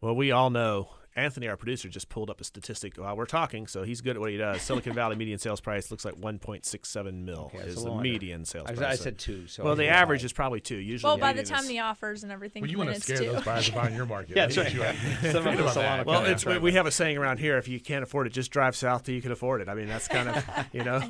Well, 0.00 0.14
we 0.16 0.30
all 0.30 0.48
know 0.50 0.90
Anthony, 1.18 1.48
our 1.48 1.56
producer, 1.56 1.88
just 1.88 2.08
pulled 2.08 2.30
up 2.30 2.40
a 2.40 2.44
statistic 2.44 2.96
while 2.96 3.16
we're 3.16 3.26
talking, 3.26 3.66
so 3.66 3.82
he's 3.82 4.00
good 4.00 4.16
at 4.16 4.20
what 4.20 4.30
he 4.30 4.36
does. 4.36 4.62
Silicon 4.62 4.92
Valley 4.94 5.16
median 5.16 5.38
sales 5.38 5.60
price 5.60 5.90
looks 5.90 6.04
like 6.04 6.14
1.67 6.14 7.24
mil 7.24 7.50
that's 7.52 7.64
a 7.64 7.68
is 7.68 7.74
the 7.74 7.80
little 7.82 7.98
median 8.00 8.44
sales 8.44 8.68
I, 8.68 8.74
price. 8.74 9.00
I 9.00 9.02
said 9.02 9.18
two. 9.18 9.46
So 9.46 9.64
well, 9.64 9.76
the 9.76 9.84
a 9.84 9.88
average 9.88 10.22
high. 10.22 10.26
is 10.26 10.32
probably 10.32 10.60
two. 10.60 10.76
Usually, 10.76 11.08
Well, 11.08 11.18
by 11.18 11.32
the 11.32 11.42
time 11.42 11.60
is- 11.62 11.68
the 11.68 11.80
offers 11.80 12.22
and 12.22 12.32
everything 12.32 12.62
Well, 12.62 12.70
you 12.70 12.76
come 12.76 12.86
want 12.86 12.96
in, 12.96 13.00
to 13.02 13.12
it's 13.12 13.20
scare 13.20 13.28
two. 13.28 13.32
those 13.36 13.44
buyers 13.44 13.66
to 13.66 13.72
buy 13.72 13.88
in 13.88 13.94
your 13.94 14.06
market. 14.14 14.36
Yeah, 14.36 14.46
that's 14.46 14.56
That's 14.56 14.74
right. 14.74 14.94
what 14.94 15.02
you 15.04 15.10
want. 15.32 15.32
Some 15.34 15.46
of 15.46 15.60
us 15.66 15.76
about 15.76 15.76
a 15.76 15.80
lot 15.80 15.96
that. 15.96 16.00
of 16.00 16.06
Well, 16.06 16.24
it's 16.24 16.44
that's 16.44 16.60
we 16.60 16.72
have 16.72 16.86
a 16.86 16.90
saying 16.90 17.18
around 17.18 17.38
here: 17.38 17.58
if 17.58 17.68
you 17.68 17.80
can't 17.80 18.02
afford 18.02 18.26
it, 18.26 18.32
just 18.32 18.50
drive 18.50 18.76
south 18.76 19.04
till 19.04 19.14
you 19.14 19.22
can 19.22 19.32
afford 19.32 19.60
it. 19.60 19.68
I 19.68 19.74
mean, 19.74 19.88
that's 19.88 20.08
kind 20.08 20.28
of 20.28 20.44
you 20.72 20.84
know. 20.84 21.02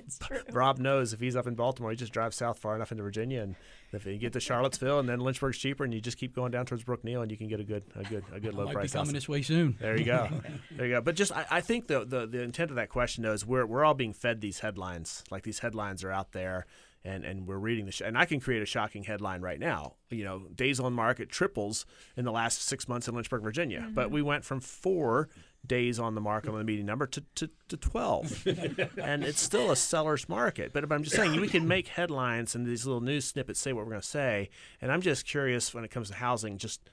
Rob 0.53 0.79
knows 0.79 1.13
if 1.13 1.21
he's 1.21 1.37
up 1.37 1.47
in 1.47 1.55
Baltimore, 1.55 1.91
he 1.91 1.97
just 1.97 2.13
drives 2.13 2.37
south 2.37 2.59
far 2.59 2.75
enough 2.75 2.91
into 2.93 3.03
Virginia, 3.05 3.43
and 3.43 3.55
if 3.93 4.07
you 4.07 4.19
get 4.19 4.33
to 4.35 4.41
Charlottesville, 4.41 4.99
and 4.99 5.09
then 5.09 5.21
Lynchburg's 5.21 5.59
cheaper, 5.59 5.85
and 5.85 5.95
you 5.95 6.01
just 6.01 6.19
keep 6.19 6.35
going 6.35 6.51
down 6.51 6.67
towards 6.67 6.85
Brookneal, 6.85 7.23
and 7.23 7.31
you 7.31 7.37
can 7.37 7.49
get 7.49 7.61
a 7.61 7.65
good, 7.65 7.85
a 7.97 8.05
good, 8.05 8.25
a 8.33 8.41
good 8.41 8.55
low 8.55 8.65
Might 8.65 8.71
be 8.71 8.75
price 8.75 8.93
coming 8.93 9.07
house. 9.07 9.13
this 9.15 9.29
way 9.29 9.43
soon. 9.43 9.77
There 9.81 9.97
you 9.97 10.05
go. 10.05 10.29
there 10.73 10.87
you 10.87 10.95
go. 10.95 11.01
But 11.01 11.15
just, 11.15 11.33
I, 11.33 11.47
I 11.51 11.61
think 11.61 11.87
the, 11.87 12.05
the 12.05 12.27
the 12.27 12.43
intent 12.43 12.71
of 12.71 12.77
that 12.77 12.91
question 12.91 13.25
though 13.25 13.33
is 13.33 13.47
we're 13.47 13.67
we're 13.67 13.85
all 13.85 13.95
being 13.95 14.13
fed 14.13 14.41
these 14.41 14.61
headlines. 14.61 15.25
Like 15.31 15.43
these 15.43 15.61
headlines 15.61 16.05
are 16.05 16.11
out 16.11 16.33
there, 16.33 16.67
and 17.05 17.25
and 17.25 17.47
we're 17.47 17.59
reading 17.59 17.87
the. 17.87 17.93
Sh- 17.93 18.03
and 18.05 18.19
I 18.19 18.25
can 18.25 18.41
create 18.41 18.63
a 18.63 18.67
shocking 18.67 19.05
headline 19.05 19.41
right 19.41 19.59
now. 19.59 19.95
You 20.11 20.25
know, 20.25 20.49
days 20.55 20.81
on 20.81 20.93
market 20.93 21.31
triples 21.31 21.87
in 22.17 22.25
the 22.25 22.33
last 22.33 22.63
six 22.63 22.89
months 22.89 23.09
in 23.09 23.15
Lynchburg, 23.15 23.43
Virginia. 23.43 23.81
Mm-hmm. 23.81 23.95
But 23.95 24.11
we 24.11 24.23
went 24.23 24.45
from 24.45 24.61
four 24.61 25.29
days 25.69 25.99
on 25.99 26.15
the 26.15 26.21
market 26.21 26.51
on 26.51 26.59
the 26.59 26.65
median 26.65 26.87
number 26.87 27.07
to, 27.07 27.23
to, 27.35 27.49
to 27.69 27.77
12 27.77 28.47
and 28.99 29.25
it's 29.25 29.41
still 29.41 29.71
a 29.71 29.77
seller's 29.77 30.29
market 30.29 30.73
but, 30.73 30.89
but 30.89 30.95
i'm 30.95 31.03
just 31.03 31.15
saying 31.15 31.41
we 31.41 31.49
can 31.49 31.69
make 31.69 31.89
headlines 31.89 32.55
and 32.55 32.67
these 32.67 32.87
little 32.87 33.01
news 33.01 33.25
snippets 33.25 33.61
say 33.61 33.73
what 33.73 33.85
we're 33.85 33.93
going 33.93 34.01
to 34.01 34.07
say 34.07 34.49
and 34.81 34.91
i'm 34.91 35.01
just 35.01 35.27
curious 35.27 35.73
when 35.73 35.85
it 35.85 35.91
comes 35.91 36.09
to 36.09 36.15
housing 36.15 36.59
just 36.59 36.91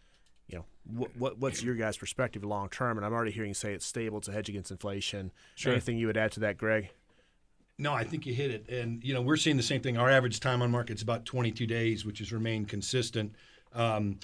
you 0.48 0.60
know, 0.60 0.66
what, 0.86 1.18
what 1.18 1.38
what's 1.40 1.64
your 1.64 1.76
guys' 1.76 1.98
perspective 1.98 2.44
long 2.44 2.70
term? 2.70 2.98
And 2.98 3.06
I'm 3.06 3.14
already 3.14 3.32
hearing 3.32 3.50
you 3.50 3.56
say 3.56 3.74
it's 3.74 3.86
stable, 3.86 4.20
it's 4.20 4.28
a 4.28 4.32
hedge 4.32 4.50
against 4.50 4.72
inflation. 4.72 5.32
Sure. 5.56 5.72
Anything 5.72 5.98
you 5.98 6.08
would 6.08 6.18
add 6.18 6.34
to 6.34 6.42
that, 6.42 6.58
Greg? 6.58 6.90
No, 7.78 7.94
I 7.94 8.04
think 8.04 8.26
you 8.26 8.34
hit 8.34 8.52
it. 8.52 8.70
And, 8.70 9.04
you 9.04 9.14
know, 9.14 9.22
we're 9.22 9.36
seeing 9.36 9.58
the 9.58 9.64
same 9.64 9.82
thing. 9.82 9.98
Our 9.98 10.10
average 10.10 10.40
time 10.40 10.62
on 10.62 10.72
market 10.72 10.96
is 10.96 11.02
about 11.02 11.26
22 11.26 11.68
days, 11.68 12.06
which 12.06 12.20
has 12.20 12.32
remained 12.32 12.70
consistent. 12.70 13.34
Um, 13.74 14.20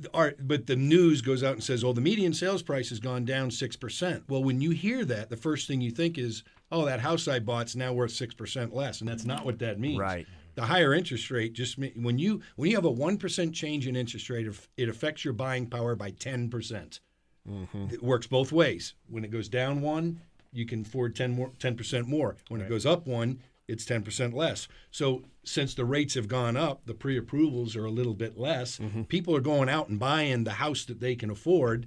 but 0.00 0.66
the 0.66 0.76
news 0.76 1.20
goes 1.20 1.42
out 1.42 1.54
and 1.54 1.64
says, 1.64 1.82
oh, 1.82 1.92
the 1.92 2.00
median 2.00 2.32
sales 2.32 2.62
price 2.62 2.88
has 2.90 3.00
gone 3.00 3.24
down 3.24 3.50
6%. 3.50 4.22
Well, 4.28 4.44
when 4.44 4.60
you 4.60 4.70
hear 4.70 5.04
that, 5.04 5.28
the 5.28 5.36
first 5.36 5.66
thing 5.66 5.80
you 5.80 5.90
think 5.90 6.18
is, 6.18 6.44
oh, 6.70 6.84
that 6.84 7.00
house 7.00 7.26
I 7.26 7.40
bought's 7.40 7.74
now 7.74 7.92
worth 7.92 8.12
6% 8.12 8.72
less. 8.72 9.00
And 9.00 9.08
that's 9.08 9.24
not 9.24 9.44
what 9.44 9.58
that 9.58 9.80
means. 9.80 9.98
Right. 9.98 10.26
The 10.54 10.62
higher 10.62 10.94
interest 10.94 11.30
rate 11.30 11.52
just 11.52 11.78
when 11.78 12.18
you 12.18 12.40
when 12.56 12.68
you 12.68 12.76
have 12.76 12.84
a 12.84 12.90
1% 12.90 13.52
change 13.52 13.86
in 13.86 13.94
interest 13.94 14.28
rate, 14.28 14.48
it 14.76 14.88
affects 14.88 15.24
your 15.24 15.34
buying 15.34 15.66
power 15.66 15.94
by 15.94 16.10
10%. 16.10 16.50
percent 16.50 17.00
mm-hmm. 17.48 17.86
It 17.92 18.02
works 18.02 18.26
both 18.26 18.50
ways. 18.50 18.94
When 19.08 19.24
it 19.24 19.30
goes 19.30 19.48
down 19.48 19.82
one, 19.82 20.20
you 20.52 20.66
can 20.66 20.82
afford 20.82 21.14
10 21.14 21.32
more 21.32 21.50
10% 21.60 22.06
more. 22.06 22.36
When 22.48 22.60
it 22.60 22.68
goes 22.68 22.86
up 22.86 23.06
one, 23.06 23.38
it's 23.68 23.84
10% 23.84 24.34
less. 24.34 24.66
So 24.90 25.22
since 25.44 25.74
the 25.74 25.84
rates 25.84 26.14
have 26.14 26.26
gone 26.26 26.56
up, 26.56 26.86
the 26.86 26.94
pre-approvals 26.94 27.76
are 27.76 27.84
a 27.84 27.90
little 27.90 28.14
bit 28.14 28.38
less. 28.38 28.78
Mm-hmm. 28.78 29.02
People 29.02 29.36
are 29.36 29.40
going 29.40 29.68
out 29.68 29.88
and 29.88 29.98
buying 29.98 30.44
the 30.44 30.52
house 30.52 30.84
that 30.86 31.00
they 31.00 31.14
can 31.14 31.30
afford. 31.30 31.86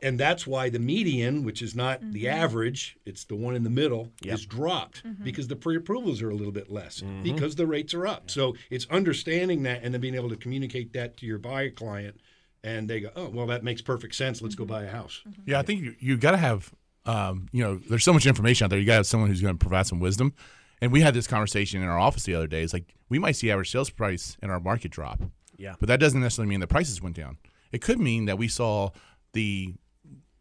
And 0.00 0.20
that's 0.20 0.46
why 0.46 0.68
the 0.68 0.78
median, 0.78 1.42
which 1.42 1.60
is 1.60 1.74
not 1.74 2.00
the 2.12 2.24
mm-hmm. 2.24 2.38
average, 2.38 2.96
it's 3.04 3.24
the 3.24 3.34
one 3.34 3.56
in 3.56 3.64
the 3.64 3.70
middle, 3.70 4.12
is 4.22 4.46
dropped 4.46 5.02
mm-hmm. 5.02 5.24
because 5.24 5.48
the 5.48 5.56
pre-approvals 5.56 6.22
are 6.22 6.30
a 6.30 6.34
little 6.34 6.52
bit 6.52 6.70
less 6.70 7.02
because 7.24 7.56
the 7.56 7.66
rates 7.66 7.92
are 7.92 8.06
up. 8.06 8.30
So 8.30 8.54
it's 8.70 8.86
understanding 8.90 9.64
that 9.64 9.82
and 9.82 9.92
then 9.92 10.00
being 10.00 10.14
able 10.14 10.28
to 10.28 10.36
communicate 10.36 10.92
that 10.92 11.16
to 11.16 11.26
your 11.26 11.38
buyer 11.38 11.70
client, 11.70 12.20
and 12.62 12.88
they 12.88 13.00
go, 13.00 13.10
"Oh, 13.16 13.28
well, 13.28 13.48
that 13.48 13.64
makes 13.64 13.82
perfect 13.82 14.14
sense. 14.14 14.40
Let's 14.40 14.54
go 14.54 14.64
buy 14.64 14.84
a 14.84 14.88
house." 14.88 15.20
Yeah, 15.46 15.58
I 15.58 15.62
think 15.62 15.80
you, 15.80 15.96
you 15.98 16.16
got 16.16 16.30
to 16.30 16.36
have, 16.36 16.72
um, 17.04 17.48
you 17.50 17.64
know, 17.64 17.74
there's 17.76 18.04
so 18.04 18.12
much 18.12 18.24
information 18.24 18.66
out 18.66 18.70
there. 18.70 18.78
You 18.78 18.86
got 18.86 18.92
to 18.92 18.98
have 18.98 19.06
someone 19.06 19.28
who's 19.30 19.42
going 19.42 19.54
to 19.54 19.58
provide 19.58 19.88
some 19.88 19.98
wisdom. 19.98 20.32
And 20.82 20.90
we 20.90 21.00
had 21.00 21.14
this 21.14 21.28
conversation 21.28 21.80
in 21.80 21.88
our 21.88 21.98
office 21.98 22.24
the 22.24 22.34
other 22.34 22.48
day. 22.48 22.62
It's 22.62 22.72
like 22.72 22.96
we 23.08 23.20
might 23.20 23.36
see 23.36 23.52
average 23.52 23.70
sales 23.70 23.88
price 23.88 24.36
in 24.42 24.50
our 24.50 24.58
market 24.58 24.90
drop. 24.90 25.22
Yeah. 25.56 25.76
But 25.78 25.86
that 25.86 26.00
doesn't 26.00 26.20
necessarily 26.20 26.50
mean 26.50 26.58
the 26.58 26.66
prices 26.66 27.00
went 27.00 27.14
down. 27.14 27.38
It 27.70 27.80
could 27.80 28.00
mean 28.00 28.24
that 28.24 28.36
we 28.36 28.48
saw 28.48 28.90
the, 29.32 29.74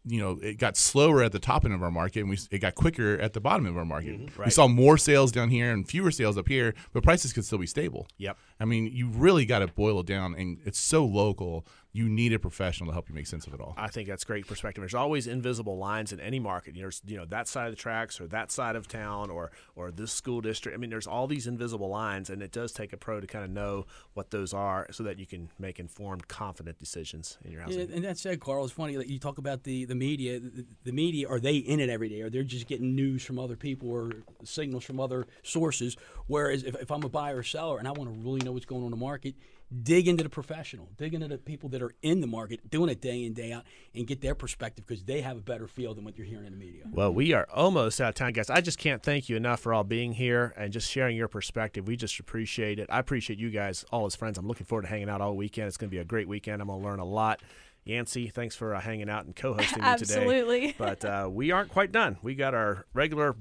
you 0.04 0.20
know, 0.20 0.40
it 0.42 0.58
got 0.58 0.78
slower 0.78 1.22
at 1.22 1.32
the 1.32 1.38
top 1.38 1.64
end 1.64 1.76
of 1.76 1.84
our 1.84 1.92
market 1.92 2.22
and 2.22 2.30
we 2.30 2.40
it 2.50 2.58
got 2.58 2.74
quicker 2.74 3.20
at 3.22 3.34
the 3.34 3.40
bottom 3.40 3.68
of 3.68 3.78
our 3.78 3.86
market. 3.86 4.20
Mm-hmm. 4.20 4.44
We 4.44 4.50
saw 4.50 4.68
more 4.68 4.98
sales 4.98 5.32
down 5.32 5.50
here 5.50 5.72
and 5.72 5.88
fewer 5.88 6.10
sales 6.10 6.40
up 6.40 6.48
here, 6.48 6.74
but 6.92 7.04
prices 7.04 7.34
could 7.34 7.46
still 7.46 7.60
be 7.60 7.68
stable. 7.68 8.08
Yep. 8.18 8.36
I 8.62 8.66
mean, 8.66 8.92
you 8.94 9.08
really 9.08 9.46
got 9.46 9.60
to 9.60 9.68
boil 9.68 10.02
it 10.02 10.06
down, 10.06 10.36
and 10.36 10.60
it's 10.66 10.78
so 10.78 11.04
local. 11.04 11.66
You 11.94 12.08
need 12.08 12.32
a 12.32 12.40
professional 12.40 12.88
to 12.88 12.94
help 12.94 13.10
you 13.10 13.16
make 13.16 13.26
sense 13.28 13.48
of 13.48 13.54
it 13.54 13.60
all. 13.60 13.74
I 13.76 13.88
think 13.88 14.08
that's 14.08 14.24
great 14.24 14.48
perspective. 14.48 14.82
There's 14.82 14.94
always 14.94 15.28
invisible 15.28 15.78
lines 15.78 16.14
in 16.14 16.22
any 16.22 16.40
market. 16.40 16.76
There's 16.78 17.02
you 17.06 17.18
know 17.18 17.26
that 17.26 17.48
side 17.48 17.66
of 17.66 17.72
the 17.74 17.82
tracks 17.82 18.22
or 18.22 18.28
that 18.28 18.52
side 18.52 18.76
of 18.76 18.88
town 18.88 19.32
or 19.32 19.52
or 19.76 19.90
this 19.90 20.14
school 20.14 20.42
district. 20.42 20.78
I 20.78 20.80
mean, 20.80 20.92
there's 20.92 21.08
all 21.08 21.26
these 21.26 21.48
invisible 21.48 21.90
lines, 21.90 22.30
and 22.30 22.44
it 22.44 22.52
does 22.52 22.72
take 22.72 22.94
a 22.94 22.98
pro 22.98 23.20
to 23.20 23.26
kind 23.26 23.44
of 23.44 23.50
know 23.50 23.88
what 24.14 24.30
those 24.30 24.54
are, 24.54 24.88
so 24.92 25.02
that 25.04 25.18
you 25.18 25.26
can 25.26 25.50
make 25.58 25.80
informed, 25.80 26.28
confident 26.28 26.78
decisions 26.78 27.40
in 27.44 27.52
your 27.52 27.64
Yeah, 27.68 27.86
and 27.92 28.06
that 28.06 28.20
said, 28.20 28.40
Carl, 28.40 28.64
it's 28.64 28.74
funny. 28.74 28.96
Like 28.96 29.10
you 29.10 29.18
talk 29.18 29.40
about 29.40 29.64
the 29.64 29.86
the 29.86 29.96
media. 29.96 30.40
The, 30.40 30.66
the 30.84 30.94
media 30.94 31.28
are 31.28 31.40
they 31.40 31.58
in 31.58 31.80
it 31.80 31.90
every 31.90 32.10
day, 32.10 32.22
or 32.22 32.30
they're 32.30 32.44
just 32.44 32.68
getting 32.68 32.96
news 32.96 33.26
from 33.26 33.40
other 33.40 33.56
people 33.56 33.90
or 33.90 34.12
signals 34.44 34.84
from 34.84 35.00
other 35.00 35.26
sources? 35.42 35.98
Whereas 36.28 36.64
if, 36.64 36.76
if 36.76 36.92
I'm 36.92 37.04
a 37.04 37.10
buyer 37.10 37.38
or 37.38 37.44
seller 37.44 37.80
and 37.80 37.88
I 37.88 37.92
want 37.92 38.14
to 38.14 38.20
really 38.22 38.40
know 38.42 38.51
what's 38.52 38.66
going 38.66 38.82
on 38.82 38.88
in 38.88 38.92
the 38.92 38.98
market, 38.98 39.36
dig 39.84 40.08
into 40.08 40.24
the 40.24 40.30
professional, 40.30 40.90
dig 40.98 41.14
into 41.14 41.28
the 41.28 41.38
people 41.38 41.70
that 41.70 41.82
are 41.82 41.94
in 42.02 42.22
the 42.22 42.28
market, 42.28 42.70
doing 42.70 42.90
it 42.90 43.02
day 43.02 43.24
in 43.24 43.34
day 43.34 43.52
out, 43.52 43.64
and 43.96 44.06
get 44.06 44.22
their 44.22 44.36
perspective 44.36 44.86
because 44.86 45.04
they 45.04 45.22
have 45.22 45.38
a 45.38 45.42
better 45.42 45.68
feel 45.68 45.94
than 45.94 46.04
what 46.04 46.18
you're 46.18 46.28
hearing 46.28 46.46
in 46.46 46.52
the 46.52 46.58
media. 46.60 46.84
Well, 46.92 47.14
we 47.14 47.34
are 47.34 47.48
almost 47.54 48.02
out 48.02 48.10
of 48.10 48.16
time, 48.16 48.34
guys. 48.34 48.50
I 48.50 48.62
just 48.62 48.78
can't 48.78 49.02
thank 49.02 49.30
you 49.30 49.38
enough 49.38 49.60
for 49.62 49.74
all 49.74 49.84
being 49.84 50.14
here 50.14 50.54
and 50.58 50.74
just 50.74 50.90
sharing 50.90 51.16
your 51.16 51.28
perspective. 51.28 51.88
We 51.88 51.96
just 51.96 52.20
appreciate 52.20 52.80
it. 52.80 52.88
I 52.90 53.00
appreciate 53.00 53.40
you 53.40 53.50
guys, 53.50 53.86
all 53.92 54.06
as 54.06 54.16
friends. 54.16 54.38
I'm 54.38 54.48
looking 54.48 54.66
forward 54.66 54.84
to 54.84 54.88
hanging 54.90 55.10
out 55.10 55.22
all 55.22 55.36
weekend. 55.36 55.68
It's 55.68 55.78
going 55.78 55.90
to 55.90 55.96
be 55.96 56.00
a 56.02 56.06
great 56.06 56.28
weekend. 56.28 56.62
I'm 56.62 56.68
going 56.68 56.82
to 56.82 56.86
learn 56.88 57.00
a 57.00 57.06
lot. 57.06 57.42
Yancy, 57.84 58.28
thanks 58.28 58.56
for 58.56 58.76
uh, 58.76 58.80
hanging 58.82 59.10
out 59.10 59.26
and 59.26 59.36
co-hosting 59.36 59.82
me 59.82 59.98
today. 59.98 60.16
Absolutely. 60.16 60.76
But 60.78 61.04
uh, 61.04 61.30
we 61.32 61.52
aren't 61.52 61.70
quite 61.70 61.92
done. 61.92 62.18
We 62.22 62.36
got 62.36 62.54
our 62.54 62.86
regular 62.94 63.36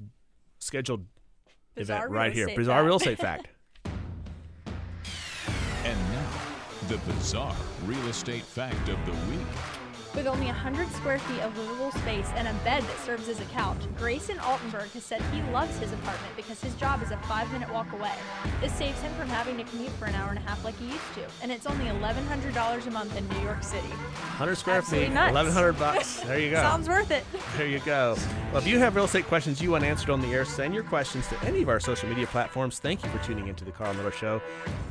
scheduled 0.59 1.05
Bizarre 1.75 1.99
event 2.05 2.11
right 2.11 2.33
here. 2.33 2.45
estate 2.45 2.57
Bizarre 2.57 2.77
fact. 2.79 2.85
real 2.85 2.95
estate 2.97 3.19
fact. 3.19 3.47
And 5.83 5.99
now, 6.11 6.29
the 6.89 6.97
bizarre 6.99 7.55
real 7.85 8.07
estate 8.07 8.43
fact 8.43 8.87
of 8.87 9.03
the 9.07 9.13
week. 9.31 9.80
With 10.21 10.27
only 10.27 10.45
100 10.45 10.87
square 10.91 11.17
feet 11.17 11.41
of 11.41 11.57
livable 11.57 11.91
space 11.93 12.29
and 12.35 12.47
a 12.47 12.53
bed 12.63 12.83
that 12.83 12.99
serves 12.99 13.27
as 13.27 13.39
a 13.39 13.45
couch, 13.45 13.79
Grayson 13.97 14.37
Altenberg 14.37 14.91
has 14.91 15.03
said 15.03 15.19
he 15.33 15.41
loves 15.51 15.75
his 15.79 15.91
apartment 15.93 16.35
because 16.35 16.61
his 16.61 16.75
job 16.75 17.01
is 17.01 17.09
a 17.09 17.17
five 17.23 17.51
minute 17.51 17.73
walk 17.73 17.91
away. 17.91 18.13
This 18.61 18.71
saves 18.71 19.01
him 19.01 19.11
from 19.13 19.27
having 19.29 19.57
to 19.57 19.63
commute 19.63 19.89
for 19.93 20.05
an 20.05 20.13
hour 20.13 20.29
and 20.29 20.37
a 20.37 20.41
half 20.41 20.63
like 20.63 20.77
he 20.77 20.85
used 20.85 21.13
to, 21.15 21.21
and 21.41 21.51
it's 21.51 21.65
only 21.65 21.85
$1,100 21.85 22.85
a 22.85 22.91
month 22.91 23.17
in 23.17 23.27
New 23.29 23.43
York 23.43 23.63
City. 23.63 23.87
100 23.87 24.55
square 24.57 24.77
Absolutely 24.77 25.07
feet, 25.07 25.15
nuts. 25.15 25.33
1100 25.33 25.73
bucks. 25.79 26.19
There 26.19 26.39
you 26.39 26.51
go. 26.51 26.57
Sounds 26.57 26.87
worth 26.87 27.09
it. 27.09 27.25
There 27.57 27.65
you 27.65 27.79
go. 27.79 28.15
Well, 28.51 28.61
if 28.61 28.67
you 28.67 28.77
have 28.77 28.95
real 28.95 29.05
estate 29.05 29.25
questions 29.25 29.59
you 29.59 29.71
want 29.71 29.83
answered 29.83 30.11
on 30.11 30.21
the 30.21 30.27
air, 30.27 30.45
send 30.45 30.75
your 30.75 30.83
questions 30.83 31.27
to 31.29 31.43
any 31.43 31.63
of 31.63 31.69
our 31.69 31.79
social 31.79 32.07
media 32.07 32.27
platforms. 32.27 32.77
Thank 32.77 33.03
you 33.03 33.09
for 33.09 33.17
tuning 33.23 33.47
into 33.47 33.65
the 33.65 33.71
Carl 33.71 33.95
Miller 33.95 34.11
Show. 34.11 34.39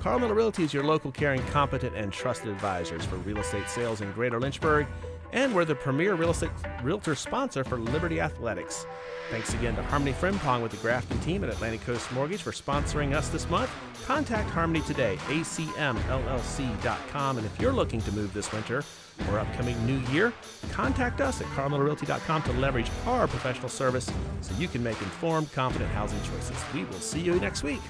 Carl 0.01 0.19
Miller 0.19 0.35
Realty 0.35 0.65
is 0.65 0.75
your 0.75 0.83
local, 0.83 1.13
caring, 1.13 1.41
competent, 1.43 1.95
and 1.95 2.13
trusted 2.13 2.49
advisors 2.49 3.05
for 3.05 3.15
real 3.19 3.39
estate 3.39 3.69
sales 3.69 4.01
in 4.01 4.11
Greater 4.11 4.41
Lynchburg, 4.41 4.89
and 5.33 5.55
we're 5.55 5.65
the 5.65 5.75
premier 5.75 6.15
real 6.15 6.31
estate 6.31 6.51
realtor 6.83 7.15
sponsor 7.15 7.65
for 7.65 7.79
Liberty 7.79 8.21
Athletics. 8.21 8.87
Thanks 9.31 9.55
again 9.55 9.77
to 9.77 9.83
Harmony 9.85 10.13
Frimpong 10.13 10.61
with 10.63 10.73
the 10.73 10.77
Grafton 10.79 11.19
team 11.21 11.45
at 11.45 11.51
Atlantic 11.51 11.83
Coast 11.83 12.11
Mortgage 12.13 12.43
for 12.43 12.51
sponsoring 12.51 13.15
us 13.15 13.29
this 13.29 13.49
month. 13.49 13.71
Contact 14.05 14.51
Harmony 14.51 14.81
today, 14.81 15.17
acmllc.com. 15.29 16.09
And 17.39 17.47
if 17.47 17.61
you're 17.61 17.73
looking 17.73 18.01
to 18.01 18.13
move 18.13 18.35
this 18.35 18.51
winter 18.53 18.83
or 19.31 19.39
upcoming 19.39 19.77
new 19.87 20.01
year, 20.13 20.33
contact 20.73 21.21
us 21.21 21.41
at 21.41 21.47
carlmillerrealty.com 21.49 22.43
to 22.43 22.53
leverage 22.55 22.91
our 23.07 23.29
professional 23.29 23.69
service 23.69 24.11
so 24.41 24.55
you 24.57 24.67
can 24.67 24.83
make 24.83 25.01
informed, 25.01 25.53
confident 25.53 25.91
housing 25.93 26.21
choices. 26.23 26.57
We 26.75 26.85
will 26.85 26.95
see 26.95 27.21
you 27.21 27.39
next 27.39 27.63
week. 27.63 27.81